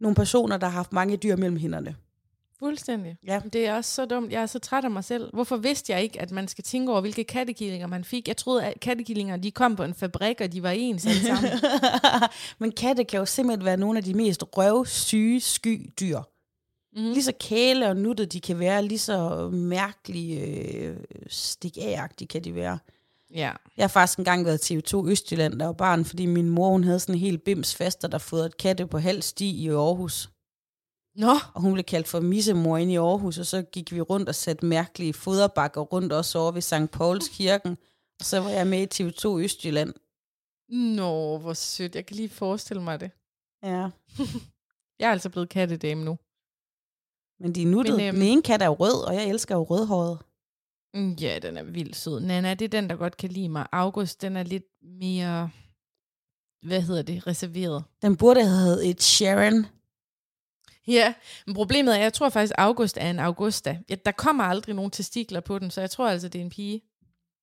nogle 0.00 0.14
personer, 0.14 0.56
der 0.56 0.66
har 0.66 0.74
haft 0.74 0.92
mange 0.92 1.16
dyr 1.16 1.36
mellem 1.36 1.56
hænderne. 1.56 1.96
Fuldstændig. 2.58 3.16
Ja. 3.26 3.40
Det 3.52 3.66
er 3.66 3.74
også 3.74 3.94
så 3.94 4.04
dumt. 4.04 4.32
Jeg 4.32 4.42
er 4.42 4.46
så 4.46 4.58
træt 4.58 4.84
af 4.84 4.90
mig 4.90 5.04
selv. 5.04 5.30
Hvorfor 5.32 5.56
vidste 5.56 5.92
jeg 5.92 6.02
ikke, 6.02 6.20
at 6.20 6.30
man 6.30 6.48
skal 6.48 6.64
tænke 6.64 6.92
over, 6.92 7.00
hvilke 7.00 7.24
kattekillinger 7.24 7.86
man 7.86 8.04
fik? 8.04 8.28
Jeg 8.28 8.36
troede, 8.36 8.64
at 8.64 8.80
kattekillinger 8.80 9.36
de 9.36 9.50
kom 9.50 9.76
på 9.76 9.82
en 9.82 9.94
fabrik, 9.94 10.40
og 10.40 10.52
de 10.52 10.62
var 10.62 10.70
ens 10.70 11.06
alle 11.06 11.20
sammen. 11.22 11.52
Men 12.60 12.72
katte 12.72 13.04
kan 13.04 13.18
jo 13.18 13.24
simpelthen 13.24 13.64
være 13.64 13.76
nogle 13.76 13.98
af 13.98 14.04
de 14.04 14.14
mest 14.14 14.44
røvsyge 14.56 15.40
sky 15.40 15.90
dyr. 16.00 16.20
mm. 16.96 17.02
Lige 17.02 17.22
så 17.22 17.32
kæle 17.40 17.88
og 17.88 17.96
nuttet 17.96 18.32
de 18.32 18.40
kan 18.40 18.58
være, 18.58 18.82
lige 18.82 18.98
så 18.98 19.48
mærkelige 19.52 20.40
øh, 20.40 20.96
stik 21.28 21.78
kan 22.30 22.44
de 22.44 22.54
være. 22.54 22.78
Ja. 23.34 23.52
Jeg 23.76 23.82
har 23.82 23.88
faktisk 23.88 24.18
engang 24.18 24.44
været 24.44 24.60
til 24.60 24.76
TV2 24.76 25.08
Østjylland, 25.08 25.58
der 25.58 25.66
var 25.66 25.72
barn, 25.72 26.04
fordi 26.04 26.26
min 26.26 26.50
mor 26.50 26.70
hun 26.70 26.84
havde 26.84 27.00
sådan 27.00 27.14
en 27.14 27.20
helt 27.20 27.44
bims 27.44 27.74
faster, 27.74 28.08
der 28.08 28.18
et 28.44 28.56
katte 28.56 28.86
på 28.86 28.98
halv 28.98 29.22
sti 29.22 29.50
i 29.64 29.68
Aarhus. 29.68 30.30
Nå, 31.14 31.34
Og 31.54 31.60
hun 31.60 31.72
blev 31.72 31.84
kaldt 31.84 32.08
for 32.08 32.20
missemor 32.20 32.76
inde 32.76 32.92
i 32.92 32.96
Aarhus, 32.96 33.38
og 33.38 33.46
så 33.46 33.62
gik 33.62 33.92
vi 33.92 34.00
rundt 34.00 34.28
og 34.28 34.34
satte 34.34 34.66
mærkelige 34.66 35.12
foderbakker 35.12 35.80
rundt 35.80 36.12
også 36.12 36.38
over 36.38 36.52
ved 36.52 36.62
St. 36.62 36.90
Pauls 36.92 37.28
kirken. 37.28 37.76
Og 38.20 38.24
så 38.24 38.40
var 38.40 38.50
jeg 38.50 38.66
med 38.66 38.98
i 38.98 39.02
TV2 39.02 39.38
Østjylland. 39.38 39.94
Nå, 40.68 41.38
hvor 41.38 41.52
sødt. 41.52 41.94
Jeg 41.94 42.06
kan 42.06 42.16
lige 42.16 42.28
forestille 42.28 42.82
mig 42.82 43.00
det. 43.00 43.10
Ja. 43.62 43.90
Jeg 45.00 45.06
er 45.06 45.10
altså 45.12 45.30
blevet 45.30 45.48
katkedame 45.48 46.04
nu. 46.04 46.18
Men 47.40 47.54
de 47.54 47.62
er 47.62 47.66
nuttede. 47.66 47.96
Men, 47.96 48.06
øhm, 48.06 48.14
Den 48.14 48.22
ene 48.22 48.42
kat 48.42 48.62
er 48.62 48.66
jo 48.66 48.72
rød, 48.72 49.06
og 49.06 49.14
jeg 49.14 49.28
elsker 49.28 49.54
jo 49.54 49.62
rødhåret. 49.62 50.18
Mm, 50.94 51.12
Ja, 51.12 51.38
den 51.38 51.56
er 51.56 51.62
vildt 51.62 51.96
sød. 51.96 52.20
Nana, 52.20 52.54
det 52.54 52.64
er 52.64 52.68
den, 52.80 52.90
der 52.90 52.96
godt 52.96 53.16
kan 53.16 53.30
lide 53.30 53.48
mig. 53.48 53.66
August, 53.72 54.22
den 54.22 54.36
er 54.36 54.42
lidt 54.42 54.64
mere, 54.82 55.50
hvad 56.62 56.82
hedder 56.82 57.02
det, 57.02 57.26
reserveret. 57.26 57.84
Den 58.02 58.16
burde 58.16 58.40
have 58.44 58.56
heddet 58.56 58.90
et 58.90 59.02
Sharon. 59.02 59.66
Ja, 60.86 61.14
men 61.46 61.54
problemet 61.54 61.94
er, 61.96 62.02
jeg 62.02 62.12
tror 62.12 62.28
faktisk, 62.28 62.52
August 62.58 62.96
er 63.00 63.10
en 63.10 63.18
Augusta. 63.18 63.78
Ja, 63.90 63.94
der 64.04 64.12
kommer 64.12 64.44
aldrig 64.44 64.74
nogen 64.74 64.90
testikler 64.90 65.40
på 65.40 65.58
den, 65.58 65.70
så 65.70 65.80
jeg 65.80 65.90
tror 65.90 66.08
altså, 66.08 66.28
det 66.28 66.38
er 66.38 66.42
en 66.44 66.50
pige. 66.50 66.82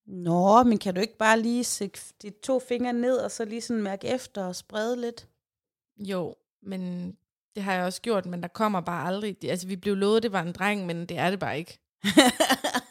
Nå, 0.08 0.64
men 0.64 0.78
kan 0.78 0.96
du 0.96 1.02
ikke 1.02 1.18
bare 1.18 1.40
lige 1.42 1.64
sætte 1.64 2.00
de 2.22 2.32
to 2.44 2.60
fingre 2.60 2.94
ned, 2.94 3.18
og 3.18 3.32
så 3.32 3.46
lige 3.46 3.62
sådan 3.62 3.84
mærke 3.84 4.08
efter 4.08 4.44
og 4.46 4.56
sprede 4.56 5.02
lidt? 5.02 5.28
Jo, 6.00 6.36
men 6.64 7.12
det 7.56 7.64
har 7.64 7.74
jeg 7.74 7.86
også 7.86 8.02
gjort, 8.02 8.26
men 8.26 8.42
der 8.42 8.48
kommer 8.48 8.82
bare 8.82 9.08
aldrig... 9.08 9.38
Altså, 9.44 9.68
vi 9.68 9.76
blev 9.76 9.96
lovet, 9.96 10.24
det 10.24 10.32
var 10.32 10.42
en 10.42 10.52
dreng, 10.52 10.86
men 10.86 11.06
det 11.06 11.18
er 11.18 11.30
det 11.30 11.40
bare 11.40 11.58
ikke. 11.58 11.80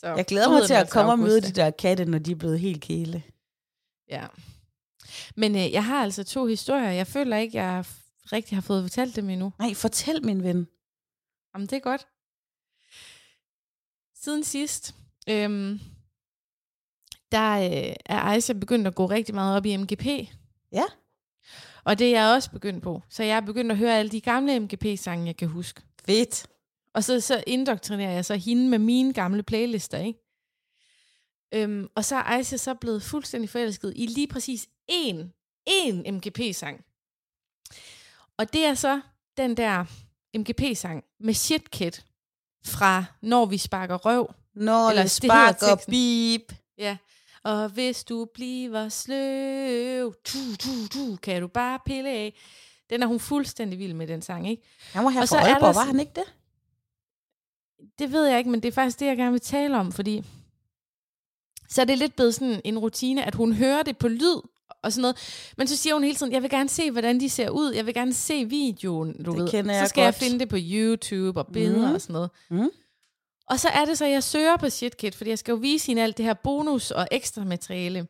Så 0.00 0.06
Jeg 0.06 0.24
glæder 0.24 0.50
mig 0.50 0.66
til 0.66 0.74
at 0.74 0.90
komme 0.90 1.12
og 1.12 1.18
møde 1.18 1.40
de 1.40 1.52
der 1.52 1.70
katte, 1.70 2.04
når 2.04 2.18
de 2.18 2.30
er 2.32 2.36
blevet 2.36 2.60
helt 2.60 2.82
kæle. 2.82 3.22
Ja. 4.10 4.26
Men 5.36 5.56
øh, 5.56 5.72
jeg 5.72 5.84
har 5.84 6.02
altså 6.02 6.24
to 6.24 6.46
historier. 6.46 6.90
Jeg 6.90 7.06
føler 7.06 7.36
ikke, 7.36 7.58
jeg 7.58 7.84
rigtig 8.32 8.56
har 8.56 8.62
fået 8.62 8.84
fortalt 8.84 9.16
dem 9.16 9.30
endnu. 9.30 9.52
Nej, 9.58 9.74
fortæl, 9.74 10.24
min 10.24 10.42
ven. 10.42 10.66
Jamen, 11.54 11.66
det 11.66 11.76
er 11.76 11.80
godt. 11.80 12.06
Siden 14.22 14.44
sidst, 14.44 14.94
øhm, 15.28 15.80
der 17.32 17.52
øh, 17.56 17.94
er 18.06 18.20
Aisha 18.20 18.52
begyndt 18.52 18.86
at 18.86 18.94
gå 18.94 19.06
rigtig 19.06 19.34
meget 19.34 19.56
op 19.56 19.66
i 19.66 19.76
MGP. 19.76 20.06
Ja. 20.72 20.84
Og 21.84 21.98
det 21.98 22.06
er 22.06 22.20
jeg 22.20 22.34
også 22.34 22.50
begyndt 22.50 22.82
på. 22.82 23.02
Så 23.08 23.22
jeg 23.22 23.36
er 23.36 23.40
begyndt 23.40 23.72
at 23.72 23.78
høre 23.78 23.98
alle 23.98 24.10
de 24.10 24.20
gamle 24.20 24.60
MGP-sange, 24.60 25.26
jeg 25.26 25.36
kan 25.36 25.48
huske. 25.48 25.82
Fedt. 26.06 26.46
Og 26.94 27.04
så, 27.04 27.20
så 27.20 27.44
indoktrinerer 27.46 28.10
jeg 28.12 28.24
så 28.24 28.34
hende 28.34 28.68
med 28.68 28.78
mine 28.78 29.12
gamle 29.12 29.42
playlister, 29.42 29.98
ikke? 29.98 30.18
Øhm, 31.54 31.88
og 31.94 32.04
så 32.04 32.16
er 32.16 32.22
Aisha 32.22 32.56
så 32.56 32.74
blevet 32.74 33.02
fuldstændig 33.02 33.50
forelsket 33.50 33.92
i 33.96 34.06
lige 34.06 34.26
præcis 34.28 34.68
én, 34.90 35.16
én 35.70 36.10
MGP-sang. 36.10 36.84
Og 38.38 38.52
det 38.52 38.64
er 38.64 38.74
så 38.74 39.00
den 39.36 39.56
der 39.56 39.84
MGP-sang 40.38 41.04
med 41.20 41.34
Shit 41.34 41.70
Kid 41.70 41.92
fra 42.66 43.04
Når 43.22 43.46
vi 43.46 43.58
sparker 43.58 43.96
røv. 43.96 44.34
Når 44.54 44.90
Eller 44.90 45.02
det 45.02 45.22
det 45.22 45.32
hedder 45.32 45.52
spark 45.52 45.62
og 45.72 45.78
teksten. 45.78 45.90
bip. 45.90 46.54
Ja. 46.78 46.96
Og 47.42 47.68
hvis 47.68 48.04
du 48.04 48.28
bliver 48.34 48.88
sløv, 48.88 50.14
tu, 50.24 50.38
tu, 50.58 50.88
tu, 50.92 51.16
kan 51.16 51.40
du 51.42 51.48
bare 51.48 51.78
pille 51.86 52.10
af. 52.10 52.34
Den 52.90 53.02
er 53.02 53.06
hun 53.06 53.20
fuldstændig 53.20 53.78
vild 53.78 53.94
med, 53.94 54.06
den 54.06 54.22
sang, 54.22 54.50
ikke? 54.50 54.62
Han 54.92 55.04
var 55.04 55.10
her 55.10 55.20
Og 55.20 55.28
så 55.28 55.36
Aalborg, 55.36 55.74
var 55.74 55.84
han 55.84 56.00
ikke 56.00 56.12
det? 56.14 56.24
Det 57.98 58.12
ved 58.12 58.26
jeg 58.26 58.38
ikke, 58.38 58.50
men 58.50 58.60
det 58.62 58.68
er 58.68 58.72
faktisk 58.72 59.00
det, 59.00 59.06
jeg 59.06 59.16
gerne 59.16 59.32
vil 59.32 59.40
tale 59.40 59.76
om, 59.78 59.92
fordi 59.92 60.24
så 61.68 61.80
er 61.80 61.84
det 61.84 61.98
lidt 61.98 62.16
blevet 62.16 62.34
sådan 62.34 62.60
en 62.64 62.78
rutine, 62.78 63.24
at 63.24 63.34
hun 63.34 63.52
hører 63.52 63.82
det 63.82 63.98
på 63.98 64.08
lyd 64.08 64.36
og 64.82 64.92
sådan 64.92 65.02
noget. 65.02 65.16
Men 65.56 65.66
så 65.68 65.76
siger 65.76 65.94
hun 65.94 66.04
hele 66.04 66.16
tiden, 66.16 66.32
jeg 66.32 66.42
vil 66.42 66.50
gerne 66.50 66.68
se, 66.68 66.90
hvordan 66.90 67.20
de 67.20 67.30
ser 67.30 67.50
ud. 67.50 67.72
Jeg 67.72 67.86
vil 67.86 67.94
gerne 67.94 68.12
se 68.14 68.44
videoen, 68.44 69.22
du 69.22 69.30
Det 69.32 69.40
ved. 69.40 69.48
kender 69.48 69.74
så 69.74 69.78
jeg 69.78 69.88
skal 69.88 70.02
jeg 70.02 70.12
godt. 70.12 70.22
finde 70.24 70.38
det 70.38 70.48
på 70.48 70.56
YouTube 70.60 71.40
og 71.40 71.46
billeder 71.46 71.86
Mhm. 71.86 71.94
og 71.94 72.00
sådan 72.00 72.12
noget. 72.12 72.30
Mm. 72.50 72.70
Og 73.50 73.60
så 73.60 73.68
er 73.68 73.84
det 73.84 73.98
så, 73.98 74.06
jeg 74.06 74.22
søger 74.22 74.56
på 74.56 74.70
ShitKit, 74.70 75.14
fordi 75.14 75.30
jeg 75.30 75.38
skal 75.38 75.52
jo 75.52 75.58
vise 75.58 75.86
hende 75.86 76.02
alt 76.02 76.16
det 76.16 76.24
her 76.26 76.34
bonus 76.34 76.90
og 76.90 77.08
ekstra 77.12 77.44
materiale. 77.44 78.06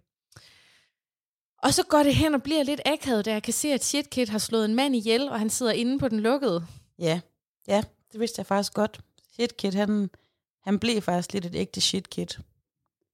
Og 1.63 1.75
så 1.75 1.83
går 1.83 2.03
det 2.03 2.15
hen 2.15 2.35
og 2.35 2.43
bliver 2.43 2.63
lidt 2.63 2.81
akavet, 2.87 3.25
da 3.25 3.33
jeg 3.33 3.43
kan 3.43 3.53
se, 3.53 3.69
at 3.73 3.85
Shitkid 3.85 4.27
har 4.27 4.39
slået 4.39 4.65
en 4.65 4.75
mand 4.75 4.97
ihjel, 4.97 5.29
og 5.29 5.39
han 5.39 5.51
sidder 5.51 5.73
inde 5.73 5.99
på 5.99 6.09
den 6.09 6.21
lukkede. 6.21 6.67
Ja, 6.99 7.21
ja, 7.69 7.83
det 8.13 8.21
vidste 8.21 8.41
jeg 8.41 8.47
faktisk 8.47 8.73
godt. 8.75 9.01
Shitkid, 9.35 9.73
han, 9.73 10.11
han 10.65 10.79
blev 10.79 11.03
faktisk 11.03 11.33
lidt 11.33 11.47
et 11.47 11.55
ægte 11.55 11.81
shitkid. 11.81 12.27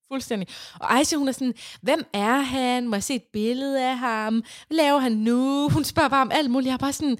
Fuldstændig. 0.08 0.48
Og 0.80 0.92
Aisha, 0.96 1.16
hun 1.16 1.28
er 1.28 1.32
sådan, 1.32 1.54
hvem 1.82 2.04
er 2.12 2.38
han? 2.38 2.88
Må 2.88 2.96
jeg 2.96 3.02
se 3.02 3.14
et 3.14 3.24
billede 3.32 3.88
af 3.90 3.98
ham? 3.98 4.44
Hvad 4.66 4.76
laver 4.76 4.98
han 4.98 5.12
nu? 5.12 5.38
Hun 5.74 5.84
spørger 5.84 6.08
bare 6.08 6.22
om 6.22 6.30
alt 6.34 6.50
muligt. 6.50 6.66
Jeg 6.66 6.74
er 6.74 6.78
bare 6.78 6.92
sådan, 6.92 7.18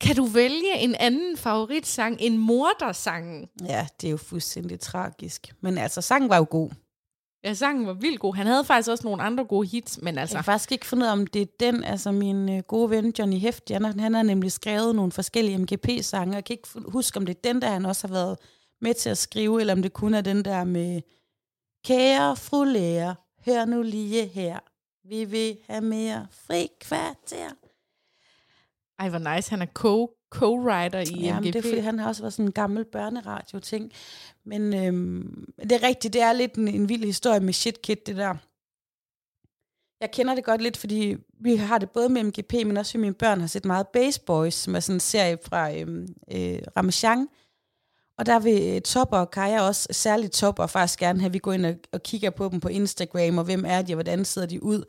kan 0.00 0.16
du 0.16 0.24
vælge 0.24 0.78
en 0.78 0.94
anden 0.94 1.36
favoritsang 1.36 2.16
end 2.20 2.36
mordersangen? 2.36 3.48
Ja, 3.64 3.86
det 4.00 4.06
er 4.06 4.10
jo 4.10 4.16
fuldstændig 4.16 4.80
tragisk. 4.80 5.54
Men 5.60 5.78
altså, 5.78 6.00
sangen 6.00 6.28
var 6.28 6.36
jo 6.36 6.46
god. 6.50 6.70
Ja, 7.44 7.54
sangen 7.54 7.86
var 7.86 7.92
vildt 7.92 8.20
god. 8.20 8.34
Han 8.34 8.46
havde 8.46 8.64
faktisk 8.64 8.90
også 8.90 9.04
nogle 9.04 9.22
andre 9.22 9.44
gode 9.44 9.68
hits, 9.68 10.02
men 10.02 10.18
altså... 10.18 10.34
Jeg 10.34 10.38
har 10.38 10.52
faktisk 10.52 10.72
ikke 10.72 10.86
fundet 10.86 11.04
ud 11.04 11.08
af, 11.08 11.12
om 11.12 11.26
det 11.26 11.42
er 11.42 11.46
den, 11.60 11.84
altså 11.84 12.12
min 12.12 12.48
øh, 12.48 12.62
gode 12.62 12.90
ven 12.90 13.14
Johnny 13.18 13.36
Heft, 13.36 13.70
han, 13.70 13.84
han 14.00 14.14
har 14.14 14.22
nemlig 14.22 14.52
skrevet 14.52 14.96
nogle 14.96 15.12
forskellige 15.12 15.58
MGP-sange, 15.58 16.34
jeg 16.34 16.44
kan 16.44 16.54
ikke 16.54 16.68
huske, 16.92 17.16
om 17.16 17.26
det 17.26 17.36
er 17.36 17.52
den, 17.52 17.62
der 17.62 17.68
han 17.68 17.86
også 17.86 18.06
har 18.06 18.14
været 18.14 18.38
med 18.80 18.94
til 18.94 19.10
at 19.10 19.18
skrive, 19.18 19.60
eller 19.60 19.72
om 19.72 19.82
det 19.82 19.92
kun 19.92 20.14
er 20.14 20.20
den 20.20 20.44
der 20.44 20.64
med, 20.64 21.00
kære 21.84 22.36
fru 22.36 22.64
lærer, 22.64 23.14
hør 23.46 23.64
nu 23.64 23.82
lige 23.82 24.26
her, 24.26 24.58
vi 25.08 25.24
vil 25.24 25.58
have 25.66 25.80
mere 25.80 26.26
fri 26.30 26.68
kvarter. 26.80 27.50
Ej, 28.98 29.08
hvor 29.08 29.34
nice. 29.34 29.50
Han 29.50 29.62
er 29.62 29.66
co 29.66 30.17
co-writer 30.34 30.98
i 30.98 31.20
ja, 31.20 31.40
MGP. 31.40 31.44
det 31.44 31.56
er 31.56 31.62
fordi, 31.62 31.78
han 31.78 31.98
har 31.98 32.08
også 32.08 32.22
været 32.22 32.32
sådan 32.32 32.46
en 32.46 32.52
gammel 32.52 32.84
børneradio-ting. 32.84 33.92
Men 34.44 34.74
øhm, 34.74 35.44
det 35.62 35.72
er 35.72 35.82
rigtigt, 35.82 36.14
det 36.14 36.22
er 36.22 36.32
lidt 36.32 36.54
en, 36.54 36.68
en 36.68 36.88
vild 36.88 37.04
historie 37.04 37.40
med 37.40 37.52
Shit 37.52 37.82
Kid, 37.82 37.96
det 38.06 38.16
der. 38.16 38.34
Jeg 40.00 40.10
kender 40.10 40.34
det 40.34 40.44
godt 40.44 40.62
lidt, 40.62 40.76
fordi 40.76 41.16
vi 41.40 41.56
har 41.56 41.78
det 41.78 41.90
både 41.90 42.08
med 42.08 42.24
MGP, 42.24 42.52
men 42.52 42.76
også 42.76 42.90
fordi 42.90 43.00
mine 43.00 43.14
børn 43.14 43.40
har 43.40 43.46
set 43.46 43.64
meget 43.64 43.88
Base 43.88 44.20
Boys, 44.20 44.54
som 44.54 44.74
er 44.74 44.80
sådan 44.80 44.96
en 44.96 45.00
serie 45.00 45.38
fra 45.44 45.74
øhm, 45.74 46.14
øh, 46.32 46.58
Ramachan. 46.76 47.28
Og 48.18 48.26
der 48.26 48.38
vil 48.38 48.82
Topper 48.82 49.18
og 49.18 49.30
Kaja 49.30 49.60
også, 49.60 49.88
særligt 49.90 50.32
Topper, 50.32 50.66
faktisk 50.66 50.98
gerne 50.98 51.20
have, 51.20 51.26
at 51.26 51.32
vi 51.32 51.38
går 51.38 51.52
ind 51.52 51.66
og, 51.66 51.74
og 51.92 52.02
kigger 52.02 52.30
på 52.30 52.48
dem 52.48 52.60
på 52.60 52.68
Instagram, 52.68 53.38
og 53.38 53.44
hvem 53.44 53.64
er 53.66 53.82
de, 53.82 53.92
og 53.92 53.96
hvordan 53.96 54.24
sidder 54.24 54.48
de 54.48 54.62
ud. 54.62 54.84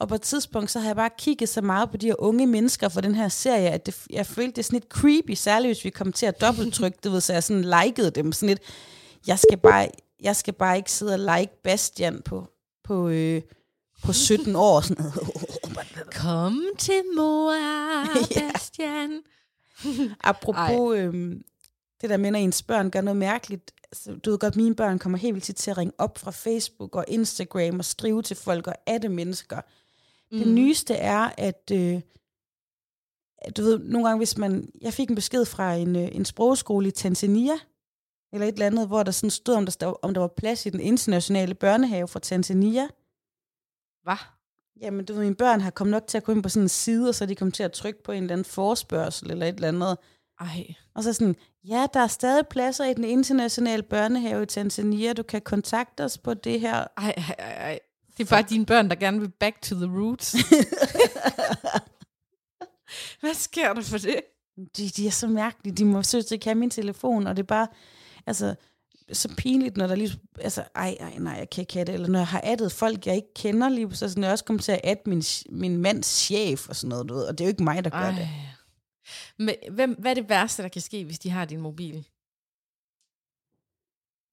Og 0.00 0.08
på 0.08 0.14
et 0.14 0.22
tidspunkt, 0.22 0.70
så 0.70 0.78
har 0.78 0.88
jeg 0.88 0.96
bare 0.96 1.10
kigget 1.18 1.48
så 1.48 1.60
meget 1.60 1.90
på 1.90 1.96
de 1.96 2.06
her 2.06 2.14
unge 2.18 2.46
mennesker 2.46 2.88
for 2.88 3.00
den 3.00 3.14
her 3.14 3.28
serie, 3.28 3.70
at 3.70 3.86
det, 3.86 3.96
jeg 4.10 4.26
følte, 4.26 4.50
det 4.50 4.58
er 4.58 4.62
sådan 4.62 4.76
lidt 4.76 4.92
creepy, 4.92 5.34
særligt 5.34 5.68
hvis 5.68 5.84
vi 5.84 5.90
kom 5.90 6.12
til 6.12 6.26
at 6.26 6.40
dobbelttrykke, 6.40 6.98
det 7.02 7.12
ved, 7.12 7.20
så 7.20 7.32
jeg 7.32 7.42
sådan 7.42 7.74
likede 7.84 8.10
dem 8.10 8.32
sådan 8.32 8.48
lidt. 8.48 8.60
Jeg 9.26 9.38
skal 9.38 9.58
bare, 9.58 9.88
jeg 10.20 10.36
skal 10.36 10.54
bare 10.54 10.76
ikke 10.76 10.92
sidde 10.92 11.14
og 11.14 11.18
like 11.18 11.62
Bastian 11.62 12.22
på, 12.24 12.46
på, 12.84 13.08
øh, 13.08 13.42
på 14.04 14.12
17 14.12 14.56
år. 14.56 14.80
Sådan. 14.80 15.04
Kom 16.22 16.62
til 16.78 17.02
mor, 17.16 17.54
Bastian. 18.52 19.20
Apropos 20.20 20.98
øhm, 20.98 21.42
det 22.00 22.10
der 22.10 22.16
med, 22.16 22.30
når 22.30 22.38
ens 22.38 22.62
børn 22.62 22.90
gør 22.90 23.00
noget 23.00 23.16
mærkeligt. 23.16 23.72
Altså, 23.92 24.12
du 24.24 24.30
ved 24.30 24.38
godt, 24.38 24.56
mine 24.56 24.74
børn 24.74 24.98
kommer 24.98 25.18
helt 25.18 25.34
vildt 25.34 25.44
tit 25.44 25.56
til 25.56 25.70
at 25.70 25.78
ringe 25.78 25.92
op 25.98 26.18
fra 26.18 26.30
Facebook 26.30 26.96
og 26.96 27.04
Instagram 27.08 27.78
og 27.78 27.84
skrive 27.84 28.22
til 28.22 28.36
folk 28.36 28.66
og 28.66 28.74
adde 28.86 29.08
mennesker. 29.08 29.60
Mm. 30.32 30.38
Det 30.38 30.48
nyeste 30.48 30.94
er, 30.94 31.30
at 31.38 31.70
øh, 31.72 32.00
du 33.56 33.62
ved, 33.62 33.78
nogle 33.78 34.08
gange 34.08 34.18
hvis 34.18 34.38
man, 34.38 34.70
jeg 34.80 34.92
fik 34.92 35.08
en 35.08 35.14
besked 35.14 35.44
fra 35.44 35.74
en, 35.74 35.96
øh, 35.96 36.08
en 36.12 36.24
sprogskole 36.24 36.88
i 36.88 36.90
Tanzania, 36.90 37.54
eller 38.32 38.46
et 38.46 38.52
eller 38.52 38.66
andet, 38.66 38.86
hvor 38.86 39.02
der 39.02 39.12
sådan 39.12 39.30
stod, 39.30 39.54
om 39.54 39.66
der, 39.66 39.72
stod, 39.72 39.94
om 40.02 40.14
der 40.14 40.20
var 40.20 40.32
plads 40.36 40.66
i 40.66 40.70
den 40.70 40.80
internationale 40.80 41.54
børnehave 41.54 42.08
fra 42.08 42.20
Tanzania. 42.20 42.88
Hvad? 44.02 44.16
Jamen, 44.80 45.04
du 45.04 45.12
ved, 45.12 45.22
mine 45.22 45.34
børn 45.34 45.60
har 45.60 45.70
kommet 45.70 45.90
nok 45.90 46.06
til 46.06 46.18
at 46.18 46.24
gå 46.24 46.32
ind 46.32 46.42
på 46.42 46.48
sådan 46.48 46.64
en 46.64 46.68
side, 46.68 47.08
og 47.08 47.14
så 47.14 47.24
er 47.24 47.26
de 47.26 47.34
kommet 47.34 47.54
til 47.54 47.62
at 47.62 47.72
trykke 47.72 48.02
på 48.02 48.12
en 48.12 48.22
eller 48.22 48.32
anden 48.32 48.44
forspørgsel 48.44 49.30
eller 49.30 49.46
et 49.46 49.54
eller 49.54 49.68
andet. 49.68 49.98
Ej. 50.40 50.74
Og 50.94 51.02
så 51.02 51.12
sådan, 51.12 51.36
ja, 51.64 51.86
der 51.94 52.00
er 52.00 52.06
stadig 52.06 52.46
pladser 52.46 52.84
i 52.84 52.94
den 52.94 53.04
internationale 53.04 53.82
børnehave 53.82 54.42
i 54.42 54.46
Tanzania. 54.46 55.12
Du 55.12 55.22
kan 55.22 55.42
kontakte 55.42 56.04
os 56.04 56.18
på 56.18 56.34
det 56.34 56.60
her. 56.60 56.74
Ej, 56.96 57.14
ej, 57.16 57.34
ej. 57.38 57.78
Det 58.18 58.24
er 58.24 58.28
bare 58.28 58.44
dine 58.48 58.66
børn, 58.66 58.90
der 58.90 58.94
gerne 58.94 59.20
vil 59.20 59.28
back 59.28 59.62
to 59.62 59.76
the 59.76 59.86
roots. 59.86 60.32
Hvad 63.20 63.34
sker 63.34 63.72
der 63.72 63.82
for 63.82 63.98
det? 63.98 64.20
De, 64.76 64.88
de 64.88 65.06
er 65.06 65.10
så 65.10 65.26
mærkelige. 65.26 65.74
De 65.74 65.84
må 65.84 66.02
søge 66.02 66.24
ikke 66.32 66.46
have 66.46 66.54
min 66.54 66.70
telefon, 66.70 67.26
og 67.26 67.36
det 67.36 67.42
er 67.42 67.46
bare, 67.46 67.66
altså, 68.26 68.54
så 69.12 69.34
pinligt, 69.36 69.76
når 69.76 69.86
der 69.86 69.94
lige, 69.94 70.20
altså, 70.40 70.64
ej, 70.74 70.96
ej, 71.00 71.14
nej, 71.18 71.32
jeg 71.32 71.50
kan 71.50 71.62
ikke 71.62 71.74
have 71.74 71.84
det, 71.84 71.94
eller 71.94 72.08
når 72.08 72.18
jeg 72.18 72.26
har 72.26 72.40
addet 72.44 72.72
folk, 72.72 73.06
jeg 73.06 73.16
ikke 73.16 73.34
kender 73.34 73.68
lige, 73.68 73.96
så 73.96 74.08
sådan, 74.08 74.24
jeg 74.24 74.32
også 74.32 74.44
kommer 74.44 74.62
til 74.62 74.72
at 74.72 74.80
adde 74.84 75.00
min, 75.06 75.22
min 75.50 75.76
mands 75.76 76.06
chef 76.06 76.68
og 76.68 76.76
sådan 76.76 76.88
noget, 76.88 77.08
du 77.08 77.14
ved, 77.14 77.24
og 77.24 77.38
det 77.38 77.44
er 77.44 77.48
jo 77.48 77.50
ikke 77.50 77.62
mig, 77.62 77.84
der 77.84 77.90
gør 77.90 77.98
ej. 77.98 78.10
det. 78.10 78.28
Men 79.38 79.54
hvem, 79.70 79.96
hvad 79.98 80.10
er 80.10 80.14
det 80.14 80.28
værste, 80.28 80.62
der 80.62 80.68
kan 80.68 80.82
ske, 80.82 81.04
hvis 81.04 81.18
de 81.18 81.30
har 81.30 81.44
din 81.44 81.60
mobil? 81.60 82.06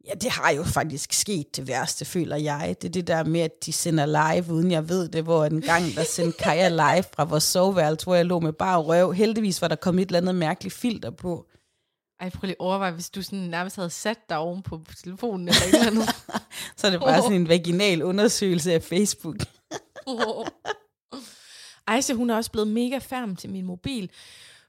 Ja, 0.07 0.13
det 0.13 0.31
har 0.31 0.51
jo 0.51 0.63
faktisk 0.63 1.13
sket 1.13 1.55
det 1.55 1.67
værste, 1.67 2.05
føler 2.05 2.35
jeg. 2.35 2.75
Det 2.81 2.87
er 2.87 2.91
det 2.91 3.07
der 3.07 3.23
med, 3.23 3.41
at 3.41 3.65
de 3.65 3.73
sender 3.73 4.05
live, 4.05 4.53
uden 4.53 4.71
jeg 4.71 4.89
ved 4.89 5.09
det, 5.09 5.23
hvor 5.23 5.45
en 5.45 5.61
gang, 5.61 5.95
der 5.95 6.03
sendte 6.03 6.37
Kaja 6.43 6.69
live 6.69 7.03
fra 7.15 7.23
vores 7.23 7.43
soveværelse, 7.43 8.03
hvor 8.03 8.15
jeg 8.15 8.25
lå 8.25 8.39
med 8.39 8.53
bare 8.53 8.81
røv. 8.81 9.11
Heldigvis 9.11 9.61
var 9.61 9.67
der 9.67 9.75
kommet 9.75 10.01
et 10.01 10.05
eller 10.05 10.19
andet 10.19 10.35
mærkeligt 10.35 10.75
filter 10.75 11.09
på. 11.09 11.45
Ej, 12.19 12.29
prøv 12.29 12.45
lige 12.45 12.51
at 12.51 12.59
overveje, 12.59 12.91
hvis 12.91 13.09
du 13.09 13.21
sådan 13.21 13.39
nærmest 13.39 13.75
havde 13.75 13.89
sat 13.89 14.29
dig 14.29 14.37
oven 14.37 14.61
på 14.61 14.81
telefonen 15.03 15.47
eller 15.47 15.61
et 15.61 15.73
eller 15.73 15.87
andet. 15.87 16.15
Så 16.77 16.87
er 16.87 16.91
det 16.91 16.99
bare 16.99 17.17
oh. 17.17 17.23
sådan 17.23 17.41
en 17.41 17.47
vaginal 17.47 18.03
undersøgelse 18.03 18.73
af 18.73 18.83
Facebook. 18.83 19.35
oh. 20.05 20.47
Ej, 21.87 22.01
så 22.01 22.13
hun 22.13 22.29
er 22.29 22.35
også 22.35 22.51
blevet 22.51 22.67
mega 22.67 22.97
færm 22.97 23.35
til 23.35 23.49
min 23.49 23.65
mobil. 23.65 24.09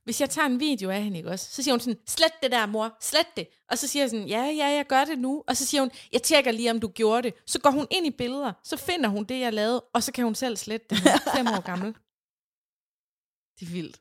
Hvis 0.06 0.20
jeg 0.20 0.30
tager 0.30 0.46
en 0.46 0.60
video 0.60 0.90
af 0.90 1.02
hende, 1.02 1.16
ikke 1.16 1.30
også, 1.30 1.46
så 1.50 1.62
siger 1.62 1.72
hun 1.72 1.80
sådan, 1.80 2.00
slet 2.06 2.32
det 2.42 2.50
der, 2.50 2.66
mor, 2.66 2.96
slet 3.00 3.26
det. 3.36 3.48
Og 3.70 3.78
så 3.78 3.88
siger 3.88 4.02
jeg 4.02 4.10
sådan, 4.10 4.28
ja, 4.28 4.42
ja, 4.44 4.66
jeg 4.66 4.86
gør 4.88 5.04
det 5.04 5.18
nu. 5.18 5.44
Og 5.48 5.56
så 5.56 5.66
siger 5.66 5.80
hun, 5.80 5.90
jeg 6.12 6.22
tjekker 6.22 6.50
lige, 6.50 6.70
om 6.70 6.80
du 6.80 6.88
gjorde 6.88 7.22
det. 7.22 7.34
Så 7.46 7.58
går 7.60 7.70
hun 7.70 7.86
ind 7.90 8.06
i 8.06 8.10
billeder, 8.10 8.52
så 8.64 8.76
finder 8.76 9.08
hun 9.08 9.24
det, 9.24 9.40
jeg 9.40 9.52
lavede, 9.52 9.80
og 9.80 10.02
så 10.02 10.12
kan 10.12 10.24
hun 10.24 10.34
selv 10.34 10.56
slette 10.56 10.86
det. 10.90 10.98
fem 11.36 11.46
år 11.46 11.60
gammel. 11.60 11.94
Det 13.60 13.66
er 13.68 13.72
vildt. 13.72 14.00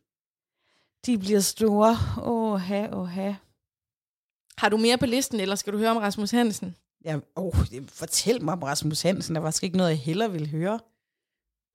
De 1.06 1.18
bliver 1.18 1.40
store. 1.40 1.98
Åh, 2.24 2.60
ha, 2.60 2.88
åh, 2.94 3.08
ha. 3.08 3.34
Har 4.58 4.70
du 4.70 4.78
mere 4.78 4.98
på 4.98 5.06
listen, 5.06 5.40
eller 5.40 5.56
skal 5.56 5.74
du 5.74 5.78
høre 5.78 5.92
om 5.92 5.98
Rasmus 5.98 6.32
Hansen? 6.32 6.76
Ja, 7.06 7.20
oh, 7.36 7.54
fortæl 7.88 8.44
mig 8.44 8.54
om 8.54 8.64
Rasmus 8.64 9.02
Hansen. 9.02 9.36
Der 9.36 9.42
var 9.42 9.60
ikke 9.64 9.78
noget, 9.78 9.90
jeg 9.90 10.00
heller 10.00 10.28
ville 10.28 10.48
høre. 10.48 10.80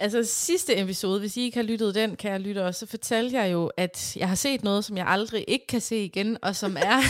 Altså 0.00 0.24
sidste 0.24 0.78
episode, 0.78 1.20
hvis 1.20 1.36
I 1.36 1.40
ikke 1.40 1.56
har 1.56 1.62
lyttet 1.62 1.94
den, 1.94 2.16
kan 2.16 2.32
jeg 2.32 2.40
lytte 2.40 2.66
også, 2.66 2.80
så 2.80 2.86
fortalte 2.86 3.36
jeg 3.36 3.52
jo, 3.52 3.70
at 3.76 4.16
jeg 4.16 4.28
har 4.28 4.34
set 4.34 4.64
noget, 4.64 4.84
som 4.84 4.96
jeg 4.96 5.06
aldrig 5.06 5.44
ikke 5.48 5.66
kan 5.66 5.80
se 5.80 6.04
igen, 6.04 6.38
og 6.42 6.56
som 6.56 6.76
er 6.76 7.00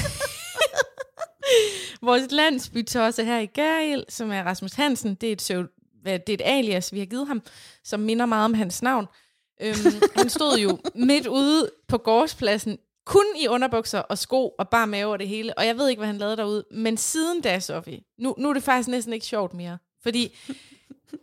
vores 2.06 2.30
landsbytosse 2.30 3.24
her 3.24 3.38
i 3.38 3.46
Gærhild, 3.46 4.04
som 4.08 4.32
er 4.32 4.42
Rasmus 4.42 4.72
Hansen. 4.72 5.14
Det 5.14 5.28
er 5.28 5.32
et, 5.32 5.42
søv, 5.42 5.66
det 6.04 6.28
er 6.28 6.34
et 6.34 6.42
alias, 6.44 6.92
vi 6.92 6.98
har 6.98 7.06
givet 7.06 7.26
ham, 7.26 7.42
som 7.84 8.00
minder 8.00 8.26
meget 8.26 8.44
om 8.44 8.54
hans 8.54 8.82
navn. 8.82 9.06
Øhm, 9.62 9.76
han 10.16 10.28
stod 10.28 10.58
jo 10.58 10.78
midt 10.94 11.26
ude 11.26 11.70
på 11.88 11.98
gårdspladsen, 11.98 12.78
kun 13.06 13.24
i 13.40 13.48
underbukser 13.48 13.98
og 13.98 14.18
sko 14.18 14.48
og 14.58 14.68
bare 14.68 14.86
mave 14.86 15.12
og 15.12 15.18
det 15.18 15.28
hele, 15.28 15.58
og 15.58 15.66
jeg 15.66 15.78
ved 15.78 15.88
ikke, 15.88 16.00
hvad 16.00 16.06
han 16.06 16.18
lavede 16.18 16.36
derude. 16.36 16.64
Men 16.72 16.96
siden 16.96 17.40
da, 17.40 17.60
Sofie, 17.60 18.00
nu, 18.18 18.34
nu 18.38 18.48
er 18.48 18.54
det 18.54 18.62
faktisk 18.62 18.88
næsten 18.88 19.12
ikke 19.12 19.26
sjovt 19.26 19.54
mere, 19.54 19.78
fordi 20.02 20.38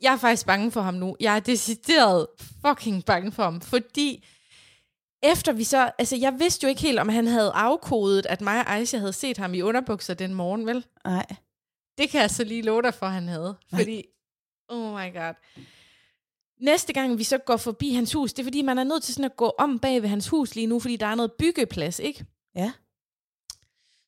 jeg 0.01 0.13
er 0.13 0.17
faktisk 0.17 0.45
bange 0.45 0.71
for 0.71 0.81
ham 0.81 0.93
nu. 0.93 1.15
Jeg 1.19 1.35
er 1.35 1.39
decideret 1.39 2.27
fucking 2.65 3.05
bange 3.05 3.31
for 3.31 3.43
ham, 3.43 3.61
fordi 3.61 4.25
efter 5.23 5.53
vi 5.53 5.63
så, 5.63 5.91
altså 5.97 6.15
jeg 6.15 6.39
vidste 6.39 6.63
jo 6.63 6.69
ikke 6.69 6.81
helt, 6.81 6.99
om 6.99 7.09
han 7.09 7.27
havde 7.27 7.51
afkodet, 7.51 8.25
at 8.25 8.41
mig 8.41 8.59
og 8.59 8.73
Aisha 8.73 8.97
havde 8.97 9.13
set 9.13 9.37
ham 9.37 9.53
i 9.53 9.61
underbukser 9.61 10.13
den 10.13 10.33
morgen, 10.33 10.65
vel? 10.65 10.85
Nej. 11.05 11.25
Det 11.97 12.09
kan 12.09 12.21
jeg 12.21 12.29
så 12.29 12.43
lige 12.43 12.61
love 12.61 12.81
dig 12.81 12.93
for, 12.93 13.05
han 13.05 13.27
havde. 13.27 13.55
Nej. 13.71 13.81
Fordi, 13.81 14.03
oh 14.69 14.93
my 14.93 15.13
god. 15.13 15.33
Næste 16.61 16.93
gang 16.93 17.17
vi 17.17 17.23
så 17.23 17.37
går 17.37 17.57
forbi 17.57 17.93
hans 17.93 18.13
hus, 18.13 18.33
det 18.33 18.39
er 18.39 18.43
fordi, 18.43 18.61
man 18.61 18.77
er 18.77 18.83
nødt 18.83 19.03
til 19.03 19.13
sådan 19.13 19.31
at 19.31 19.37
gå 19.37 19.53
om 19.57 19.79
bag 19.79 20.01
ved 20.01 20.09
hans 20.09 20.27
hus 20.27 20.55
lige 20.55 20.67
nu, 20.67 20.79
fordi 20.79 20.95
der 20.95 21.05
er 21.05 21.15
noget 21.15 21.31
byggeplads, 21.39 21.99
ikke? 21.99 22.25
Ja. 22.55 22.71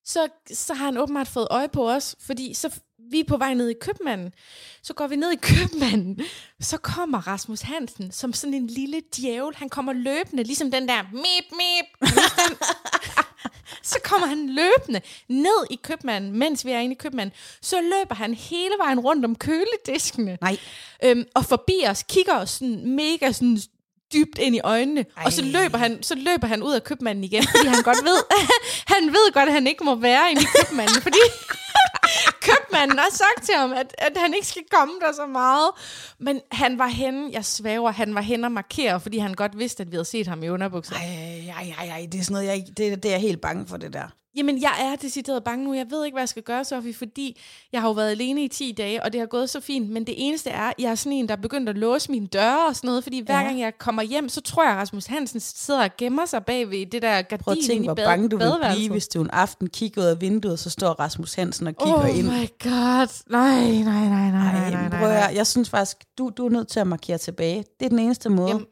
Så, 0.09 0.27
så 0.53 0.73
har 0.73 0.85
han 0.85 0.97
åbenbart 0.97 1.27
fået 1.27 1.47
øje 1.51 1.69
på 1.69 1.91
os, 1.91 2.15
fordi 2.19 2.53
så 2.53 2.79
vi 3.11 3.19
er 3.19 3.23
på 3.23 3.37
vej 3.37 3.53
ned 3.53 3.69
i 3.69 3.73
købmanden. 3.81 4.33
Så 4.81 4.93
går 4.93 5.07
vi 5.07 5.15
ned 5.15 5.31
i 5.31 5.35
købmanden. 5.53 6.19
Så 6.59 6.77
kommer 6.77 7.27
Rasmus 7.27 7.61
Hansen 7.61 8.11
som 8.11 8.33
sådan 8.33 8.53
en 8.53 8.67
lille 8.67 9.01
djævel. 9.17 9.55
Han 9.55 9.69
kommer 9.69 9.93
løbende, 9.93 10.43
ligesom 10.43 10.71
den 10.71 10.87
der 10.87 11.03
mip, 11.11 11.51
mip. 11.51 12.11
så 13.91 13.99
kommer 14.03 14.27
han 14.27 14.49
løbende 14.49 15.01
ned 15.27 15.65
i 15.69 15.79
købmanden, 15.83 16.31
mens 16.31 16.65
vi 16.65 16.71
er 16.71 16.79
inde 16.79 16.95
i 16.95 16.97
købmanden. 16.97 17.35
Så 17.61 17.81
løber 17.81 18.15
han 18.15 18.33
hele 18.33 18.73
vejen 18.79 18.99
rundt 18.99 19.25
om 19.25 19.35
kølediskene. 19.35 20.37
Nej. 20.41 20.57
Øhm, 21.03 21.25
og 21.35 21.45
forbi 21.45 21.83
os, 21.89 22.03
kigger 22.03 22.35
os 22.35 22.49
sådan 22.49 22.95
mega 22.95 23.31
sådan 23.31 23.59
dybt 24.13 24.37
ind 24.37 24.55
i 24.55 24.59
øjnene, 24.63 25.05
Ej. 25.17 25.23
og 25.25 25.33
så 25.33 25.41
løber, 25.41 25.77
han, 25.77 26.03
så 26.03 26.15
løber 26.15 26.47
han 26.47 26.63
ud 26.63 26.73
af 26.73 26.83
købmanden 26.83 27.23
igen, 27.23 27.43
fordi 27.55 27.67
han 27.67 27.83
godt 27.83 28.03
ved, 28.03 28.23
han 28.93 29.07
ved 29.07 29.33
godt, 29.33 29.49
at 29.49 29.53
han 29.53 29.67
ikke 29.67 29.83
må 29.83 29.95
være 29.95 30.31
inde 30.31 30.41
i 30.41 30.45
købmanden, 30.57 31.01
fordi 31.01 31.19
købmanden 32.49 32.97
har 32.97 33.09
sagt 33.11 33.45
til 33.45 33.55
ham, 33.57 33.71
at, 33.71 33.95
at 33.97 34.11
han 34.17 34.33
ikke 34.33 34.47
skal 34.47 34.61
komme 34.71 34.93
der 35.01 35.13
så 35.13 35.25
meget. 35.25 35.69
Men 36.19 36.41
han 36.51 36.77
var 36.79 36.87
henne, 36.87 37.29
jeg 37.31 37.45
svæver, 37.45 37.91
han 37.91 38.15
var 38.15 38.21
henne 38.21 38.47
og 38.47 38.51
markere, 38.51 38.99
fordi 38.99 39.17
han 39.17 39.33
godt 39.33 39.59
vidste, 39.59 39.81
at 39.83 39.91
vi 39.91 39.95
havde 39.95 40.05
set 40.05 40.27
ham 40.27 40.43
i 40.43 40.49
underbukser. 40.49 40.95
Ej, 40.95 41.53
ej, 41.57 41.73
ej, 41.79 41.87
ej, 41.87 42.07
det 42.11 42.19
er 42.19 42.23
sådan 42.23 42.33
noget, 42.33 42.47
jeg, 42.47 42.65
det, 42.77 43.03
det 43.03 43.05
er 43.05 43.09
jeg 43.13 43.21
helt 43.21 43.41
bange 43.41 43.67
for, 43.67 43.77
det 43.77 43.93
der. 43.93 44.03
Jamen, 44.35 44.61
jeg 44.61 44.71
er 44.81 44.95
decideret 44.95 45.43
bange 45.43 45.65
nu. 45.65 45.73
Jeg 45.73 45.85
ved 45.89 46.05
ikke, 46.05 46.15
hvad 46.15 46.21
jeg 46.21 46.29
skal 46.29 46.43
gøre, 46.43 46.65
Sofie, 46.65 46.93
fordi 46.93 47.39
jeg 47.73 47.81
har 47.81 47.87
jo 47.87 47.93
været 47.93 48.11
alene 48.11 48.43
i 48.43 48.47
10 48.47 48.71
dage, 48.77 49.03
og 49.03 49.13
det 49.13 49.19
har 49.19 49.25
gået 49.27 49.49
så 49.49 49.59
fint. 49.59 49.89
Men 49.89 50.03
det 50.07 50.13
eneste 50.17 50.49
er, 50.49 50.71
jeg 50.79 50.91
er 50.91 50.95
sådan 50.95 51.11
en, 51.17 51.27
der 51.27 51.35
er 51.35 51.41
begyndt 51.41 51.69
at 51.69 51.77
låse 51.77 52.11
mine 52.11 52.27
døre 52.27 52.67
og 52.67 52.75
sådan 52.75 52.87
noget, 52.87 53.03
fordi 53.03 53.19
hver 53.25 53.39
Ja. 53.39 53.43
gang 53.45 53.59
jeg 53.59 53.77
kommer 53.77 54.01
hjem, 54.03 54.29
så 54.29 54.41
tror 54.41 54.63
jeg, 54.63 54.71
at 54.71 54.77
Rasmus 54.77 55.05
Hansen 55.05 55.39
sidder 55.39 55.83
og 55.83 55.89
gemmer 55.97 56.25
sig 56.25 56.45
bag 56.45 56.69
ved 56.69 56.85
det 56.85 57.01
der 57.01 57.21
gardin 57.21 57.43
Prøv 57.43 57.51
at 57.51 57.57
tænke, 57.67 57.83
hvor 57.83 57.93
bad- 57.93 58.05
bange 58.05 58.29
du 58.29 58.37
vil 58.37 58.43
badeværelset. 58.43 58.79
blive, 58.79 58.91
hvis 58.91 59.07
du 59.07 59.21
en 59.21 59.29
aften 59.29 59.69
kigger 59.69 60.01
ud 60.01 60.07
af 60.07 60.21
vinduet, 60.21 60.59
så 60.59 60.69
står 60.69 60.89
Rasmus 60.99 61.33
Hansen 61.33 61.67
og 61.67 61.75
kigger 61.77 61.99
Oh 62.09 62.17
ind. 62.17 62.27
My 62.39 62.47
god. 62.63 63.23
Nej, 63.29 63.59
nej, 63.59 63.81
nej, 63.83 64.09
nej, 64.09 64.31
nej, 64.31 64.63
Ej, 64.63 64.69
nej, 64.71 64.89
nej, 64.89 64.99
nej. 65.01 65.31
jeg 65.35 65.47
synes 65.47 65.69
faktisk, 65.69 65.97
du, 66.17 66.31
du 66.37 66.45
er 66.45 66.49
nødt 66.49 66.67
til 66.67 66.79
at 66.79 66.87
markere 66.87 67.17
tilbage. 67.17 67.63
Det 67.79 67.85
er 67.85 67.89
den 67.89 67.99
eneste 67.99 68.29
måde. 68.29 68.49
Jamen, 68.49 68.65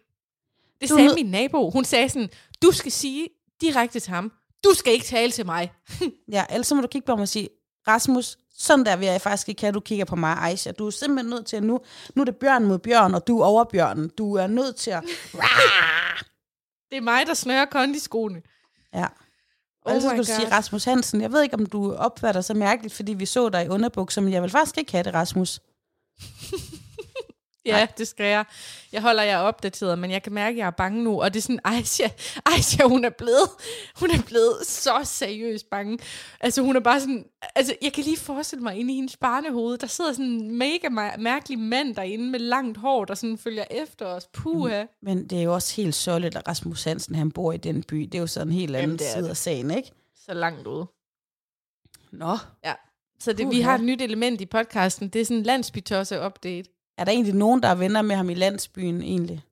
Det 0.81 0.89
Du 0.89 0.95
sagde 0.95 1.07
nød- 1.07 1.15
min 1.15 1.25
nabo. 1.31 1.69
Hun 1.69 1.85
sagde 1.85 2.09
sådan, 2.09 2.29
du 2.61 2.71
skal 2.71 2.91
sige 2.91 3.27
direkte 3.61 3.99
til 3.99 4.13
ham, 4.13 4.31
du 4.63 4.73
skal 4.73 4.93
ikke 4.93 5.05
tale 5.05 5.31
til 5.31 5.45
mig. 5.45 5.71
Ja, 6.31 6.45
ellers 6.49 6.67
så 6.67 6.75
må 6.75 6.81
du 6.81 6.87
kigge 6.87 7.05
på 7.05 7.15
mig 7.15 7.21
og 7.21 7.27
sige, 7.27 7.49
Rasmus, 7.87 8.37
sådan 8.57 8.85
der 8.85 8.95
vil 8.95 9.07
jeg 9.07 9.21
faktisk 9.21 9.49
ikke 9.49 9.61
have, 9.61 9.71
du 9.73 9.79
kigger 9.79 10.05
på 10.05 10.15
mig, 10.15 10.37
Aisha. 10.41 10.71
Du 10.71 10.85
er 10.87 10.91
simpelthen 10.91 11.29
nødt 11.29 11.45
til 11.45 11.57
at 11.57 11.63
nu, 11.63 11.79
nu 12.15 12.21
er 12.21 12.25
det 12.25 12.35
bjørn 12.35 12.65
mod 12.65 12.79
bjørn, 12.79 13.15
og 13.15 13.27
du 13.27 13.39
er 13.39 13.45
over 13.45 13.63
bjørnen. 13.63 14.09
Du 14.17 14.33
er 14.33 14.47
nødt 14.47 14.75
til 14.75 14.91
at... 14.91 15.03
Det 16.91 16.97
er 16.97 17.01
mig, 17.01 17.27
der 17.27 17.33
snører 17.33 17.65
kondiskoene. 17.65 18.41
Ja. 18.93 19.05
Oh 19.95 20.01
så 20.01 20.07
my 20.07 20.09
skal 20.09 20.17
du 20.17 20.23
sige. 20.23 20.51
Rasmus 20.51 20.83
Hansen, 20.83 21.21
jeg 21.21 21.31
ved 21.31 21.43
ikke, 21.43 21.55
om 21.55 21.65
du 21.65 21.93
opfatter 21.93 22.41
sig 22.41 22.57
mærkeligt, 22.57 22.93
fordi 22.93 23.13
vi 23.13 23.25
så 23.25 23.49
dig 23.49 23.65
i 23.65 23.67
underbukser, 23.67 24.21
men 24.21 24.33
jeg 24.33 24.41
vil 24.41 24.49
faktisk 24.49 24.77
ikke 24.77 24.91
have 24.91 25.03
det, 25.03 25.13
Rasmus. 25.13 25.61
Ja, 27.67 27.87
det 27.97 28.07
skal 28.07 28.25
jeg. 28.25 28.45
Jeg 28.91 29.01
holder 29.01 29.23
jer 29.23 29.37
opdateret, 29.37 29.99
men 29.99 30.11
jeg 30.11 30.23
kan 30.23 30.33
mærke, 30.33 30.53
at 30.55 30.57
jeg 30.59 30.67
er 30.67 30.71
bange 30.71 31.03
nu. 31.03 31.21
Og 31.21 31.33
det 31.33 31.39
er 31.39 31.41
sådan, 31.41 31.59
Aisha, 31.65 32.07
Aisha 32.45 32.83
hun 32.87 33.05
er 33.05 33.09
blevet, 33.09 33.49
hun 33.99 34.11
er 34.11 34.21
blevet 34.25 34.55
så 34.63 35.01
seriøst 35.03 35.69
bange. 35.69 35.99
Altså 36.39 36.61
hun 36.61 36.75
er 36.75 36.79
bare 36.79 36.99
sådan, 36.99 37.25
altså 37.55 37.75
jeg 37.81 37.93
kan 37.93 38.03
lige 38.03 38.17
forestille 38.17 38.63
mig 38.63 38.75
inde 38.75 38.93
i 38.93 38.95
hendes 38.95 39.17
barnehoved, 39.17 39.77
der 39.77 39.87
sidder 39.87 40.11
sådan 40.13 40.25
en 40.25 40.57
mega 40.57 40.87
mær- 40.87 41.17
mærkelig 41.17 41.59
mand 41.59 41.95
derinde 41.95 42.29
med 42.31 42.39
langt 42.39 42.77
hår, 42.77 43.05
der 43.05 43.13
sådan 43.15 43.37
følger 43.37 43.65
efter 43.71 44.05
os. 44.05 44.27
Puha. 44.33 44.85
Men 45.01 45.27
det 45.27 45.37
er 45.39 45.43
jo 45.43 45.53
også 45.53 45.75
helt 45.75 45.95
sørgeligt, 45.95 46.35
at 46.35 46.47
Rasmus 46.47 46.83
Hansen 46.83 47.15
han 47.15 47.31
bor 47.31 47.51
i 47.53 47.57
den 47.57 47.83
by. 47.83 47.95
Det 48.01 48.15
er 48.15 48.19
jo 48.19 48.27
sådan 48.27 48.47
en 48.47 48.53
helt 48.53 48.75
anden 48.75 48.87
Jamen, 48.87 48.99
side 49.13 49.23
det. 49.23 49.29
af 49.29 49.37
sagen, 49.37 49.71
ikke? 49.71 49.91
Så 50.25 50.33
langt 50.33 50.67
ude. 50.67 50.87
Nå. 52.11 52.37
Ja. 52.65 52.73
Så 53.19 53.31
det, 53.33 53.39
vi 53.39 53.55
Puha. 53.55 53.61
har 53.61 53.75
et 53.75 53.83
nyt 53.83 54.01
element 54.01 54.41
i 54.41 54.45
podcasten. 54.45 55.09
Det 55.09 55.21
er 55.21 55.25
sådan 55.25 55.37
en 55.37 55.43
landsbytosse-update. 55.45 56.76
Er 56.97 57.03
der 57.03 57.11
egentlig 57.11 57.33
nogen, 57.35 57.63
der 57.63 57.69
er 57.69 57.75
venner 57.75 58.01
med 58.01 58.15
ham 58.15 58.29
i 58.29 58.33
landsbyen 58.33 59.01
egentlig? 59.01 59.43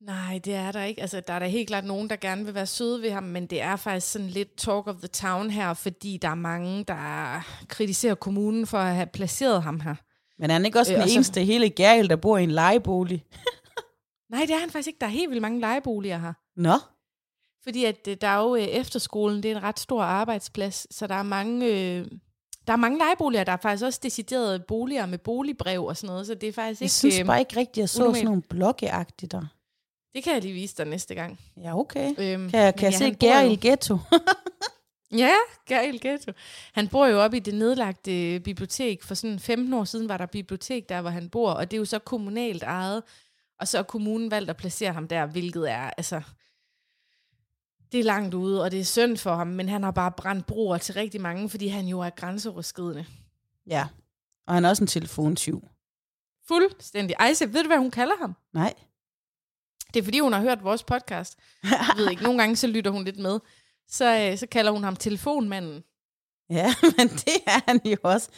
Nej, 0.00 0.40
det 0.44 0.54
er 0.54 0.72
der 0.72 0.82
ikke. 0.82 1.00
Altså, 1.00 1.20
der 1.28 1.32
er 1.32 1.38
der 1.38 1.46
helt 1.46 1.68
klart 1.68 1.84
nogen, 1.84 2.10
der 2.10 2.16
gerne 2.16 2.44
vil 2.44 2.54
være 2.54 2.66
søde 2.66 3.02
ved 3.02 3.10
ham, 3.10 3.22
men 3.22 3.46
det 3.46 3.60
er 3.62 3.76
faktisk 3.76 4.12
sådan 4.12 4.28
lidt 4.28 4.56
talk 4.56 4.86
of 4.86 4.96
the 4.96 5.08
town 5.08 5.50
her, 5.50 5.74
fordi 5.74 6.18
der 6.22 6.28
er 6.28 6.34
mange, 6.34 6.84
der 6.84 7.40
kritiserer 7.68 8.14
kommunen 8.14 8.66
for 8.66 8.78
at 8.78 8.94
have 8.94 9.06
placeret 9.06 9.62
ham 9.62 9.80
her. 9.80 9.94
Men 10.38 10.50
er 10.50 10.54
han 10.54 10.66
ikke 10.66 10.78
også 10.78 10.92
Øh, 10.92 10.96
den 10.96 11.02
og 11.02 11.08
så- 11.08 11.14
eneste 11.14 11.42
i 11.42 11.44
hele 11.44 11.70
Gærhild, 11.70 12.08
der 12.08 12.16
bor 12.16 12.38
i 12.38 12.42
en 12.42 12.50
lejebolig? 12.50 13.24
Nej, 14.30 14.40
det 14.40 14.50
er 14.50 14.58
han 14.60 14.70
faktisk 14.70 14.86
ikke. 14.88 14.98
Der 15.00 15.06
er 15.06 15.10
helt 15.10 15.30
vildt 15.30 15.42
mange 15.42 15.60
lejeboliger 15.60 16.18
her. 16.18 16.32
Nå. 16.56 16.74
Fordi 17.64 17.84
at 17.84 18.08
øh, 18.08 18.16
der 18.20 18.28
er 18.28 18.38
jo 18.42 18.54
øh, 18.56 18.62
efterskolen, 18.62 19.42
det 19.42 19.50
er 19.52 19.56
en 19.56 19.62
ret 19.62 19.78
stor 19.80 20.02
arbejdsplads, 20.02 20.94
så 20.96 21.06
der 21.06 21.14
er 21.14 21.22
mange... 21.22 21.66
Øh, 21.66 22.06
der 22.68 22.72
er 22.72 22.76
mange 22.76 22.98
lejeboliger, 22.98 23.44
der 23.44 23.52
er 23.52 23.56
faktisk 23.56 23.84
også 23.84 24.00
deciderede 24.02 24.60
boliger 24.60 25.06
med 25.06 25.18
boligbrev 25.18 25.84
og 25.84 25.96
sådan 25.96 26.06
noget, 26.12 26.26
så 26.26 26.34
det 26.34 26.48
er 26.48 26.52
faktisk 26.52 26.80
Jeg 26.80 26.84
ikke... 26.84 26.94
synes 26.94 27.18
øh, 27.18 27.26
bare 27.26 27.38
ikke 27.40 27.56
rigtigt, 27.56 27.72
at 27.72 27.78
jeg 27.80 27.88
så 27.88 27.98
unormalt. 28.02 28.16
sådan 28.16 28.26
nogle 28.26 28.42
blokkeagtige 28.42 29.28
der. 29.28 29.42
Det 30.14 30.24
kan 30.24 30.32
jeg 30.34 30.42
lige 30.42 30.54
vise 30.54 30.76
dig 30.76 30.86
næste 30.86 31.14
gang. 31.14 31.40
Ja, 31.62 31.78
okay. 31.78 32.08
Øhm, 32.18 32.50
Kan 32.50 32.60
jeg, 32.60 32.74
kan 32.74 32.84
jeg 32.84 32.92
ja, 32.92 32.98
se 32.98 33.04
jo- 33.04 33.16
Gærhild 33.20 33.60
Ghetto? 33.60 33.98
Ja, 35.12 35.32
Gael 35.66 36.00
Ghetto. 36.00 36.32
Han 36.72 36.88
bor 36.88 37.06
jo 37.06 37.22
oppe 37.24 37.36
i 37.36 37.40
det 37.40 37.54
nedlagte 37.54 38.40
bibliotek. 38.44 39.02
For 39.02 39.14
sådan 39.14 39.38
15 39.38 39.74
år 39.74 39.84
siden 39.84 40.08
var 40.08 40.16
der 40.16 40.26
bibliotek 40.26 40.88
der, 40.88 41.00
hvor 41.00 41.10
han 41.10 41.28
bor, 41.28 41.50
og 41.50 41.70
det 41.70 41.76
er 41.76 41.78
jo 41.78 41.84
så 41.84 41.98
kommunalt 41.98 42.62
ejet. 42.62 43.02
Og 43.60 43.68
så 43.68 43.78
har 43.78 43.82
kommunen 43.82 44.30
valgt 44.30 44.50
at 44.50 44.56
placere 44.56 44.92
ham 44.92 45.08
der, 45.08 45.26
hvilket 45.26 45.70
er, 45.70 45.90
altså... 45.96 46.20
Det 47.92 48.00
er 48.00 48.04
langt 48.04 48.34
ude, 48.34 48.62
og 48.62 48.70
det 48.70 48.80
er 48.80 48.84
synd 48.84 49.16
for 49.16 49.34
ham, 49.34 49.46
men 49.46 49.68
han 49.68 49.82
har 49.82 49.90
bare 49.90 50.12
brændt 50.12 50.46
broer 50.46 50.78
til 50.78 50.94
rigtig 50.94 51.20
mange, 51.20 51.48
fordi 51.50 51.68
han 51.68 51.86
jo 51.86 52.00
er 52.00 52.10
grænseoverskridende. 52.10 53.06
ja. 53.66 53.86
Og 54.46 54.54
han 54.54 54.64
er 54.64 54.68
også 54.68 54.84
en 54.84 54.88
telefontyv. 54.88 55.62
Fuldstændig. 56.48 57.16
Ejse, 57.20 57.52
ved 57.52 57.62
du, 57.62 57.66
hvad 57.68 57.78
hun 57.78 57.90
kalder 57.90 58.14
ham? 58.20 58.34
Nej. 58.54 58.74
Det 59.94 60.00
er, 60.00 60.04
fordi 60.04 60.18
hun 60.18 60.32
har 60.32 60.40
hørt 60.40 60.64
vores 60.64 60.84
podcast. 60.84 61.38
Jeg 61.64 61.94
ved 61.96 62.10
ikke, 62.10 62.22
nogle 62.22 62.38
gange 62.38 62.56
så 62.56 62.66
lytter 62.66 62.90
hun 62.90 63.04
lidt 63.04 63.18
med. 63.18 63.38
Så, 63.88 64.18
øh, 64.30 64.38
så 64.38 64.46
kalder 64.46 64.72
hun 64.72 64.84
ham 64.84 64.96
telefonmanden. 64.96 65.82
Ja, 66.50 66.74
men 66.98 67.08
det 67.08 67.36
er 67.46 67.60
han 67.66 67.80
jo 67.84 67.96
også. 68.02 68.28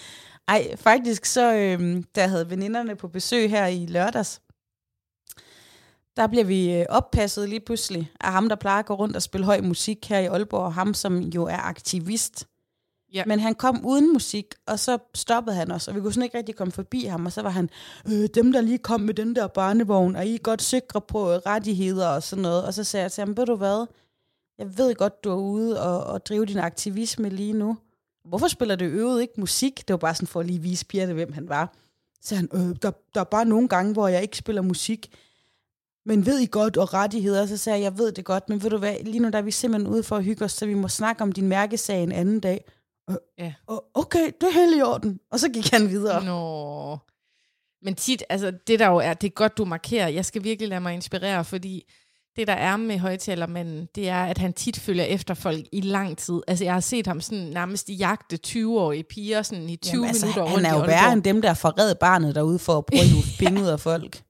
Ej, 0.49 0.77
faktisk 0.77 1.25
så, 1.25 1.55
øhm, 1.55 2.03
der 2.03 2.27
havde 2.27 2.51
veninderne 2.51 2.97
på 2.97 3.09
besøg 3.09 3.51
her 3.51 3.67
i 3.67 3.87
lørdags, 3.87 4.43
der 6.21 6.27
bliver 6.27 6.45
vi 6.45 6.73
øh, 6.73 6.87
oppasset 6.89 7.49
lige 7.49 7.61
pludselig 7.61 8.13
af 8.21 8.33
ham, 8.33 8.49
der 8.49 8.57
plejer 8.57 8.79
at 8.79 8.87
gå 8.87 8.95
rundt 8.95 9.17
og 9.17 9.23
spille 9.23 9.45
høj 9.45 9.61
musik 9.61 10.09
her 10.09 10.19
i 10.19 10.27
Aalborg, 10.27 10.75
ham 10.75 10.95
som 10.95 11.19
jo 11.19 11.45
er 11.45 11.57
aktivist. 11.57 12.47
Ja. 13.15 13.25
Men 13.27 13.41
han 13.41 13.55
kom 13.55 13.87
uden 13.87 14.13
musik, 14.13 14.47
og 14.67 14.79
så 14.79 14.99
stoppede 15.15 15.57
han 15.57 15.71
os, 15.71 15.89
og 15.89 15.95
vi 15.95 16.01
kunne 16.01 16.13
sådan 16.13 16.25
ikke 16.25 16.39
rigtig 16.39 16.57
komme 16.57 16.73
forbi 16.73 17.05
ham, 17.05 17.27
og 17.27 17.33
så 17.33 17.43
var 17.43 17.51
han, 17.51 17.71
øh, 18.09 18.29
dem 18.35 18.53
der 18.53 18.61
lige 18.61 18.79
kom 18.79 19.01
med 19.01 19.15
den 19.15 19.37
der 19.37 19.47
barnevogn, 19.47 20.17
er 20.17 20.23
I 20.23 20.39
godt 20.43 20.63
sikre 20.63 21.01
på 21.01 21.29
rettigheder 21.29 22.09
og 22.09 22.23
sådan 22.23 22.43
noget? 22.43 22.65
Og 22.65 22.75
så 22.75 22.85
sagde 22.85 23.03
jeg 23.03 23.13
til 23.13 23.25
ham, 23.25 23.37
ved 23.37 23.47
du 23.47 23.57
hvad, 23.57 23.87
jeg 24.59 24.79
ved 24.79 24.95
godt, 24.95 25.25
du 25.25 25.31
er 25.31 25.37
ude 25.37 25.83
og, 25.83 26.05
og 26.05 26.27
drive 26.27 26.47
din 26.47 26.59
aktivisme 26.59 27.29
lige 27.29 27.53
nu. 27.53 27.77
Hvorfor 28.25 28.49
spiller 28.49 28.77
du 28.77 28.85
øvet 28.85 29.21
ikke 29.21 29.35
musik? 29.37 29.89
Det 29.89 29.95
var 29.95 29.99
bare 29.99 30.15
sådan 30.15 30.27
for 30.27 30.41
at 30.41 30.47
lige 30.47 30.63
vise 30.63 30.87
pigerne, 30.87 31.13
hvem 31.13 31.33
han 31.33 31.49
var. 31.49 31.75
Så 32.23 32.37
han, 32.37 32.49
øh, 32.53 32.77
der, 32.83 32.91
der 33.15 33.21
er 33.21 33.25
bare 33.25 33.45
nogle 33.45 33.69
gange, 33.69 33.93
hvor 33.93 34.09
jeg 34.09 34.23
ikke 34.23 34.37
spiller 34.37 34.63
musik. 34.63 35.11
Men 36.07 36.27
ved 36.27 36.39
I 36.39 36.47
godt, 36.47 36.77
og 36.77 36.95
rettigheder? 36.95 37.47
Så 37.47 37.57
sagde 37.57 37.79
jeg, 37.79 37.85
jeg 37.85 37.99
ved 37.99 38.13
det 38.13 38.25
godt, 38.25 38.49
men 38.49 38.63
ved 38.63 38.71
du 38.71 38.79
hvad, 38.79 38.97
lige 39.05 39.21
nu 39.21 39.29
der 39.29 39.39
er 39.39 39.43
vi 39.43 39.51
simpelthen 39.51 39.93
ude 39.95 40.03
for 40.03 40.17
at 40.17 40.25
hygge 40.25 40.45
os, 40.45 40.53
så 40.53 40.67
vi 40.67 40.75
må 40.75 40.89
snakke 40.89 41.23
om 41.23 41.33
din 41.33 41.49
mærkesag 41.49 42.03
en 42.03 42.13
anden 42.13 42.41
dag. 42.41 42.65
Ja. 43.39 43.53
øh, 43.71 43.77
okay, 43.95 44.27
det 44.41 44.49
er 44.49 44.53
helt 44.53 44.79
i 44.79 44.83
orden. 44.83 45.21
Og 45.33 45.41
så 45.41 45.49
gik 45.49 45.71
han 45.71 45.89
videre. 45.89 46.25
Nå. 46.25 46.99
Men 47.83 47.95
tit, 47.95 48.23
altså 48.29 48.53
det 48.67 48.79
der 48.79 48.87
jo 48.87 48.97
er, 48.97 49.15
det 49.15 49.27
er 49.27 49.35
godt, 49.35 49.59
du 49.59 49.65
markerer. 49.65 50.09
Jeg 50.09 50.25
skal 50.25 50.45
virkelig 50.45 50.69
lade 50.69 50.81
mig 50.81 50.95
inspirere, 50.95 51.45
fordi 51.45 51.91
det 52.37 52.47
der 52.47 52.53
er 52.53 52.77
med 52.77 52.99
højtalermanden, 52.99 53.89
det 53.95 54.09
er, 54.09 54.25
at 54.25 54.39
han 54.39 54.53
tit 54.53 54.79
følger 54.79 55.05
efter 55.05 55.35
folk 55.35 55.67
i 55.73 55.81
lang 55.81 56.19
tid. 56.19 56.41
Altså 56.49 56.65
jeg 56.65 56.73
har 56.73 56.81
set 56.81 57.07
ham 57.07 57.21
sådan 57.21 57.45
nærmest 57.45 57.89
jagte 57.89 58.39
20-årige 58.47 59.03
piger 59.03 59.43
sådan 59.43 59.69
i 59.69 59.77
20 59.77 59.93
Jamen, 59.93 60.09
altså, 60.09 60.27
minutter 60.27 60.45
han 60.45 60.55
rundt 60.55 60.67
er 60.67 60.75
i 60.75 60.79
jo 60.79 60.85
værre 60.85 61.13
end 61.13 61.23
dem, 61.23 61.43
der 61.43 61.55
får 61.55 61.79
reddet 61.79 61.99
barnet 61.99 62.35
derude 62.35 62.59
for 62.59 62.79
at 62.79 62.87
prøve 62.87 63.01
at 63.01 63.25
penge 63.39 63.63
ud 63.63 63.67
af 63.67 63.81
folk. 63.81 64.23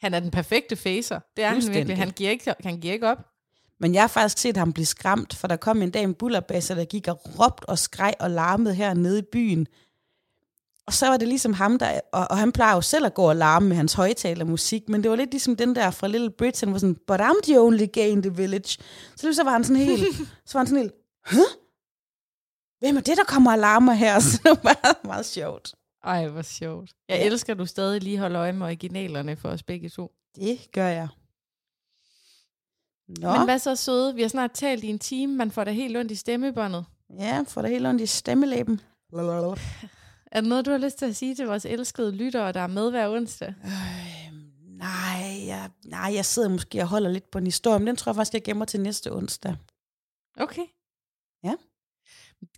Han 0.00 0.14
er 0.14 0.20
den 0.20 0.30
perfekte 0.30 0.76
facer. 0.76 1.20
Det 1.36 1.44
er 1.44 1.48
han 1.48 1.62
virkelig. 1.74 1.96
Han 1.96 2.10
giver 2.10 2.30
ikke, 2.30 2.54
han 2.64 2.80
giver 2.80 2.94
ikke 2.94 3.08
op. 3.08 3.18
Men 3.80 3.94
jeg 3.94 4.02
har 4.02 4.08
faktisk 4.08 4.38
set 4.38 4.56
ham 4.56 4.72
blive 4.72 4.86
skræmt, 4.86 5.34
for 5.34 5.48
der 5.48 5.56
kom 5.56 5.82
en 5.82 5.90
dag 5.90 6.02
en 6.02 6.14
bullerbasser, 6.14 6.74
der 6.74 6.84
gik 6.84 7.08
og 7.08 7.20
råbte 7.38 7.64
og 7.68 7.78
skreg 7.78 8.14
og 8.20 8.30
larmede 8.30 8.74
hernede 8.74 9.18
i 9.18 9.22
byen. 9.32 9.66
Og 10.86 10.92
så 10.92 11.06
var 11.06 11.16
det 11.16 11.28
ligesom 11.28 11.52
ham, 11.52 11.78
der, 11.78 12.00
og, 12.12 12.26
og 12.30 12.38
han 12.38 12.52
plejer 12.52 12.74
jo 12.74 12.80
selv 12.80 13.06
at 13.06 13.14
gå 13.14 13.28
og 13.28 13.36
larme 13.36 13.68
med 13.68 13.76
hans 13.76 13.92
højtalermusik, 13.92 14.88
men 14.88 15.02
det 15.02 15.10
var 15.10 15.16
lidt 15.16 15.30
ligesom 15.30 15.56
den 15.56 15.74
der 15.74 15.90
fra 15.90 16.08
Little 16.08 16.30
Britain, 16.30 16.70
hvor 16.70 16.78
sådan, 16.78 16.96
but 17.06 17.20
I'm 17.20 17.40
the 17.44 17.60
only 17.60 17.86
gay 17.92 18.08
in 18.08 18.22
the 18.22 18.34
village. 18.34 18.78
Så 19.16 19.32
så 19.32 19.44
var 19.44 19.50
han 19.50 19.64
sådan 19.64 19.82
helt, 19.82 20.16
så 20.46 20.52
var 20.52 20.60
han 20.60 20.66
sådan 20.66 20.82
helt, 20.82 20.94
Hæ? 21.26 21.40
Hvem 22.78 22.96
er 22.96 23.00
det, 23.00 23.16
der 23.16 23.24
kommer 23.24 23.52
og 23.52 23.58
larmer 23.58 23.92
her? 23.92 24.18
Så 24.20 24.40
det 24.42 24.50
var 24.50 24.60
meget, 24.62 24.96
meget 25.04 25.26
sjovt. 25.26 25.74
Ej, 26.08 26.28
hvor 26.28 26.42
sjovt. 26.42 26.90
Jeg 27.08 27.18
Ja. 27.18 27.26
elsker, 27.26 27.52
at 27.52 27.58
du 27.58 27.66
stadig 27.66 28.02
lige 28.02 28.18
holder 28.18 28.40
øje 28.40 28.52
med 28.52 28.66
originalerne 28.66 29.36
for 29.36 29.48
os 29.48 29.62
begge 29.62 29.88
to. 29.88 30.12
Det 30.36 30.58
gør 30.72 30.88
jeg. 30.88 31.08
Nå, 33.08 33.32
Men 33.36 33.44
hvad 33.44 33.58
så 33.58 33.76
søde? 33.76 34.14
Vi 34.14 34.22
har 34.22 34.28
snart 34.28 34.50
talt 34.52 34.84
i 34.84 34.88
en 34.88 34.98
time. 34.98 35.34
Man 35.34 35.50
får 35.50 35.64
da 35.64 35.70
helt 35.70 35.96
ondt 35.96 36.10
i 36.10 36.14
stemmebåndet. 36.16 36.84
ja, 37.18 37.44
får 37.48 37.62
det 37.62 37.70
helt 37.70 37.86
ondt 37.86 38.00
i 38.00 38.06
stemmelæben. 38.06 38.80
Er 40.32 40.40
der 40.40 40.48
noget, 40.48 40.66
du 40.66 40.70
har 40.70 40.78
lyst 40.78 40.98
til 40.98 41.06
at 41.06 41.16
sige 41.16 41.34
til 41.34 41.46
vores 41.46 41.64
elskede 41.64 42.12
lyttere, 42.12 42.52
der 42.52 42.60
er 42.60 42.66
med 42.66 42.90
hver 42.90 43.08
onsdag? 43.08 43.54
Øh, 43.64 44.32
nej, 44.78 45.46
jeg, 45.46 45.70
nej, 45.84 46.12
jeg 46.14 46.24
sidder 46.24 46.48
måske 46.48 46.80
og 46.80 46.88
holder 46.88 47.10
lidt 47.10 47.30
på 47.30 47.38
en 47.38 47.44
historie, 47.44 47.78
men 47.78 47.86
den 47.86 47.96
tror 47.96 48.10
jeg 48.12 48.16
faktisk, 48.16 48.34
jeg 48.34 48.42
gemmer 48.44 48.64
til 48.64 48.80
næste 48.80 49.12
onsdag. 49.12 49.56
Okay. 50.40 50.62
Ja. 51.44 51.54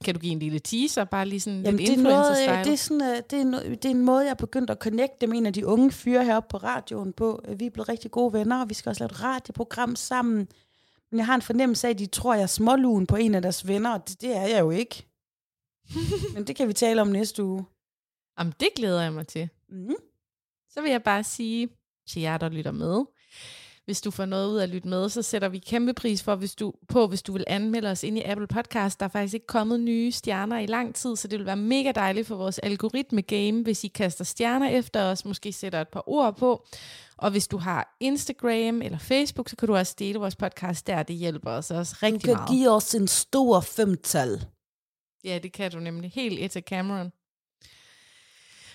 Kan 0.05 0.15
du 0.15 0.21
give 0.21 0.33
en 0.33 0.39
lille 0.39 0.59
teaser, 0.59 1.05
bare 1.05 1.27
lige 1.27 1.41
sådan 1.41 1.65
Jamen, 1.65 1.79
lidt 1.79 1.91
det, 1.91 1.99
er 1.99 2.03
noget, 2.03 2.49
øh, 2.49 2.65
det, 2.65 2.73
er 2.73 2.77
sådan, 2.77 3.03
øh, 3.03 3.23
det, 3.31 3.41
er 3.41 3.45
no, 3.45 3.59
det 3.59 3.85
er 3.85 3.91
en 3.91 4.05
måde, 4.05 4.25
jeg 4.25 4.31
er 4.31 4.35
begyndt 4.35 4.71
at 4.71 4.79
connecte 4.79 5.27
med 5.27 5.39
en 5.39 5.47
af 5.47 5.53
de 5.53 5.67
unge 5.67 5.93
fyre 5.93 6.25
heroppe 6.25 6.49
på 6.51 6.57
radioen 6.57 7.13
på. 7.13 7.43
Øh, 7.49 7.61
Vi 7.61 7.67
er 7.67 7.71
blevet 7.71 7.89
rigtig 7.89 8.11
gode 8.11 8.33
venner, 8.33 8.61
og 8.61 8.69
vi 8.69 8.75
skal 8.75 8.91
også 8.91 9.01
lave 9.01 9.07
et 9.07 9.23
radioprogram 9.23 9.97
sammen. 9.97 10.49
Men 11.11 11.19
jeg 11.19 11.27
har 11.27 11.35
en 11.35 11.43
fornemmelse 11.43 11.87
af, 11.87 11.91
at 11.91 11.99
de 11.99 12.07
tror, 12.07 12.35
jeg 12.35 12.43
er 12.43 12.47
småluen 12.47 13.07
på 13.07 13.17
en 13.17 13.35
af 13.35 13.43
deres 13.43 13.67
venner, 13.69 13.93
og 13.93 14.09
det, 14.09 14.21
det 14.21 14.37
er 14.37 14.47
jeg 14.47 14.61
jo 14.61 14.71
ikke. 14.71 15.07
Men 16.35 16.47
det 16.47 16.57
kan 16.57 16.69
vi 16.69 16.73
tale 16.73 17.01
om 17.01 17.09
næste 17.09 17.45
uge. 17.45 17.65
Jamen, 18.39 18.55
det 18.61 18.69
glæder 18.77 19.03
jeg 19.03 19.13
mig 19.13 19.27
til. 19.27 19.49
Mm. 19.69 19.95
Så 20.71 20.81
vil 20.81 20.91
jeg 20.91 21.03
bare 21.03 21.25
sige 21.25 21.69
til 22.09 22.23
jer, 22.23 22.39
der 22.39 22.49
lytter 22.49 22.73
med, 22.73 23.05
hvis 23.91 24.01
du 24.01 24.11
får 24.11 24.25
noget 24.25 24.49
ud 24.51 24.57
af 24.59 24.63
at 24.63 24.69
lytte 24.69 24.89
med, 24.89 25.09
så 25.09 25.23
sætter 25.23 25.49
vi 25.49 25.59
kæmpe 25.59 25.95
pris 25.95 26.23
for, 26.23 26.35
hvis 26.37 26.55
du, 26.55 26.73
på, 26.89 27.07
hvis 27.07 27.23
du 27.23 27.33
vil 27.33 27.45
anmelde 27.47 27.91
os 27.91 28.03
ind 28.03 28.19
i 28.19 28.23
Apple 28.23 28.47
Podcast. 28.47 29.01
Der 29.01 29.07
er 29.07 29.11
faktisk 29.11 29.35
ikke 29.35 29.47
kommet 29.47 29.81
nye 29.81 30.13
stjerner 30.13 30.59
i 30.59 30.67
lang 30.67 30.95
tid, 30.95 31.17
så 31.17 31.29
det 31.29 31.39
vil 31.39 31.47
være 31.47 31.57
mega 31.57 31.93
dejligt 31.95 32.27
for 32.27 32.37
vores 32.37 32.59
algoritme-game, 32.59 33.63
hvis 33.63 33.85
I 33.85 33.89
kaster 33.89 34.25
stjerner 34.25 34.69
efter 34.69 35.03
os, 35.05 35.25
måske 35.25 35.53
sætter 35.53 35.81
et 35.81 35.89
par 35.89 36.03
ord 36.07 36.37
på. 36.37 36.67
Og 37.17 37.31
hvis 37.31 37.49
du 37.49 37.59
har 37.59 37.97
Instagram 38.01 38.83
eller 38.83 38.99
Facebook, 38.99 39.49
så 39.49 39.57
kan 39.57 39.69
du 39.69 39.77
også 39.77 39.95
dele 39.99 40.19
vores 40.19 40.37
podcast 40.37 40.87
der. 40.87 41.03
Det 41.03 41.17
hjælper 41.17 41.51
os 41.51 41.71
også 41.71 41.97
Du 42.01 42.07
rigtig 42.07 42.23
kan 42.25 42.35
meget. 42.35 42.49
give 42.49 42.71
os 42.71 42.95
en 42.95 43.09
stor 43.09 43.61
femtal. 43.61 44.47
Ja, 45.25 45.39
det 45.43 45.53
kan 45.53 45.71
du 45.71 45.79
nemlig. 45.81 46.11
Helt 46.11 46.39
et 46.41 46.57
af 46.57 46.63
Cameron. 46.63 47.13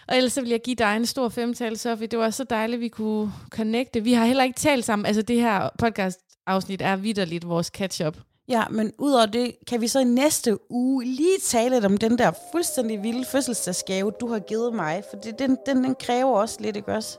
Og 0.08 0.18
ellers 0.18 0.34
så 0.34 0.42
vil 0.42 0.50
jeg 0.50 0.62
give 0.62 0.76
dig 0.76 0.96
en 0.96 1.06
stor 1.06 1.30
femtal, 1.30 1.78
Sofie. 1.78 2.08
Det 2.08 2.20
var 2.20 2.30
så 2.30 2.44
dejligt, 2.44 2.78
at 2.78 2.82
vi 2.82 2.88
kunne 2.88 3.32
connecte. 3.50 4.02
Vi 4.04 4.14
har 4.14 4.26
heller 4.26 4.44
ikke 4.44 4.60
talt 4.60 4.86
sammen. 4.86 5.06
Altså, 5.06 5.22
det 5.22 5.42
her 5.42 5.70
podcast-afsnit 5.80 6.82
er 6.82 6.96
vidderligt 6.96 7.48
vores 7.48 7.68
catch-up. 7.68 8.18
Ja, 8.48 8.64
men 8.72 8.92
udover 8.98 9.26
det, 9.26 9.56
kan 9.68 9.82
vi 9.82 9.88
så 9.88 10.00
i 10.00 10.04
næste 10.04 10.58
uge 10.72 11.06
lige 11.06 11.40
tale 11.44 11.70
lidt 11.76 11.86
om 11.86 11.98
den 11.98 12.18
der 12.18 12.32
fuldstændig 12.52 13.04
vilde 13.04 13.26
fødselsdagsgave, 13.26 14.12
du 14.20 14.28
har 14.28 14.40
givet 14.40 14.74
mig. 14.74 15.04
For 15.10 15.18
det, 15.20 15.40
den, 15.40 15.58
den, 15.66 15.84
den 15.84 15.96
kræver 15.96 16.38
også 16.40 16.58
lidt, 16.60 16.76
ikke 16.76 16.94
også? 16.94 17.18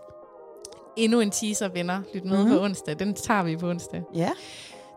Endnu 0.97 1.21
en 1.21 1.31
teaser, 1.31 1.69
venner. 1.69 2.01
Lyt 2.15 2.25
med 2.25 2.39
Mhm. 2.39 2.47
mm. 2.51 2.57
på 2.59 2.65
onsdag. 2.65 2.99
Den 2.99 3.15
tager 3.15 3.43
vi 3.43 3.57
på 3.57 3.69
onsdag. 3.71 4.03
Ja. 4.15 4.31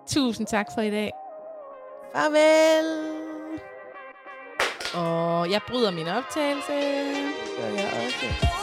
Tusind 0.08 0.48
tak 0.48 0.68
for 0.76 0.82
i 0.82 0.90
dag. 0.92 1.12
Farvel! 2.16 3.19
Og 4.94 5.50
jeg 5.50 5.62
bryder 5.68 5.92
min 5.92 6.08
optagelse. 6.08 6.74
Det 6.74 7.58
gør 7.58 7.68
jeg 7.68 7.90
også. 8.06 8.59